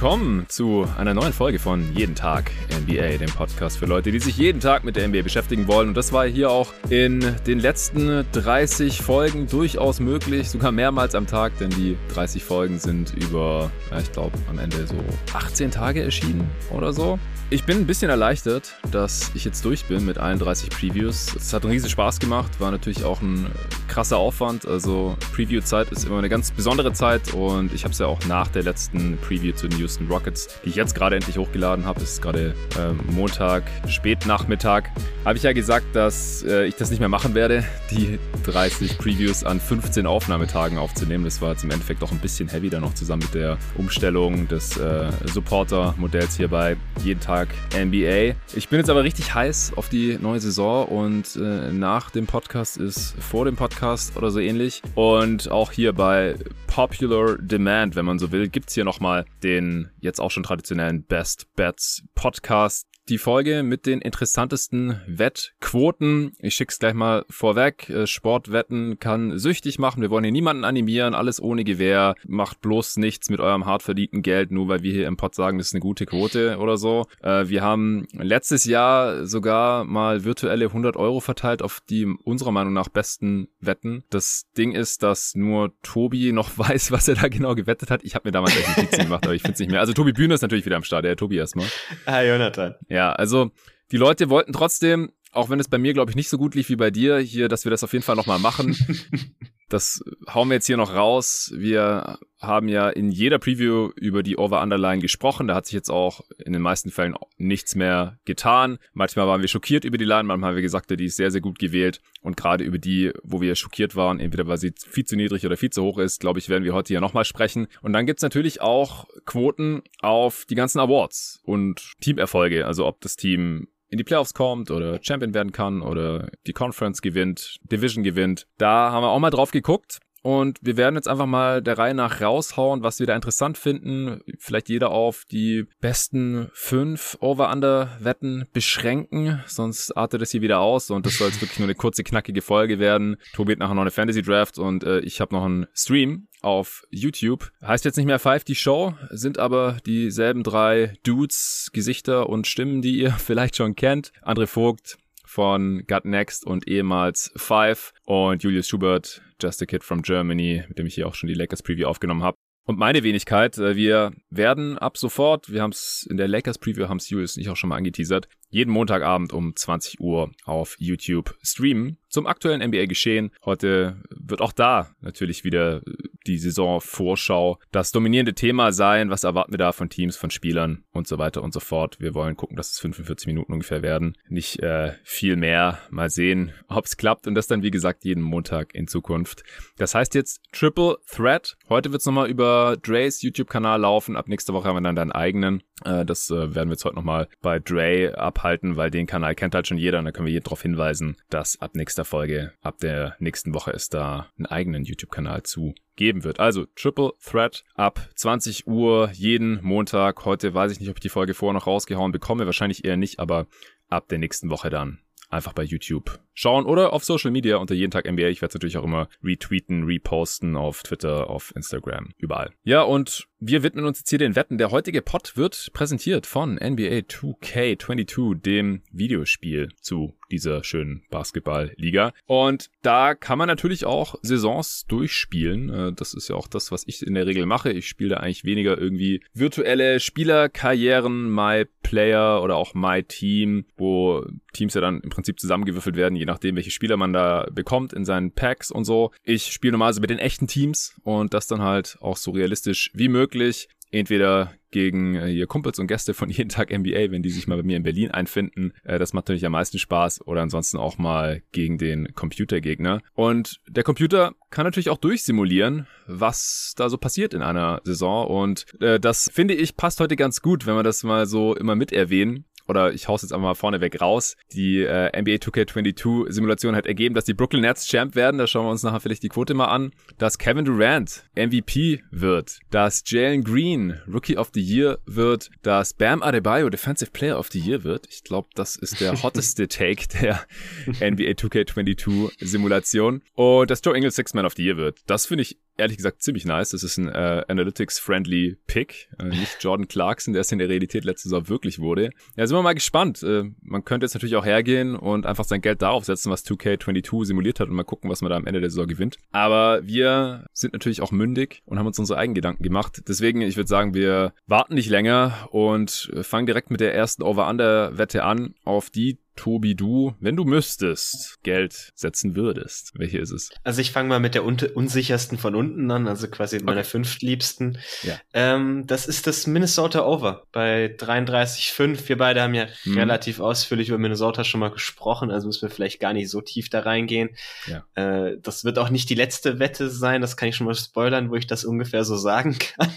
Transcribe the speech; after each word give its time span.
willkommen 0.00 0.46
zu 0.46 0.86
einer 0.96 1.12
neuen 1.12 1.32
Folge 1.32 1.58
von 1.58 1.92
Jeden 1.92 2.14
Tag 2.14 2.52
NBA, 2.70 3.18
dem 3.18 3.30
Podcast 3.30 3.78
für 3.78 3.86
Leute, 3.86 4.12
die 4.12 4.20
sich 4.20 4.36
jeden 4.36 4.60
Tag 4.60 4.84
mit 4.84 4.94
der 4.94 5.08
NBA 5.08 5.22
beschäftigen 5.22 5.66
wollen. 5.66 5.88
Und 5.88 5.96
das 5.96 6.12
war 6.12 6.24
hier 6.24 6.52
auch 6.52 6.72
in 6.88 7.34
den 7.48 7.58
letzten 7.58 8.24
30 8.30 9.02
Folgen 9.02 9.48
durchaus 9.48 9.98
möglich, 9.98 10.50
sogar 10.50 10.70
mehrmals 10.70 11.16
am 11.16 11.26
Tag, 11.26 11.58
denn 11.58 11.70
die 11.70 11.96
30 12.14 12.44
Folgen 12.44 12.78
sind 12.78 13.12
über, 13.14 13.72
ich 14.00 14.12
glaube, 14.12 14.38
am 14.48 14.60
Ende 14.60 14.86
so 14.86 14.94
18 15.34 15.72
Tage 15.72 16.04
erschienen 16.04 16.48
oder 16.70 16.92
so. 16.92 17.18
Ich 17.50 17.64
bin 17.64 17.78
ein 17.78 17.86
bisschen 17.86 18.10
erleichtert, 18.10 18.74
dass 18.90 19.30
ich 19.34 19.44
jetzt 19.46 19.64
durch 19.64 19.86
bin 19.86 20.04
mit 20.04 20.18
allen 20.18 20.38
30 20.38 20.68
Previews. 20.68 21.34
Es 21.34 21.54
hat 21.54 21.62
einen 21.62 21.72
riesen 21.72 21.88
Spaß 21.88 22.20
gemacht, 22.20 22.60
war 22.60 22.70
natürlich 22.70 23.04
auch 23.04 23.22
ein 23.22 23.46
krasser 23.88 24.18
Aufwand. 24.18 24.66
Also 24.66 25.16
Preview-Zeit 25.32 25.90
ist 25.90 26.04
immer 26.04 26.18
eine 26.18 26.28
ganz 26.28 26.50
besondere 26.50 26.92
Zeit 26.92 27.32
und 27.32 27.72
ich 27.72 27.84
habe 27.84 27.92
es 27.92 28.00
ja 28.00 28.06
auch 28.06 28.22
nach 28.26 28.48
der 28.48 28.64
letzten 28.64 29.16
Preview 29.16 29.54
zu 29.54 29.66
den 29.66 29.80
Houston 29.88 30.06
Rockets, 30.08 30.48
die 30.64 30.68
ich 30.68 30.74
jetzt 30.74 30.94
gerade 30.94 31.16
endlich 31.16 31.38
hochgeladen 31.38 31.86
habe. 31.86 32.02
Es 32.02 32.12
ist 32.12 32.22
gerade 32.22 32.54
ähm, 32.78 33.00
Montag, 33.10 33.62
Spätnachmittag. 33.88 34.84
Habe 35.24 35.38
ich 35.38 35.44
ja 35.44 35.52
gesagt, 35.54 35.86
dass 35.94 36.44
äh, 36.44 36.66
ich 36.66 36.74
das 36.74 36.90
nicht 36.90 37.00
mehr 37.00 37.08
machen 37.08 37.34
werde, 37.34 37.64
die 37.90 38.18
30 38.44 38.98
Previews 38.98 39.44
an 39.44 39.60
15 39.60 40.06
Aufnahmetagen 40.06 40.76
aufzunehmen. 40.76 41.24
Das 41.24 41.40
war 41.40 41.52
jetzt 41.52 41.64
im 41.64 41.70
Endeffekt 41.70 42.02
auch 42.02 42.12
ein 42.12 42.18
bisschen 42.18 42.48
heavy 42.48 42.68
dann 42.68 42.82
noch 42.82 42.94
zusammen 42.94 43.22
mit 43.22 43.34
der 43.34 43.56
Umstellung 43.78 44.46
des 44.46 44.76
äh, 44.76 45.10
Supporter-Modells 45.24 46.36
hier 46.36 46.48
bei 46.48 46.76
jeden 47.02 47.20
Tag 47.20 47.48
NBA. 47.74 48.34
Ich 48.54 48.68
bin 48.68 48.80
jetzt 48.80 48.90
aber 48.90 49.04
richtig 49.04 49.34
heiß 49.34 49.72
auf 49.76 49.88
die 49.88 50.18
neue 50.20 50.40
Saison 50.40 50.86
und 50.86 51.36
äh, 51.36 51.72
nach 51.72 52.10
dem 52.10 52.26
Podcast 52.26 52.76
ist 52.76 53.14
vor 53.18 53.46
dem 53.46 53.56
Podcast 53.56 54.16
oder 54.18 54.30
so 54.30 54.38
ähnlich. 54.38 54.82
Und 54.94 55.50
auch 55.50 55.72
hier 55.72 55.94
bei 55.94 56.34
Popular 56.66 57.36
Demand, 57.38 57.96
wenn 57.96 58.04
man 58.04 58.18
so 58.18 58.30
will, 58.30 58.48
gibt 58.48 58.68
es 58.68 58.74
hier 58.74 58.84
nochmal 58.84 59.24
den 59.42 59.77
jetzt 60.00 60.20
auch 60.20 60.30
schon 60.30 60.42
traditionellen 60.42 61.04
Best 61.04 61.46
Bets 61.54 62.02
Podcast 62.14 62.86
die 63.08 63.18
Folge 63.18 63.62
mit 63.62 63.86
den 63.86 64.00
interessantesten 64.00 65.00
Wettquoten. 65.06 66.32
Ich 66.40 66.54
schick's 66.54 66.78
gleich 66.78 66.94
mal 66.94 67.24
vorweg. 67.30 67.88
Äh, 67.88 68.06
Sportwetten 68.06 68.98
kann 68.98 69.38
süchtig 69.38 69.78
machen. 69.78 70.02
Wir 70.02 70.10
wollen 70.10 70.24
hier 70.24 70.32
niemanden 70.32 70.64
animieren. 70.64 71.14
Alles 71.14 71.40
ohne 71.40 71.64
Gewehr. 71.64 72.14
Macht 72.26 72.60
bloß 72.60 72.98
nichts 72.98 73.30
mit 73.30 73.40
eurem 73.40 73.66
hart 73.66 73.82
verdienten 73.82 74.22
Geld, 74.22 74.50
nur 74.50 74.68
weil 74.68 74.82
wir 74.82 74.92
hier 74.92 75.06
im 75.06 75.16
Pod 75.16 75.34
sagen, 75.34 75.58
das 75.58 75.68
ist 75.68 75.74
eine 75.74 75.80
gute 75.80 76.06
Quote 76.06 76.58
oder 76.58 76.76
so. 76.76 77.06
Äh, 77.22 77.48
wir 77.48 77.62
haben 77.62 78.06
letztes 78.12 78.64
Jahr 78.64 79.26
sogar 79.26 79.84
mal 79.84 80.24
virtuelle 80.24 80.66
100 80.66 80.96
Euro 80.96 81.20
verteilt 81.20 81.62
auf 81.62 81.80
die 81.88 82.04
unserer 82.24 82.52
Meinung 82.52 82.72
nach 82.72 82.88
besten 82.88 83.48
Wetten. 83.60 84.04
Das 84.10 84.46
Ding 84.56 84.72
ist, 84.72 85.02
dass 85.02 85.34
nur 85.34 85.72
Tobi 85.82 86.32
noch 86.32 86.50
weiß, 86.56 86.92
was 86.92 87.08
er 87.08 87.14
da 87.14 87.28
genau 87.28 87.54
gewettet 87.54 87.90
hat. 87.90 88.04
Ich 88.04 88.14
habe 88.14 88.28
mir 88.28 88.32
damals 88.32 88.56
echt 88.56 88.76
Notizen 88.76 89.04
gemacht, 89.04 89.24
aber 89.24 89.34
ich 89.34 89.42
finde 89.42 89.54
es 89.54 89.60
nicht 89.60 89.70
mehr. 89.70 89.80
Also 89.80 89.92
Tobi 89.92 90.12
Bühne 90.12 90.34
ist 90.34 90.42
natürlich 90.42 90.66
wieder 90.66 90.76
am 90.76 90.82
Start. 90.82 91.04
Der 91.04 91.16
Tobi 91.16 91.36
erstmal. 91.36 91.66
Ah, 92.06 92.22
Jonathan. 92.22 92.74
Ja, 92.88 92.97
ja, 92.98 93.12
also 93.12 93.52
die 93.92 93.96
Leute 93.96 94.28
wollten 94.28 94.52
trotzdem, 94.52 95.12
auch 95.30 95.50
wenn 95.50 95.60
es 95.60 95.68
bei 95.68 95.78
mir, 95.78 95.94
glaube 95.94 96.10
ich, 96.10 96.16
nicht 96.16 96.28
so 96.28 96.36
gut 96.36 96.56
lief 96.56 96.68
wie 96.68 96.74
bei 96.74 96.90
dir, 96.90 97.18
hier, 97.18 97.48
dass 97.48 97.64
wir 97.64 97.70
das 97.70 97.84
auf 97.84 97.92
jeden 97.92 98.04
Fall 98.04 98.16
nochmal 98.16 98.40
machen. 98.40 98.76
das 99.68 100.02
hauen 100.32 100.48
wir 100.48 100.54
jetzt 100.54 100.66
hier 100.66 100.76
noch 100.76 100.94
raus. 100.94 101.52
Wir 101.54 102.18
haben 102.40 102.68
ja 102.68 102.88
in 102.88 103.10
jeder 103.10 103.38
Preview 103.38 103.90
über 103.96 104.22
die 104.22 104.36
Over-Underline 104.38 105.02
gesprochen. 105.02 105.48
Da 105.48 105.54
hat 105.54 105.66
sich 105.66 105.74
jetzt 105.74 105.90
auch 105.90 106.22
in 106.44 106.52
den 106.52 106.62
meisten 106.62 106.90
Fällen 106.90 107.14
nichts 107.36 107.74
mehr 107.74 108.18
getan. 108.24 108.78
Manchmal 108.92 109.26
waren 109.26 109.40
wir 109.40 109.48
schockiert 109.48 109.84
über 109.84 109.98
die 109.98 110.04
Line, 110.04 110.22
manchmal 110.24 110.50
haben 110.50 110.56
wir 110.56 110.62
gesagt, 110.62 110.90
die 110.90 111.04
ist 111.04 111.16
sehr, 111.16 111.30
sehr 111.30 111.40
gut 111.40 111.58
gewählt. 111.58 112.00
Und 112.22 112.36
gerade 112.36 112.64
über 112.64 112.78
die, 112.78 113.12
wo 113.22 113.40
wir 113.40 113.54
schockiert 113.56 113.96
waren, 113.96 114.20
entweder 114.20 114.46
weil 114.46 114.58
sie 114.58 114.72
viel 114.76 115.04
zu 115.04 115.16
niedrig 115.16 115.44
oder 115.44 115.56
viel 115.56 115.70
zu 115.70 115.82
hoch 115.82 115.98
ist, 115.98 116.20
glaube 116.20 116.38
ich, 116.38 116.48
werden 116.48 116.64
wir 116.64 116.74
heute 116.74 116.88
hier 116.88 117.00
nochmal 117.00 117.24
sprechen. 117.24 117.66
Und 117.82 117.92
dann 117.92 118.06
gibt's 118.06 118.22
natürlich 118.22 118.60
auch 118.60 119.06
Quoten 119.26 119.82
auf 120.00 120.46
die 120.48 120.54
ganzen 120.54 120.78
Awards 120.78 121.40
und 121.42 121.92
Teamerfolge. 122.00 122.66
Also 122.66 122.86
ob 122.86 123.00
das 123.00 123.16
Team 123.16 123.68
in 123.88 123.98
die 123.98 124.04
Playoffs 124.04 124.34
kommt 124.34 124.70
oder 124.70 124.98
Champion 125.02 125.34
werden 125.34 125.52
kann 125.52 125.82
oder 125.82 126.30
die 126.46 126.52
Conference 126.52 127.02
gewinnt, 127.02 127.58
Division 127.62 128.04
gewinnt. 128.04 128.46
Da 128.58 128.92
haben 128.92 129.02
wir 129.02 129.08
auch 129.08 129.18
mal 129.18 129.30
drauf 129.30 129.50
geguckt. 129.50 129.98
Und 130.22 130.58
wir 130.62 130.76
werden 130.76 130.96
jetzt 130.96 131.08
einfach 131.08 131.26
mal 131.26 131.62
der 131.62 131.78
Reihe 131.78 131.94
nach 131.94 132.20
raushauen, 132.20 132.82
was 132.82 132.98
wir 132.98 133.06
da 133.06 133.14
interessant 133.14 133.56
finden. 133.56 134.20
Vielleicht 134.38 134.68
jeder 134.68 134.90
auf 134.90 135.24
die 135.30 135.64
besten 135.80 136.50
fünf 136.52 137.16
Over-Under-Wetten 137.20 138.46
beschränken. 138.52 139.42
Sonst 139.46 139.96
artet 139.96 140.22
es 140.22 140.32
hier 140.32 140.42
wieder 140.42 140.60
aus 140.60 140.90
und 140.90 141.06
das 141.06 141.16
soll 141.16 141.28
jetzt 141.28 141.40
wirklich 141.40 141.58
nur 141.58 141.66
eine 141.66 141.76
kurze, 141.76 142.02
knackige 142.02 142.42
Folge 142.42 142.78
werden. 142.78 143.16
Tobi 143.32 143.52
hat 143.52 143.60
nachher 143.60 143.74
noch 143.74 143.82
eine 143.82 143.90
Fantasy-Draft 143.90 144.58
und 144.58 144.84
äh, 144.84 145.00
ich 145.00 145.20
habe 145.20 145.34
noch 145.34 145.44
einen 145.44 145.66
Stream 145.72 146.27
auf 146.42 146.86
YouTube. 146.90 147.50
Heißt 147.62 147.84
jetzt 147.84 147.96
nicht 147.96 148.06
mehr 148.06 148.18
Five 148.18 148.44
die 148.44 148.54
Show, 148.54 148.94
sind 149.10 149.38
aber 149.38 149.78
dieselben 149.86 150.42
drei 150.42 150.94
Dudes, 151.02 151.70
Gesichter 151.72 152.28
und 152.28 152.46
Stimmen, 152.46 152.82
die 152.82 152.98
ihr 152.98 153.12
vielleicht 153.18 153.56
schon 153.56 153.76
kennt. 153.76 154.12
André 154.22 154.46
Vogt 154.46 154.98
von 155.24 155.84
Gut 155.86 156.04
Next 156.04 156.46
und 156.46 156.66
ehemals 156.66 157.30
Five 157.36 157.92
und 158.04 158.42
Julius 158.42 158.68
Schubert, 158.68 159.22
Just 159.40 159.62
a 159.62 159.66
Kid 159.66 159.84
from 159.84 160.02
Germany, 160.02 160.64
mit 160.68 160.78
dem 160.78 160.86
ich 160.86 160.94
hier 160.94 161.06
auch 161.06 161.14
schon 161.14 161.28
die 161.28 161.34
Lakers 161.34 161.62
Preview 161.62 161.86
aufgenommen 161.86 162.22
habe. 162.22 162.36
Und 162.68 162.78
meine 162.78 163.02
Wenigkeit, 163.02 163.56
äh, 163.56 163.76
wir 163.76 164.12
werden 164.28 164.76
ab 164.76 164.98
sofort, 164.98 165.50
wir 165.50 165.62
haben 165.62 165.70
es 165.70 166.06
in 166.10 166.18
der 166.18 166.28
Lakers 166.28 166.58
Preview, 166.58 166.86
haben 166.88 166.98
es 166.98 167.08
Julius 167.08 167.38
nicht 167.38 167.48
auch 167.48 167.56
schon 167.56 167.70
mal 167.70 167.76
angeteasert, 167.76 168.28
jeden 168.50 168.70
Montagabend 168.70 169.32
um 169.32 169.56
20 169.56 170.00
Uhr 170.00 170.32
auf 170.44 170.76
YouTube 170.78 171.34
streamen 171.42 171.96
zum 172.10 172.26
aktuellen 172.26 172.62
NBA-Geschehen. 172.62 173.30
Heute 173.42 174.02
wird 174.10 174.42
auch 174.42 174.52
da 174.52 174.94
natürlich 175.00 175.44
wieder 175.44 175.80
die 176.28 176.38
Saisonvorschau 176.38 177.58
das 177.72 177.90
dominierende 177.90 178.34
Thema 178.34 178.72
sein. 178.72 179.10
Was 179.10 179.24
erwarten 179.24 179.52
wir 179.52 179.58
da 179.58 179.72
von 179.72 179.88
Teams, 179.88 180.16
von 180.16 180.30
Spielern 180.30 180.84
und 180.92 181.08
so 181.08 181.18
weiter 181.18 181.42
und 181.42 181.52
so 181.52 181.60
fort. 181.60 181.98
Wir 182.00 182.14
wollen 182.14 182.36
gucken, 182.36 182.56
dass 182.56 182.70
es 182.70 182.80
45 182.80 183.26
Minuten 183.26 183.52
ungefähr 183.52 183.82
werden. 183.82 184.16
Nicht 184.28 184.62
äh, 184.62 184.92
viel 185.02 185.36
mehr. 185.36 185.78
Mal 185.90 186.10
sehen, 186.10 186.52
ob 186.68 186.84
es 186.84 186.96
klappt. 186.96 187.26
Und 187.26 187.34
das 187.34 187.46
dann, 187.46 187.62
wie 187.62 187.70
gesagt, 187.70 188.04
jeden 188.04 188.22
Montag 188.22 188.74
in 188.74 188.86
Zukunft. 188.86 189.42
Das 189.78 189.94
heißt 189.94 190.14
jetzt 190.14 190.42
Triple 190.52 190.98
Threat. 191.10 191.56
Heute 191.68 191.92
wird 191.92 192.00
es 192.00 192.06
nochmal 192.06 192.28
über 192.28 192.76
Dre's 192.80 193.22
YouTube-Kanal 193.22 193.80
laufen. 193.80 194.16
Ab 194.16 194.28
nächster 194.28 194.52
Woche 194.52 194.68
haben 194.68 194.76
wir 194.76 194.82
dann 194.82 194.96
deinen 194.96 195.12
eigenen. 195.12 195.62
Äh, 195.84 196.04
das 196.04 196.30
äh, 196.30 196.54
werden 196.54 196.68
wir 196.68 196.74
jetzt 196.74 196.84
heute 196.84 196.96
nochmal 196.96 197.28
bei 197.40 197.58
Dre 197.58 198.16
abhalten, 198.16 198.76
weil 198.76 198.90
den 198.90 199.06
Kanal 199.06 199.34
kennt 199.34 199.54
halt 199.54 199.66
schon 199.66 199.78
jeder 199.78 199.98
und 199.98 200.04
da 200.04 200.12
können 200.12 200.26
wir 200.26 200.32
jeden 200.32 200.44
darauf 200.44 200.62
hinweisen, 200.62 201.16
dass 201.30 201.60
ab 201.60 201.74
nächster 201.74 202.04
Folge, 202.04 202.52
ab 202.60 202.78
der 202.78 203.16
nächsten 203.18 203.54
Woche 203.54 203.72
es 203.72 203.88
da 203.88 204.28
einen 204.36 204.46
eigenen 204.46 204.84
YouTube-Kanal 204.84 205.42
zu 205.44 205.74
geben 205.98 206.24
wird. 206.24 206.40
Also 206.40 206.64
Triple 206.74 207.12
Threat 207.22 207.64
ab 207.74 208.08
20 208.14 208.66
Uhr 208.66 209.10
jeden 209.12 209.62
Montag. 209.62 210.24
Heute 210.24 210.54
weiß 210.54 210.72
ich 210.72 210.80
nicht, 210.80 210.88
ob 210.88 210.96
ich 210.96 211.02
die 211.02 211.10
Folge 211.10 211.34
vorher 211.34 211.52
noch 211.52 211.66
rausgehauen 211.66 212.12
bekomme. 212.12 212.46
Wahrscheinlich 212.46 212.86
eher 212.86 212.96
nicht, 212.96 213.20
aber 213.20 213.46
ab 213.88 214.08
der 214.08 214.18
nächsten 214.18 214.48
Woche 214.48 214.70
dann 214.70 215.00
einfach 215.30 215.52
bei 215.52 215.62
YouTube 215.62 216.20
schauen 216.32 216.64
oder 216.64 216.92
auf 216.92 217.04
Social 217.04 217.30
Media 217.30 217.56
unter 217.56 217.74
jeden 217.74 217.90
Tag 217.90 218.10
NBA. 218.10 218.28
Ich 218.28 218.40
werde 218.40 218.50
es 218.50 218.54
natürlich 218.54 218.78
auch 218.78 218.84
immer 218.84 219.08
retweeten, 219.22 219.84
reposten 219.84 220.56
auf 220.56 220.82
Twitter, 220.82 221.28
auf 221.28 221.52
Instagram, 221.54 222.12
überall. 222.16 222.52
Ja, 222.62 222.82
und 222.82 223.28
wir 223.38 223.62
widmen 223.62 223.84
uns 223.84 223.98
jetzt 223.98 224.10
hier 224.10 224.18
den 224.18 224.36
Wetten. 224.36 224.58
Der 224.58 224.70
heutige 224.70 225.02
Pod 225.02 225.36
wird 225.36 225.70
präsentiert 225.72 226.26
von 226.26 226.54
NBA 226.54 227.00
2K22, 227.08 228.40
dem 228.40 228.82
Videospiel 228.90 229.68
zu 229.80 230.16
dieser 230.30 230.64
schönen 230.64 231.02
Basketballliga. 231.10 232.12
Und 232.26 232.70
da 232.82 233.14
kann 233.14 233.38
man 233.38 233.48
natürlich 233.48 233.84
auch 233.84 234.16
Saisons 234.22 234.86
durchspielen. 234.86 235.70
Äh, 235.70 235.92
das 235.92 236.14
ist 236.14 236.28
ja 236.28 236.36
auch 236.36 236.48
das, 236.48 236.70
was 236.70 236.84
ich 236.86 237.06
in 237.06 237.14
der 237.14 237.26
Regel 237.26 237.46
mache. 237.46 237.72
Ich 237.72 237.88
spiele 237.88 238.10
da 238.10 238.16
eigentlich 238.18 238.44
weniger 238.44 238.78
irgendwie 238.78 239.22
virtuelle 239.34 240.00
Spielerkarrieren, 240.00 241.32
My 241.34 241.66
Player 241.82 242.42
oder 242.42 242.56
auch 242.56 242.74
My 242.74 243.02
Team, 243.02 243.64
wo 243.76 244.24
Teams 244.52 244.74
ja 244.74 244.80
dann 244.80 245.00
im 245.00 245.10
Prinzip 245.10 245.40
zusammengewürfelt 245.40 245.96
werden, 245.96 246.16
je 246.16 246.24
nachdem, 246.24 246.56
welche 246.56 246.70
Spieler 246.70 246.96
man 246.96 247.12
da 247.12 247.48
bekommt 247.52 247.92
in 247.92 248.04
seinen 248.04 248.32
Packs 248.32 248.70
und 248.70 248.84
so. 248.84 249.12
Ich 249.24 249.52
spiele 249.52 249.72
normalerweise 249.72 250.00
mit 250.00 250.10
den 250.10 250.18
echten 250.18 250.46
Teams 250.46 250.94
und 251.02 251.32
das 251.34 251.46
dann 251.46 251.62
halt 251.62 251.96
auch 252.00 252.16
so 252.16 252.32
realistisch 252.32 252.90
wie 252.94 253.08
möglich. 253.08 253.68
Entweder 253.90 254.52
gegen 254.70 255.14
äh, 255.14 255.26
hier 255.26 255.46
Kumpels 255.46 255.78
und 255.78 255.86
Gäste 255.86 256.14
von 256.14 256.28
jeden 256.30 256.48
Tag 256.48 256.70
NBA, 256.70 257.10
wenn 257.10 257.22
die 257.22 257.30
sich 257.30 257.46
mal 257.46 257.56
bei 257.56 257.62
mir 257.62 257.76
in 257.76 257.82
Berlin 257.82 258.10
einfinden. 258.10 258.72
Äh, 258.84 258.98
das 258.98 259.12
macht 259.12 259.26
natürlich 259.28 259.46
am 259.46 259.52
meisten 259.52 259.78
Spaß. 259.78 260.26
Oder 260.26 260.42
ansonsten 260.42 260.76
auch 260.76 260.98
mal 260.98 261.42
gegen 261.52 261.78
den 261.78 262.14
Computergegner. 262.14 263.00
Und 263.14 263.60
der 263.68 263.84
Computer 263.84 264.34
kann 264.50 264.64
natürlich 264.64 264.90
auch 264.90 264.98
durchsimulieren, 264.98 265.86
was 266.06 266.74
da 266.76 266.88
so 266.88 266.98
passiert 266.98 267.34
in 267.34 267.42
einer 267.42 267.80
Saison. 267.84 268.26
Und 268.26 268.66
äh, 268.80 269.00
das 269.00 269.30
finde 269.32 269.54
ich 269.54 269.76
passt 269.76 270.00
heute 270.00 270.16
ganz 270.16 270.42
gut, 270.42 270.66
wenn 270.66 270.74
wir 270.74 270.82
das 270.82 271.04
mal 271.04 271.26
so 271.26 271.54
immer 271.54 271.74
mit 271.74 271.92
erwähnen 271.92 272.44
oder 272.68 272.92
ich 272.92 273.08
hau's 273.08 273.22
jetzt 273.22 273.32
einfach 273.32 273.48
mal 273.48 273.54
vorneweg 273.54 274.00
raus. 274.00 274.36
Die 274.52 274.82
äh, 274.82 275.08
NBA 275.18 275.36
2K22 275.36 276.30
Simulation 276.30 276.76
hat 276.76 276.86
ergeben, 276.86 277.14
dass 277.14 277.24
die 277.24 277.34
Brooklyn 277.34 277.62
Nets 277.62 277.86
Champ 277.86 278.14
werden. 278.14 278.38
Da 278.38 278.46
schauen 278.46 278.66
wir 278.66 278.70
uns 278.70 278.82
nachher 278.82 279.00
vielleicht 279.00 279.22
die 279.22 279.28
Quote 279.28 279.54
mal 279.54 279.66
an. 279.66 279.92
Dass 280.18 280.38
Kevin 280.38 280.64
Durant 280.64 281.24
MVP 281.34 282.02
wird. 282.10 282.58
Dass 282.70 283.02
Jalen 283.06 283.44
Green 283.44 284.00
Rookie 284.06 284.36
of 284.36 284.50
the 284.52 284.60
Year 284.60 284.98
wird. 285.06 285.50
Dass 285.62 285.94
Bam 285.94 286.22
Adebayo 286.22 286.68
Defensive 286.68 287.10
Player 287.10 287.38
of 287.38 287.48
the 287.50 287.58
Year 287.58 287.84
wird. 287.84 288.06
Ich 288.10 288.22
glaube, 288.22 288.48
das 288.54 288.76
ist 288.76 289.00
der 289.00 289.22
hotteste 289.22 289.68
Take 289.68 290.06
der 290.20 290.40
NBA 290.86 291.32
2K22 291.32 292.32
Simulation. 292.38 293.22
Und 293.34 293.70
dass 293.70 293.80
Joe 293.84 293.96
Ingles 293.96 294.16
Six 294.16 294.34
Man 294.34 294.44
of 294.44 294.54
the 294.56 294.64
Year 294.64 294.76
wird. 294.76 294.98
Das 295.06 295.26
finde 295.26 295.42
ich 295.42 295.58
ehrlich 295.78 295.96
gesagt 295.96 296.22
ziemlich 296.22 296.44
nice. 296.44 296.70
Das 296.70 296.82
ist 296.82 296.98
ein 296.98 297.08
äh, 297.08 297.44
Analytics-friendly 297.48 298.58
Pick. 298.66 299.08
Äh, 299.18 299.24
nicht 299.24 299.56
Jordan 299.60 299.88
Clarkson, 299.88 300.34
der 300.34 300.42
es 300.42 300.52
in 300.52 300.58
der 300.58 300.68
Realität 300.68 301.04
letzte 301.04 301.28
Saison 301.28 301.48
wirklich 301.48 301.78
wurde. 301.78 302.10
Ja, 302.36 302.46
sind 302.46 302.56
wir 302.56 302.62
mal 302.62 302.74
gespannt. 302.74 303.22
Äh, 303.22 303.44
man 303.62 303.84
könnte 303.84 304.04
jetzt 304.04 304.14
natürlich 304.14 304.36
auch 304.36 304.44
hergehen 304.44 304.96
und 304.96 305.26
einfach 305.26 305.44
sein 305.44 305.60
Geld 305.60 305.82
darauf 305.82 306.04
setzen, 306.04 306.30
was 306.30 306.44
2K22 306.44 307.24
simuliert 307.24 307.60
hat 307.60 307.68
und 307.68 307.74
mal 307.74 307.84
gucken, 307.84 308.10
was 308.10 308.20
man 308.20 308.30
da 308.30 308.36
am 308.36 308.46
Ende 308.46 308.60
der 308.60 308.70
Saison 308.70 308.86
gewinnt. 308.86 309.16
Aber 309.30 309.86
wir 309.86 310.46
sind 310.52 310.72
natürlich 310.72 311.00
auch 311.00 311.12
mündig 311.12 311.62
und 311.64 311.78
haben 311.78 311.86
uns 311.86 311.98
unsere 311.98 312.18
eigenen 312.18 312.34
Gedanken 312.34 312.62
gemacht. 312.62 313.02
Deswegen, 313.08 313.40
ich 313.40 313.56
würde 313.56 313.68
sagen, 313.68 313.94
wir 313.94 314.32
warten 314.46 314.74
nicht 314.74 314.90
länger 314.90 315.48
und 315.50 316.10
fangen 316.22 316.46
direkt 316.46 316.70
mit 316.70 316.80
der 316.80 316.94
ersten 316.94 317.22
Over-Under-Wette 317.22 318.24
an, 318.24 318.54
auf 318.64 318.90
die 318.90 319.18
Tobi, 319.38 319.76
du, 319.76 320.14
wenn 320.18 320.34
du 320.34 320.44
müsstest, 320.44 321.40
Geld 321.44 321.92
setzen 321.94 322.34
würdest, 322.34 322.90
welche 322.96 323.18
ist 323.18 323.30
es? 323.30 323.50
Also 323.62 323.80
ich 323.80 323.92
fange 323.92 324.08
mal 324.08 324.18
mit 324.18 324.34
der 324.34 324.44
un 324.44 324.58
unsichersten 324.74 325.38
von 325.38 325.54
unten 325.54 325.88
an, 325.92 326.08
also 326.08 326.26
quasi 326.26 326.56
okay. 326.56 326.64
meiner 326.64 326.82
fünftliebsten. 326.82 327.78
Ja. 328.02 328.18
Ähm, 328.34 328.88
das 328.88 329.06
ist 329.06 329.28
das 329.28 329.46
Minnesota 329.46 330.04
Over 330.04 330.42
bei 330.50 330.86
33,5. 330.98 332.08
Wir 332.08 332.18
beide 332.18 332.42
haben 332.42 332.54
ja 332.54 332.66
mhm. 332.84 332.98
relativ 332.98 333.38
ausführlich 333.38 333.88
über 333.88 333.98
Minnesota 333.98 334.42
schon 334.42 334.58
mal 334.58 334.72
gesprochen, 334.72 335.30
also 335.30 335.46
müssen 335.46 335.62
wir 335.62 335.70
vielleicht 335.70 336.00
gar 336.00 336.12
nicht 336.12 336.30
so 336.30 336.40
tief 336.40 336.68
da 336.68 336.80
reingehen. 336.80 337.30
Ja. 337.66 337.84
Äh, 337.94 338.38
das 338.42 338.64
wird 338.64 338.78
auch 338.80 338.90
nicht 338.90 339.08
die 339.08 339.14
letzte 339.14 339.60
Wette 339.60 339.88
sein, 339.88 340.20
das 340.20 340.36
kann 340.36 340.48
ich 340.48 340.56
schon 340.56 340.66
mal 340.66 340.74
spoilern, 340.74 341.30
wo 341.30 341.36
ich 341.36 341.46
das 341.46 341.64
ungefähr 341.64 342.04
so 342.04 342.16
sagen 342.16 342.58
kann. 342.76 342.90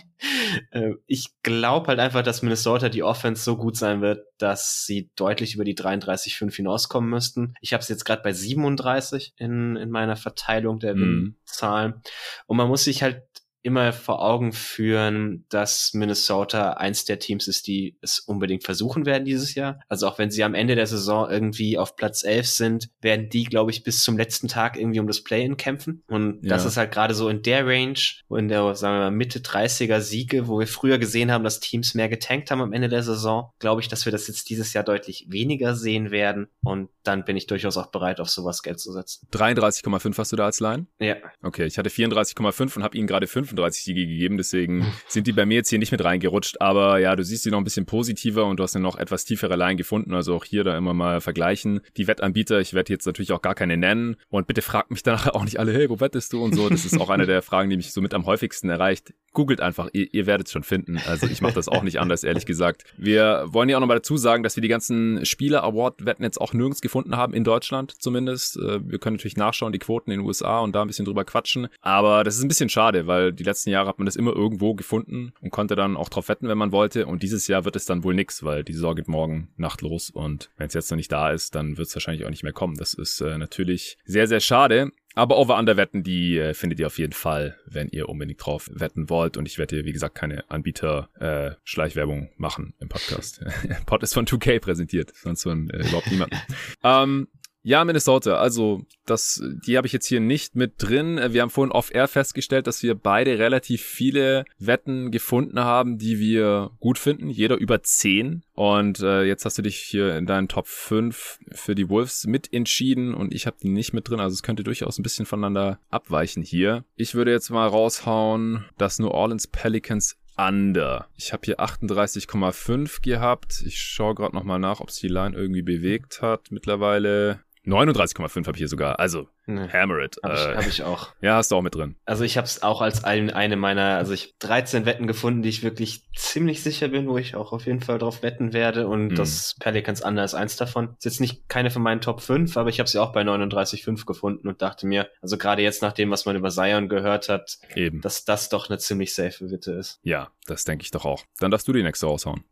Äh, 0.71 0.94
ich 1.07 1.29
glaube 1.44 1.88
halt 1.88 2.00
einfach, 2.00 2.23
dass 2.23 2.41
Minnesota 2.41 2.89
die 2.89 3.03
Offense 3.03 3.44
so 3.44 3.57
gut 3.57 3.75
sein 3.75 4.01
wird, 4.01 4.25
dass 4.38 4.85
sie 4.85 5.09
deutlich 5.15 5.56
über 5.56 5.63
die 5.63 5.75
33,5 5.75 6.56
hinauskommen 6.56 7.09
müssten. 7.09 7.56
Ich 7.62 7.73
habe 7.73 7.81
es 7.81 7.89
jetzt 7.89 8.06
gerade 8.06 8.21
bei 8.21 8.33
37 8.33 9.33
in, 9.38 9.75
in 9.75 9.89
meiner 9.89 10.15
Verteilung 10.15 10.79
der 10.79 10.95
mhm. 10.95 11.35
Zahlen. 11.45 12.01
Und 12.45 12.57
man 12.57 12.68
muss 12.68 12.83
sich 12.83 13.03
halt 13.03 13.23
immer 13.63 13.93
vor 13.93 14.23
Augen 14.23 14.53
führen, 14.53 15.45
dass 15.49 15.93
Minnesota 15.93 16.73
eins 16.73 17.05
der 17.05 17.19
Teams 17.19 17.47
ist, 17.47 17.67
die 17.67 17.97
es 18.01 18.19
unbedingt 18.19 18.63
versuchen 18.63 19.05
werden 19.05 19.25
dieses 19.25 19.55
Jahr. 19.55 19.79
Also 19.87 20.07
auch 20.07 20.17
wenn 20.17 20.31
sie 20.31 20.43
am 20.43 20.55
Ende 20.55 20.75
der 20.75 20.87
Saison 20.87 21.29
irgendwie 21.29 21.77
auf 21.77 21.95
Platz 21.95 22.23
11 22.23 22.47
sind, 22.47 22.89
werden 23.01 23.29
die, 23.29 23.43
glaube 23.43 23.71
ich, 23.71 23.83
bis 23.83 24.03
zum 24.03 24.17
letzten 24.17 24.47
Tag 24.47 24.77
irgendwie 24.77 24.99
um 24.99 25.07
das 25.07 25.23
Play-in 25.23 25.57
kämpfen. 25.57 26.03
Und 26.07 26.43
ja. 26.43 26.49
das 26.49 26.65
ist 26.65 26.77
halt 26.77 26.91
gerade 26.91 27.13
so 27.13 27.29
in 27.29 27.43
der 27.43 27.65
Range, 27.65 27.99
in 28.29 28.47
der, 28.47 28.75
sagen 28.75 28.95
wir 28.95 29.01
mal, 29.01 29.11
Mitte 29.11 29.39
30er 29.39 30.01
Siege, 30.01 30.47
wo 30.47 30.59
wir 30.59 30.67
früher 30.67 30.97
gesehen 30.97 31.31
haben, 31.31 31.43
dass 31.43 31.59
Teams 31.59 31.93
mehr 31.93 32.09
getankt 32.09 32.49
haben 32.49 32.61
am 32.61 32.73
Ende 32.73 32.89
der 32.89 33.03
Saison, 33.03 33.51
glaube 33.59 33.81
ich, 33.81 33.87
dass 33.87 34.05
wir 34.05 34.11
das 34.11 34.27
jetzt 34.27 34.49
dieses 34.49 34.73
Jahr 34.73 34.83
deutlich 34.83 35.27
weniger 35.29 35.75
sehen 35.75 36.09
werden. 36.11 36.47
Und 36.63 36.89
dann 37.03 37.25
bin 37.25 37.37
ich 37.37 37.47
durchaus 37.47 37.77
auch 37.77 37.87
bereit, 37.87 38.19
auf 38.19 38.29
sowas 38.29 38.63
Geld 38.63 38.79
zu 38.79 38.91
setzen. 38.91 39.27
33,5 39.31 40.17
hast 40.17 40.31
du 40.31 40.35
da 40.35 40.45
als 40.45 40.59
Line? 40.59 40.87
Ja. 40.99 41.17
Okay, 41.43 41.65
ich 41.65 41.77
hatte 41.77 41.89
34,5 41.89 42.77
und 42.77 42.83
habe 42.83 42.97
ihnen 42.97 43.07
gerade 43.07 43.27
5 43.27 43.50
35 43.51 43.83
Siege 43.83 44.07
gegeben, 44.07 44.38
deswegen 44.38 44.86
sind 45.07 45.27
die 45.27 45.31
bei 45.31 45.45
mir 45.45 45.56
jetzt 45.56 45.69
hier 45.69 45.80
nicht 45.80 45.92
mit 45.92 46.03
reingerutscht. 46.03 46.62
Aber 46.62 47.00
ja, 47.00 47.15
du 47.15 47.24
siehst 47.24 47.44
sie 47.44 47.51
noch 47.51 47.59
ein 47.59 47.63
bisschen 47.63 47.86
positiver 47.86 48.45
und 48.45 48.57
du 48.57 48.63
hast 48.63 48.74
ja 48.74 48.81
noch 48.81 48.98
etwas 48.98 49.25
tiefere 49.25 49.56
Line 49.56 49.75
gefunden. 49.75 50.13
Also 50.13 50.36
auch 50.36 50.45
hier 50.45 50.63
da 50.63 50.77
immer 50.77 50.94
mal 50.94 51.21
vergleichen. 51.21 51.81
Die 51.98 52.07
Wettanbieter, 52.07 52.59
ich 52.59 52.74
werde 52.74 52.94
jetzt 52.94 53.06
natürlich 53.06 53.31
auch 53.31 53.42
gar 53.42 53.56
keine 53.56 53.77
nennen. 53.77 54.15
Und 54.30 54.48
bitte 54.48 54.62
fragt 54.62 54.92
mich 54.92 55.03
danach 55.03 55.27
auch 55.27 55.44
nicht 55.44 55.59
alle, 55.59 55.74
hey, 55.74 55.89
wo 55.89 56.00
wettest 56.00 56.33
du 56.33 56.44
und 56.44 56.56
so. 56.56 56.69
Das 56.69 56.86
ist 56.86 57.00
auch 57.00 57.09
eine 57.09 57.25
der 57.25 57.42
Fragen, 57.42 57.69
die 57.69 57.77
mich 57.77 57.92
so 57.92 58.01
mit 58.01 58.13
am 58.13 58.25
häufigsten 58.25 58.69
erreicht. 58.69 59.13
Googelt 59.33 59.62
einfach, 59.62 59.89
ihr, 59.94 60.13
ihr 60.13 60.25
werdet 60.25 60.47
es 60.47 60.54
schon 60.54 60.63
finden. 60.63 61.00
Also 61.07 61.27
ich 61.27 61.42
mache 61.42 61.54
das 61.54 61.69
auch 61.69 61.83
nicht 61.83 62.00
anders, 62.00 62.24
ehrlich 62.24 62.45
gesagt. 62.45 62.83
Wir 62.97 63.45
wollen 63.47 63.69
ja 63.69 63.77
auch 63.77 63.81
nochmal 63.81 63.97
dazu 63.97 64.18
sagen, 64.18 64.44
dass 64.44 64.57
wir 64.57 64.62
die 64.62 64.68
ganzen 64.68 65.25
Spieler-Award-Wetten 65.25 66.24
jetzt 66.24 66.39
auch 66.39 66.54
nirgends 66.54 66.81
gefunden 66.81 67.15
haben, 67.15 67.33
in 67.33 67.44
Deutschland 67.44 67.92
zumindest. 68.01 68.57
Äh, 68.57 68.80
wir 68.83 69.00
können 69.00 69.15
natürlich 69.15 69.38
nachschauen, 69.38 69.71
die 69.71 69.80
Quoten 69.80 70.12
in 70.12 70.19
den 70.19 70.25
USA 70.25 70.59
und 70.59 70.74
da 70.75 70.81
ein 70.81 70.88
bisschen 70.88 71.06
drüber 71.06 71.24
quatschen. 71.24 71.68
Aber 71.81 72.24
das 72.24 72.36
ist 72.36 72.44
ein 72.44 72.47
bisschen 72.47 72.69
schade, 72.69 73.07
weil 73.07 73.33
die 73.41 73.49
letzten 73.49 73.71
Jahre 73.71 73.88
hat 73.88 73.97
man 73.97 74.05
das 74.05 74.15
immer 74.15 74.35
irgendwo 74.35 74.75
gefunden 74.75 75.33
und 75.41 75.49
konnte 75.49 75.75
dann 75.75 75.97
auch 75.97 76.09
drauf 76.09 76.29
wetten, 76.29 76.47
wenn 76.47 76.57
man 76.57 76.71
wollte. 76.71 77.07
Und 77.07 77.23
dieses 77.23 77.47
Jahr 77.47 77.65
wird 77.65 77.75
es 77.75 77.85
dann 77.85 78.03
wohl 78.03 78.13
nix, 78.13 78.43
weil 78.43 78.63
die 78.63 78.73
Saison 78.73 78.95
geht 78.95 79.07
morgen 79.07 79.49
Nacht 79.57 79.81
los. 79.81 80.11
Und 80.11 80.51
wenn 80.57 80.67
es 80.67 80.75
jetzt 80.75 80.91
noch 80.91 80.95
nicht 80.97 81.11
da 81.11 81.31
ist, 81.31 81.55
dann 81.55 81.77
wird 81.77 81.88
es 81.88 81.95
wahrscheinlich 81.95 82.25
auch 82.25 82.29
nicht 82.29 82.43
mehr 82.43 82.53
kommen. 82.53 82.75
Das 82.75 82.93
ist 82.93 83.19
äh, 83.21 83.38
natürlich 83.38 83.97
sehr, 84.05 84.27
sehr 84.27 84.39
schade. 84.39 84.91
Aber 85.13 85.38
Over-Under-Wetten, 85.38 86.03
die 86.03 86.38
äh, 86.38 86.53
findet 86.53 86.79
ihr 86.79 86.88
auf 86.88 86.97
jeden 86.97 87.13
Fall, 87.13 87.57
wenn 87.65 87.89
ihr 87.89 88.07
unbedingt 88.07 88.45
drauf 88.45 88.69
wetten 88.71 89.09
wollt. 89.09 89.35
Und 89.35 89.47
ich 89.47 89.57
werde 89.57 89.75
hier, 89.75 89.85
wie 89.85 89.91
gesagt, 89.91 90.15
keine 90.15 90.49
Anbieter-Schleichwerbung 90.49 92.27
äh, 92.27 92.29
machen 92.37 92.73
im 92.79 92.89
Podcast. 92.89 93.44
Pod 93.87 94.03
ist 94.03 94.13
von 94.13 94.25
2K 94.25 94.59
präsentiert, 94.59 95.11
sonst 95.15 95.44
von 95.44 95.69
äh, 95.69 95.79
überhaupt 95.87 96.11
niemand. 96.11 96.31
ähm, 96.83 97.27
ja, 97.63 97.85
Minnesota. 97.85 98.35
Also, 98.35 98.81
das, 99.05 99.41
die 99.65 99.77
habe 99.77 99.85
ich 99.85 99.93
jetzt 99.93 100.07
hier 100.07 100.19
nicht 100.19 100.55
mit 100.55 100.73
drin. 100.77 101.19
Wir 101.29 101.41
haben 101.41 101.49
vorhin 101.49 101.71
off-air 101.71 102.07
festgestellt, 102.07 102.65
dass 102.65 102.81
wir 102.81 102.95
beide 102.95 103.37
relativ 103.37 103.81
viele 103.81 104.45
Wetten 104.57 105.11
gefunden 105.11 105.59
haben, 105.59 105.97
die 105.97 106.19
wir 106.19 106.71
gut 106.79 106.97
finden. 106.97 107.29
Jeder 107.29 107.57
über 107.57 107.83
zehn. 107.83 108.43
Und 108.53 108.99
äh, 109.01 109.23
jetzt 109.23 109.45
hast 109.45 109.57
du 109.57 109.61
dich 109.61 109.77
hier 109.77 110.17
in 110.17 110.25
deinen 110.25 110.47
Top 110.47 110.67
5 110.67 111.39
für 111.51 111.75
die 111.75 111.89
Wolves 111.89 112.25
mit 112.25 112.51
entschieden 112.53 113.13
und 113.13 113.33
ich 113.33 113.47
habe 113.47 113.57
die 113.61 113.69
nicht 113.69 113.93
mit 113.93 114.09
drin. 114.09 114.19
Also 114.19 114.33
es 114.33 114.43
könnte 114.43 114.63
durchaus 114.63 114.97
ein 114.97 115.03
bisschen 115.03 115.25
voneinander 115.25 115.79
abweichen 115.89 116.43
hier. 116.43 116.83
Ich 116.95 117.15
würde 117.15 117.31
jetzt 117.31 117.49
mal 117.49 117.67
raushauen, 117.67 118.65
dass 118.77 118.99
New 118.99 119.07
Orleans 119.07 119.47
Pelicans 119.47 120.17
under. 120.37 121.07
Ich 121.15 121.33
habe 121.33 121.43
hier 121.45 121.59
38,5 121.59 123.01
gehabt. 123.01 123.63
Ich 123.65 123.81
schaue 123.81 124.15
gerade 124.15 124.35
nochmal 124.35 124.59
nach, 124.59 124.79
ob 124.79 124.91
sich 124.91 125.01
die 125.01 125.07
Line 125.07 125.35
irgendwie 125.35 125.61
bewegt 125.61 126.21
hat. 126.21 126.51
Mittlerweile 126.51 127.39
39,5 127.65 128.47
habe 128.47 128.51
ich 128.53 128.59
hier 128.59 128.67
sogar. 128.67 128.99
Also 128.99 129.27
Nee. 129.47 129.67
Hammer 129.69 129.99
it. 129.99 130.17
Habe 130.23 130.33
ich, 130.33 130.41
äh, 130.41 130.55
hab 130.55 130.67
ich 130.67 130.83
auch. 130.83 131.07
Ja, 131.21 131.35
hast 131.35 131.51
du 131.51 131.55
auch 131.55 131.61
mit 131.61 131.75
drin. 131.75 131.95
Also 132.05 132.23
ich 132.23 132.37
habe 132.37 132.45
es 132.45 132.63
auch 132.63 132.81
als 132.81 133.03
ein, 133.03 133.29
eine 133.29 133.55
meiner, 133.55 133.97
also 133.97 134.13
ich 134.13 134.23
habe 134.23 134.33
13 134.39 134.85
Wetten 134.85 135.05
gefunden, 135.07 135.43
die 135.43 135.49
ich 135.49 135.61
wirklich 135.61 136.03
ziemlich 136.15 136.63
sicher 136.63 136.87
bin, 136.87 137.07
wo 137.07 137.17
ich 137.17 137.35
auch 137.35 137.51
auf 137.51 137.65
jeden 137.65 137.81
Fall 137.81 137.99
drauf 137.99 138.23
wetten 138.23 138.53
werde 138.53 138.87
und 138.87 139.09
mhm. 139.09 139.15
das 139.15 139.55
Pelicans 139.59 140.01
Under 140.01 140.23
ist 140.23 140.33
eins 140.33 140.55
davon. 140.57 140.95
Ist 140.97 141.05
jetzt 141.05 141.21
nicht 141.21 141.47
keine 141.47 141.69
von 141.69 141.83
meinen 141.83 142.01
Top 142.01 142.21
5, 142.21 142.55
aber 142.57 142.69
ich 142.69 142.79
habe 142.79 142.89
sie 142.89 142.99
auch 142.99 143.11
bei 143.13 143.21
39,5 143.21 144.05
gefunden 144.05 144.47
und 144.47 144.61
dachte 144.61 144.87
mir, 144.87 145.09
also 145.21 145.37
gerade 145.37 145.61
jetzt 145.61 145.81
nach 145.81 145.93
dem, 145.93 146.09
was 146.09 146.25
man 146.25 146.35
über 146.35 146.49
Zion 146.49 146.89
gehört 146.89 147.29
hat, 147.29 147.59
Eben. 147.75 148.01
dass 148.01 148.25
das 148.25 148.49
doch 148.49 148.69
eine 148.69 148.79
ziemlich 148.79 149.13
safe 149.13 149.51
Wette 149.51 149.73
ist. 149.73 149.99
Ja, 150.03 150.31
das 150.47 150.63
denke 150.63 150.83
ich 150.83 150.91
doch 150.91 151.05
auch. 151.05 151.23
Dann 151.39 151.51
darfst 151.51 151.67
du 151.67 151.73
die 151.73 151.83
nächste 151.83 152.07
raushauen. 152.07 152.43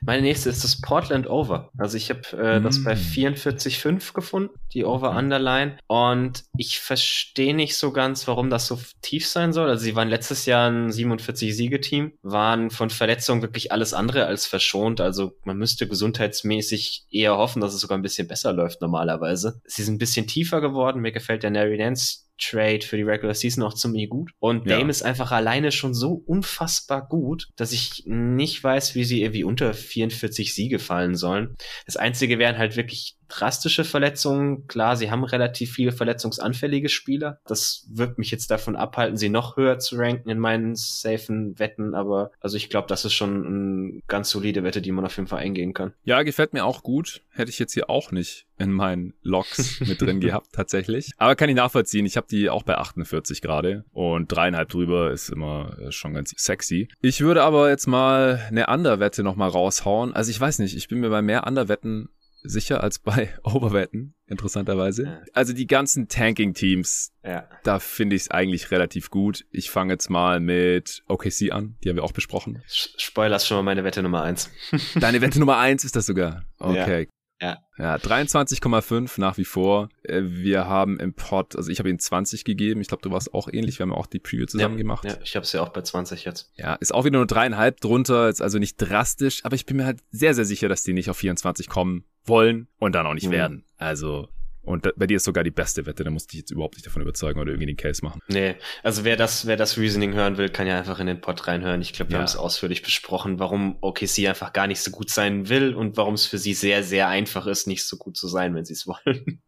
Meine 0.00 0.22
nächste 0.22 0.50
ist 0.50 0.64
das 0.64 0.80
Portland 0.80 1.28
Over. 1.28 1.70
Also 1.78 1.96
ich 1.96 2.10
habe 2.10 2.22
äh, 2.32 2.60
mm. 2.60 2.64
das 2.64 2.82
bei 2.84 2.94
44,5 2.94 4.12
gefunden, 4.12 4.54
die 4.72 4.84
Over-Underline 4.84 5.78
und 5.86 6.16
und 6.26 6.44
ich 6.56 6.80
verstehe 6.80 7.54
nicht 7.54 7.76
so 7.76 7.92
ganz, 7.92 8.26
warum 8.26 8.50
das 8.50 8.66
so 8.66 8.78
tief 9.02 9.26
sein 9.26 9.52
soll. 9.52 9.68
Also 9.68 9.84
sie 9.84 9.94
waren 9.94 10.08
letztes 10.08 10.46
Jahr 10.46 10.70
ein 10.70 10.90
47-Siege-Team, 10.90 12.12
waren 12.22 12.70
von 12.70 12.90
Verletzungen 12.90 13.42
wirklich 13.42 13.72
alles 13.72 13.94
andere 13.94 14.26
als 14.26 14.46
verschont. 14.46 15.00
Also 15.00 15.36
man 15.44 15.56
müsste 15.56 15.86
gesundheitsmäßig 15.86 17.06
eher 17.10 17.36
hoffen, 17.36 17.60
dass 17.60 17.74
es 17.74 17.80
sogar 17.80 17.98
ein 17.98 18.02
bisschen 18.02 18.28
besser 18.28 18.52
läuft 18.52 18.80
normalerweise. 18.80 19.60
Sie 19.66 19.82
sind 19.82 19.94
ein 19.94 19.98
bisschen 19.98 20.26
tiefer 20.26 20.60
geworden. 20.60 21.00
Mir 21.00 21.12
gefällt 21.12 21.42
der 21.42 21.50
Nary 21.50 21.78
Nance 21.78 22.25
Trade 22.38 22.82
für 22.82 22.96
die 22.96 23.02
Regular 23.02 23.34
Season 23.34 23.62
auch 23.62 23.74
ziemlich 23.74 24.08
gut. 24.08 24.32
Und 24.38 24.68
Dame 24.68 24.82
ja. 24.82 24.88
ist 24.88 25.02
einfach 25.02 25.32
alleine 25.32 25.72
schon 25.72 25.94
so 25.94 26.22
unfassbar 26.26 27.06
gut, 27.06 27.48
dass 27.56 27.72
ich 27.72 28.04
nicht 28.06 28.62
weiß, 28.62 28.94
wie 28.94 29.04
sie 29.04 29.22
irgendwie 29.22 29.44
unter 29.44 29.72
44 29.74 30.54
Siege 30.54 30.78
fallen 30.78 31.16
sollen. 31.16 31.54
Das 31.86 31.96
Einzige 31.96 32.38
wären 32.38 32.58
halt 32.58 32.76
wirklich 32.76 33.16
drastische 33.28 33.84
Verletzungen. 33.84 34.66
Klar, 34.66 34.96
sie 34.96 35.10
haben 35.10 35.24
relativ 35.24 35.72
viele 35.72 35.92
verletzungsanfällige 35.92 36.88
Spieler. 36.88 37.40
Das 37.46 37.86
wird 37.90 38.18
mich 38.18 38.30
jetzt 38.30 38.50
davon 38.50 38.76
abhalten, 38.76 39.16
sie 39.16 39.28
noch 39.28 39.56
höher 39.56 39.78
zu 39.78 39.96
ranken 39.96 40.28
in 40.28 40.38
meinen 40.38 40.74
safen 40.76 41.58
Wetten. 41.58 41.94
Aber 41.94 42.30
also 42.40 42.56
ich 42.56 42.70
glaube, 42.70 42.88
das 42.88 43.04
ist 43.04 43.14
schon 43.14 43.46
eine 43.46 44.02
ganz 44.08 44.30
solide 44.30 44.62
Wette, 44.62 44.82
die 44.82 44.92
man 44.92 45.04
auf 45.04 45.16
jeden 45.16 45.28
Fall 45.28 45.40
eingehen 45.40 45.74
kann. 45.74 45.92
Ja, 46.04 46.22
gefällt 46.22 46.52
mir 46.52 46.64
auch 46.64 46.82
gut. 46.82 47.22
Hätte 47.30 47.50
ich 47.50 47.58
jetzt 47.58 47.74
hier 47.74 47.90
auch 47.90 48.12
nicht 48.12 48.46
in 48.58 48.72
meinen 48.72 49.14
Logs 49.22 49.80
mit 49.80 50.00
drin 50.00 50.20
gehabt, 50.20 50.48
tatsächlich. 50.52 51.12
Aber 51.18 51.36
kann 51.36 51.48
ich 51.48 51.56
nachvollziehen. 51.56 52.06
Ich 52.06 52.16
habe 52.16 52.26
die 52.28 52.48
auch 52.48 52.62
bei 52.62 52.76
48 52.76 53.42
gerade 53.42 53.84
und 53.92 54.28
dreieinhalb 54.32 54.68
drüber 54.68 55.10
ist 55.10 55.28
immer 55.28 55.76
äh, 55.78 55.92
schon 55.92 56.14
ganz 56.14 56.32
sexy. 56.36 56.88
Ich 57.00 57.20
würde 57.20 57.42
aber 57.42 57.68
jetzt 57.68 57.86
mal 57.86 58.40
eine 58.48 58.66
Underwette 58.68 59.22
nochmal 59.22 59.50
raushauen. 59.50 60.14
Also 60.14 60.30
ich 60.30 60.40
weiß 60.40 60.58
nicht, 60.60 60.76
ich 60.76 60.88
bin 60.88 61.00
mir 61.00 61.10
bei 61.10 61.22
mehr 61.22 61.46
Underwetten 61.46 62.08
sicher 62.48 62.82
als 62.82 62.98
bei 62.98 63.34
Overwetten, 63.42 64.14
interessanterweise. 64.26 65.04
Ja. 65.04 65.20
Also 65.32 65.52
die 65.52 65.66
ganzen 65.66 66.08
Tanking-Teams, 66.08 67.12
ja. 67.24 67.48
da 67.62 67.78
finde 67.78 68.16
ich 68.16 68.22
es 68.22 68.30
eigentlich 68.30 68.70
relativ 68.70 69.10
gut. 69.10 69.44
Ich 69.50 69.70
fange 69.70 69.92
jetzt 69.92 70.10
mal 70.10 70.40
mit 70.40 71.02
OKC 71.08 71.52
an, 71.52 71.76
die 71.82 71.88
haben 71.88 71.96
wir 71.96 72.04
auch 72.04 72.12
besprochen. 72.12 72.62
Spoilers 72.66 73.46
schon 73.46 73.58
mal 73.58 73.62
meine 73.62 73.84
Wette 73.84 74.02
Nummer 74.02 74.22
eins. 74.22 74.50
Deine 74.94 75.20
Wette 75.20 75.38
Nummer 75.38 75.58
eins 75.58 75.84
ist 75.84 75.96
das 75.96 76.06
sogar. 76.06 76.44
Okay, 76.58 77.02
ja. 77.02 77.06
Ja, 77.40 77.96
23,5 77.96 79.20
nach 79.20 79.36
wie 79.36 79.44
vor. 79.44 79.90
Äh, 80.02 80.22
wir 80.24 80.66
haben 80.66 80.98
im 80.98 81.12
Pod, 81.12 81.54
also 81.56 81.70
ich 81.70 81.78
habe 81.78 81.90
ihn 81.90 81.98
20 81.98 82.44
gegeben. 82.44 82.80
Ich 82.80 82.88
glaube, 82.88 83.02
du 83.02 83.10
warst 83.10 83.34
auch 83.34 83.48
ähnlich. 83.52 83.78
Wir 83.78 83.84
haben 83.84 83.92
auch 83.92 84.06
die 84.06 84.18
Preview 84.18 84.46
zusammen 84.46 84.76
ja, 84.76 84.78
gemacht. 84.78 85.04
Ja, 85.04 85.18
ich 85.22 85.36
habe 85.36 85.44
es 85.44 85.52
ja 85.52 85.60
auch 85.60 85.68
bei 85.68 85.82
20 85.82 86.24
jetzt. 86.24 86.52
Ja, 86.56 86.74
ist 86.76 86.94
auch 86.94 87.04
wieder 87.04 87.18
nur 87.18 87.26
dreieinhalb 87.26 87.80
drunter. 87.80 88.28
Ist 88.28 88.40
also 88.40 88.58
nicht 88.58 88.76
drastisch, 88.78 89.44
aber 89.44 89.54
ich 89.54 89.66
bin 89.66 89.76
mir 89.76 89.84
halt 89.84 90.00
sehr, 90.10 90.34
sehr 90.34 90.46
sicher, 90.46 90.68
dass 90.68 90.82
die 90.84 90.94
nicht 90.94 91.10
auf 91.10 91.18
24 91.18 91.68
kommen 91.68 92.04
wollen 92.24 92.68
und 92.78 92.94
dann 92.94 93.06
auch 93.06 93.14
nicht 93.14 93.28
mhm. 93.28 93.32
werden. 93.32 93.64
Also 93.76 94.28
Und 94.66 94.92
bei 94.96 95.06
dir 95.06 95.16
ist 95.16 95.24
sogar 95.24 95.44
die 95.44 95.50
beste 95.50 95.86
Wette, 95.86 96.04
da 96.04 96.10
musst 96.10 96.26
du 96.26 96.32
dich 96.32 96.40
jetzt 96.40 96.50
überhaupt 96.50 96.74
nicht 96.74 96.86
davon 96.86 97.02
überzeugen 97.02 97.40
oder 97.40 97.50
irgendwie 97.50 97.66
den 97.66 97.76
Case 97.76 98.04
machen. 98.04 98.20
Nee, 98.28 98.56
also 98.82 99.04
wer 99.04 99.16
das, 99.16 99.46
wer 99.46 99.56
das 99.56 99.78
Reasoning 99.78 100.14
hören 100.14 100.36
will, 100.36 100.48
kann 100.48 100.66
ja 100.66 100.76
einfach 100.76 100.98
in 100.98 101.06
den 101.06 101.20
Pod 101.20 101.46
reinhören. 101.46 101.80
Ich 101.80 101.92
glaube, 101.92 102.10
wir 102.10 102.16
ja. 102.16 102.18
haben 102.18 102.26
es 102.26 102.36
ausführlich 102.36 102.82
besprochen, 102.82 103.38
warum 103.38 103.78
OKC 103.80 104.26
einfach 104.28 104.52
gar 104.52 104.66
nicht 104.66 104.80
so 104.80 104.90
gut 104.90 105.08
sein 105.08 105.48
will 105.48 105.74
und 105.74 105.96
warum 105.96 106.14
es 106.14 106.26
für 106.26 106.38
sie 106.38 106.52
sehr, 106.52 106.82
sehr 106.82 107.08
einfach 107.08 107.46
ist, 107.46 107.66
nicht 107.66 107.84
so 107.84 107.96
gut 107.96 108.16
zu 108.16 108.28
sein, 108.28 108.54
wenn 108.54 108.64
sie 108.64 108.74
es 108.74 108.86
wollen. 108.86 109.40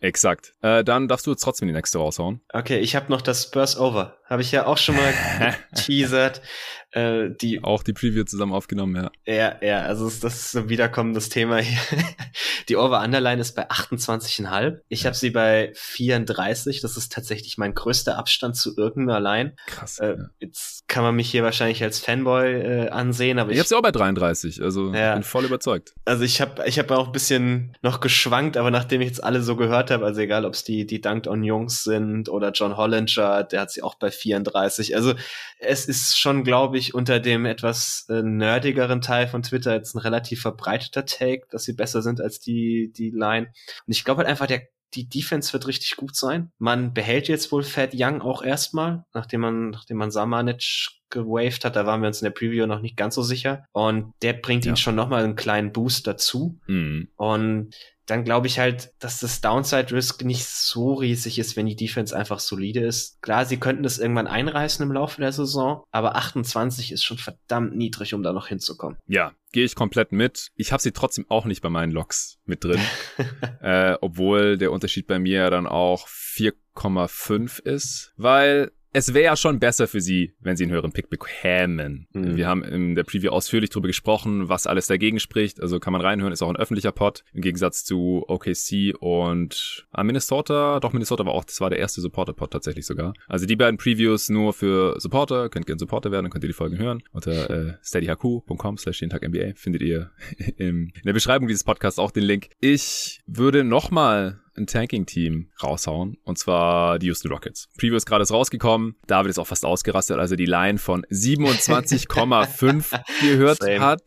Exakt. 0.00 0.54
Äh, 0.62 0.82
dann 0.82 1.06
darfst 1.06 1.26
du 1.26 1.30
jetzt 1.30 1.42
trotzdem 1.42 1.68
die 1.68 1.74
nächste 1.74 1.98
raushauen. 1.98 2.40
Okay, 2.52 2.80
ich 2.80 2.96
habe 2.96 3.08
noch 3.08 3.22
das 3.22 3.44
Spurs 3.44 3.78
Over. 3.78 4.18
Habe 4.24 4.42
ich 4.42 4.50
ja 4.50 4.66
auch 4.66 4.78
schon 4.78 4.96
mal 4.96 5.14
geteasert. 5.70 6.42
Äh, 6.92 7.30
die, 7.30 7.64
auch 7.64 7.82
die 7.82 7.94
Preview 7.94 8.24
zusammen 8.24 8.52
aufgenommen, 8.52 8.96
ja. 8.96 9.10
Ja, 9.34 9.56
ja, 9.62 9.80
also 9.80 10.04
das 10.04 10.22
ist 10.22 10.56
ein 10.56 10.68
wiederkommendes 10.68 11.30
Thema 11.30 11.58
hier. 11.58 11.78
die 12.68 12.76
Over-Underline 12.76 13.40
ist 13.40 13.54
bei 13.54 13.70
28,5. 13.70 14.80
Ich 14.88 15.02
ja. 15.02 15.06
habe 15.06 15.16
sie 15.16 15.30
bei 15.30 15.72
34. 15.74 16.82
Das 16.82 16.98
ist 16.98 17.12
tatsächlich 17.12 17.56
mein 17.56 17.74
größter 17.74 18.18
Abstand 18.18 18.56
zu 18.56 18.76
irgendeiner 18.76 19.20
Line. 19.20 19.54
Krass. 19.66 19.98
Äh, 20.00 20.16
ja. 20.18 20.30
Jetzt 20.38 20.86
kann 20.86 21.02
man 21.02 21.16
mich 21.16 21.30
hier 21.30 21.42
wahrscheinlich 21.42 21.82
als 21.82 21.98
Fanboy 21.98 22.52
äh, 22.52 22.88
ansehen, 22.90 23.38
aber 23.38 23.50
ich, 23.50 23.54
ich 23.54 23.60
habe 23.60 23.68
sie 23.68 23.74
auch 23.76 23.82
bei 23.82 23.92
33. 23.92 24.62
Also 24.62 24.92
ja. 24.92 25.14
bin 25.14 25.22
voll 25.22 25.46
überzeugt. 25.46 25.94
Also 26.04 26.24
ich 26.24 26.42
habe 26.42 26.66
ich 26.66 26.78
hab 26.78 26.90
auch 26.90 27.06
ein 27.06 27.12
bisschen 27.12 27.74
noch 27.80 28.00
geschwankt, 28.00 28.58
aber 28.58 28.70
nachdem 28.70 29.00
ich 29.00 29.08
jetzt 29.08 29.24
alle 29.24 29.40
so 29.40 29.56
gehört 29.56 29.90
habe, 29.90 30.04
also 30.04 30.20
egal, 30.20 30.44
ob 30.44 30.52
es 30.52 30.64
die 30.64 30.86
die 30.86 31.00
Dunked 31.00 31.26
on 31.26 31.42
Jungs 31.42 31.84
sind 31.84 32.28
oder 32.28 32.50
John 32.52 32.76
Hollinger, 32.76 33.44
der 33.44 33.60
hat 33.62 33.70
sie 33.70 33.82
auch 33.82 33.94
bei 33.94 34.10
34. 34.10 34.94
Also 34.94 35.14
es 35.58 35.86
ist 35.86 36.18
schon, 36.18 36.44
glaube 36.44 36.76
ich, 36.76 36.81
unter 36.90 37.20
dem 37.20 37.46
etwas 37.46 38.06
äh, 38.08 38.22
nerdigeren 38.22 39.00
Teil 39.00 39.28
von 39.28 39.42
Twitter 39.42 39.74
jetzt 39.74 39.94
ein 39.94 39.98
relativ 39.98 40.42
verbreiteter 40.42 41.06
Take, 41.06 41.46
dass 41.50 41.64
sie 41.64 41.72
besser 41.72 42.02
sind 42.02 42.20
als 42.20 42.40
die, 42.40 42.92
die 42.92 43.10
Line. 43.10 43.46
Und 43.86 43.92
ich 43.92 44.04
glaube 44.04 44.18
halt 44.18 44.28
einfach, 44.28 44.46
der, 44.46 44.62
die 44.94 45.08
Defense 45.08 45.52
wird 45.52 45.66
richtig 45.66 45.96
gut 45.96 46.16
sein. 46.16 46.52
Man 46.58 46.92
behält 46.92 47.28
jetzt 47.28 47.50
wohl 47.52 47.62
Fat 47.62 47.92
Young 47.94 48.20
auch 48.20 48.42
erstmal, 48.42 49.04
nachdem 49.14 49.40
man, 49.40 49.70
nachdem 49.70 49.96
man 49.96 50.10
Samanic 50.10 50.88
gewaved 51.10 51.64
hat, 51.64 51.76
da 51.76 51.86
waren 51.86 52.00
wir 52.00 52.08
uns 52.08 52.20
in 52.20 52.26
der 52.26 52.32
Preview 52.32 52.66
noch 52.66 52.80
nicht 52.80 52.96
ganz 52.96 53.14
so 53.14 53.22
sicher. 53.22 53.64
Und 53.72 54.12
der 54.22 54.32
bringt 54.32 54.64
ja. 54.64 54.72
ihn 54.72 54.76
schon 54.76 54.94
nochmal 54.94 55.24
einen 55.24 55.36
kleinen 55.36 55.72
Boost 55.72 56.06
dazu. 56.06 56.58
Mhm. 56.66 57.08
Und 57.16 57.74
dann 58.06 58.24
glaube 58.24 58.46
ich 58.46 58.58
halt, 58.58 58.92
dass 58.98 59.20
das 59.20 59.40
Downside 59.40 59.92
Risk 59.92 60.24
nicht 60.24 60.46
so 60.46 60.94
riesig 60.94 61.38
ist, 61.38 61.56
wenn 61.56 61.66
die 61.66 61.76
Defense 61.76 62.16
einfach 62.16 62.40
solide 62.40 62.80
ist. 62.80 63.20
Klar, 63.22 63.46
sie 63.46 63.58
könnten 63.58 63.82
das 63.82 63.98
irgendwann 63.98 64.26
einreißen 64.26 64.84
im 64.84 64.92
Laufe 64.92 65.20
der 65.20 65.32
Saison, 65.32 65.84
aber 65.90 66.16
28 66.16 66.92
ist 66.92 67.04
schon 67.04 67.18
verdammt 67.18 67.76
niedrig, 67.76 68.14
um 68.14 68.22
da 68.22 68.32
noch 68.32 68.48
hinzukommen. 68.48 68.98
Ja, 69.06 69.32
gehe 69.52 69.64
ich 69.64 69.74
komplett 69.74 70.12
mit. 70.12 70.48
Ich 70.56 70.72
habe 70.72 70.82
sie 70.82 70.92
trotzdem 70.92 71.26
auch 71.28 71.44
nicht 71.44 71.62
bei 71.62 71.70
meinen 71.70 71.92
Loks 71.92 72.38
mit 72.44 72.64
drin, 72.64 72.80
äh, 73.60 73.96
obwohl 74.00 74.58
der 74.58 74.72
Unterschied 74.72 75.06
bei 75.06 75.18
mir 75.18 75.50
dann 75.50 75.66
auch 75.66 76.08
4,5 76.08 77.60
ist, 77.62 78.12
weil 78.16 78.72
es 78.92 79.14
wäre 79.14 79.24
ja 79.24 79.36
schon 79.36 79.58
besser 79.58 79.88
für 79.88 80.00
sie, 80.00 80.34
wenn 80.40 80.56
sie 80.56 80.64
einen 80.64 80.72
höheren 80.72 80.92
Pick 80.92 81.08
bekämen. 81.08 82.06
Mhm. 82.12 82.36
Wir 82.36 82.46
haben 82.46 82.62
in 82.62 82.94
der 82.94 83.04
Preview 83.04 83.30
ausführlich 83.30 83.70
darüber 83.70 83.88
gesprochen, 83.88 84.48
was 84.48 84.66
alles 84.66 84.86
dagegen 84.86 85.18
spricht. 85.18 85.60
Also 85.60 85.80
kann 85.80 85.92
man 85.92 86.02
reinhören, 86.02 86.32
ist 86.32 86.42
auch 86.42 86.50
ein 86.50 86.56
öffentlicher 86.56 86.92
Pod. 86.92 87.24
Im 87.32 87.40
Gegensatz 87.40 87.84
zu 87.84 88.24
OKC 88.28 88.94
und 89.00 89.86
ah, 89.92 90.04
Minnesota. 90.04 90.78
Doch, 90.80 90.92
Minnesota 90.92 91.24
war 91.24 91.32
auch, 91.32 91.44
das 91.44 91.60
war 91.60 91.70
der 91.70 91.78
erste 91.78 92.00
Supporter-Pod 92.02 92.50
tatsächlich 92.50 92.84
sogar. 92.84 93.14
Also 93.26 93.46
die 93.46 93.56
beiden 93.56 93.78
Previews 93.78 94.28
nur 94.28 94.52
für 94.52 95.00
Supporter. 95.00 95.48
Könnt 95.48 95.66
gerne 95.66 95.78
Supporter 95.78 96.10
werden, 96.10 96.24
dann 96.24 96.30
könnt 96.30 96.44
ihr 96.44 96.48
die 96.48 96.54
Folgen 96.54 96.78
hören. 96.78 97.02
Unter 97.12 97.50
äh, 97.50 97.74
steadyhq.com 97.82 98.76
slash 98.76 99.00
jeden 99.00 99.10
Tag 99.10 99.26
NBA 99.26 99.54
findet 99.54 99.82
ihr 99.82 100.10
in 100.58 100.92
der 101.04 101.14
Beschreibung 101.14 101.48
dieses 101.48 101.64
Podcasts 101.64 101.98
auch 101.98 102.10
den 102.10 102.24
Link. 102.24 102.50
Ich 102.60 103.20
würde 103.26 103.64
nochmal 103.64 104.41
ein 104.56 104.66
Tanking-Team 104.66 105.48
raushauen, 105.62 106.18
und 106.24 106.38
zwar 106.38 106.98
die 106.98 107.06
Houston 107.06 107.30
Rockets. 107.30 107.68
Preview 107.78 107.96
ist 107.96 108.06
gerade 108.06 108.26
rausgekommen, 108.26 108.96
David 109.06 109.30
ist 109.30 109.38
auch 109.38 109.46
fast 109.46 109.64
ausgerastet, 109.64 110.18
also 110.18 110.36
die 110.36 110.46
Line 110.46 110.78
von 110.78 111.04
27,5 111.10 113.00
gehört 113.20 113.62
Same. 113.62 113.80
hat. 113.80 114.02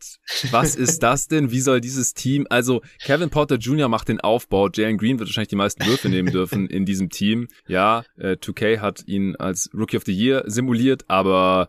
Was 0.50 0.76
ist 0.76 1.02
das 1.02 1.28
denn? 1.28 1.50
Wie 1.50 1.60
soll 1.60 1.80
dieses 1.80 2.14
Team, 2.14 2.46
also 2.50 2.82
Kevin 3.04 3.30
Porter 3.30 3.56
Jr. 3.56 3.88
macht 3.88 4.08
den 4.08 4.20
Aufbau, 4.20 4.68
Jalen 4.68 4.98
Green 4.98 5.18
wird 5.18 5.28
wahrscheinlich 5.28 5.48
die 5.48 5.56
meisten 5.56 5.84
Würfe 5.86 6.08
nehmen 6.08 6.30
dürfen 6.30 6.68
in 6.68 6.84
diesem 6.84 7.10
Team. 7.10 7.48
Ja, 7.66 8.04
äh, 8.16 8.36
2K 8.36 8.80
hat 8.80 9.02
ihn 9.06 9.36
als 9.36 9.70
Rookie 9.74 9.96
of 9.96 10.04
the 10.04 10.12
Year 10.12 10.44
simuliert, 10.46 11.04
aber 11.08 11.68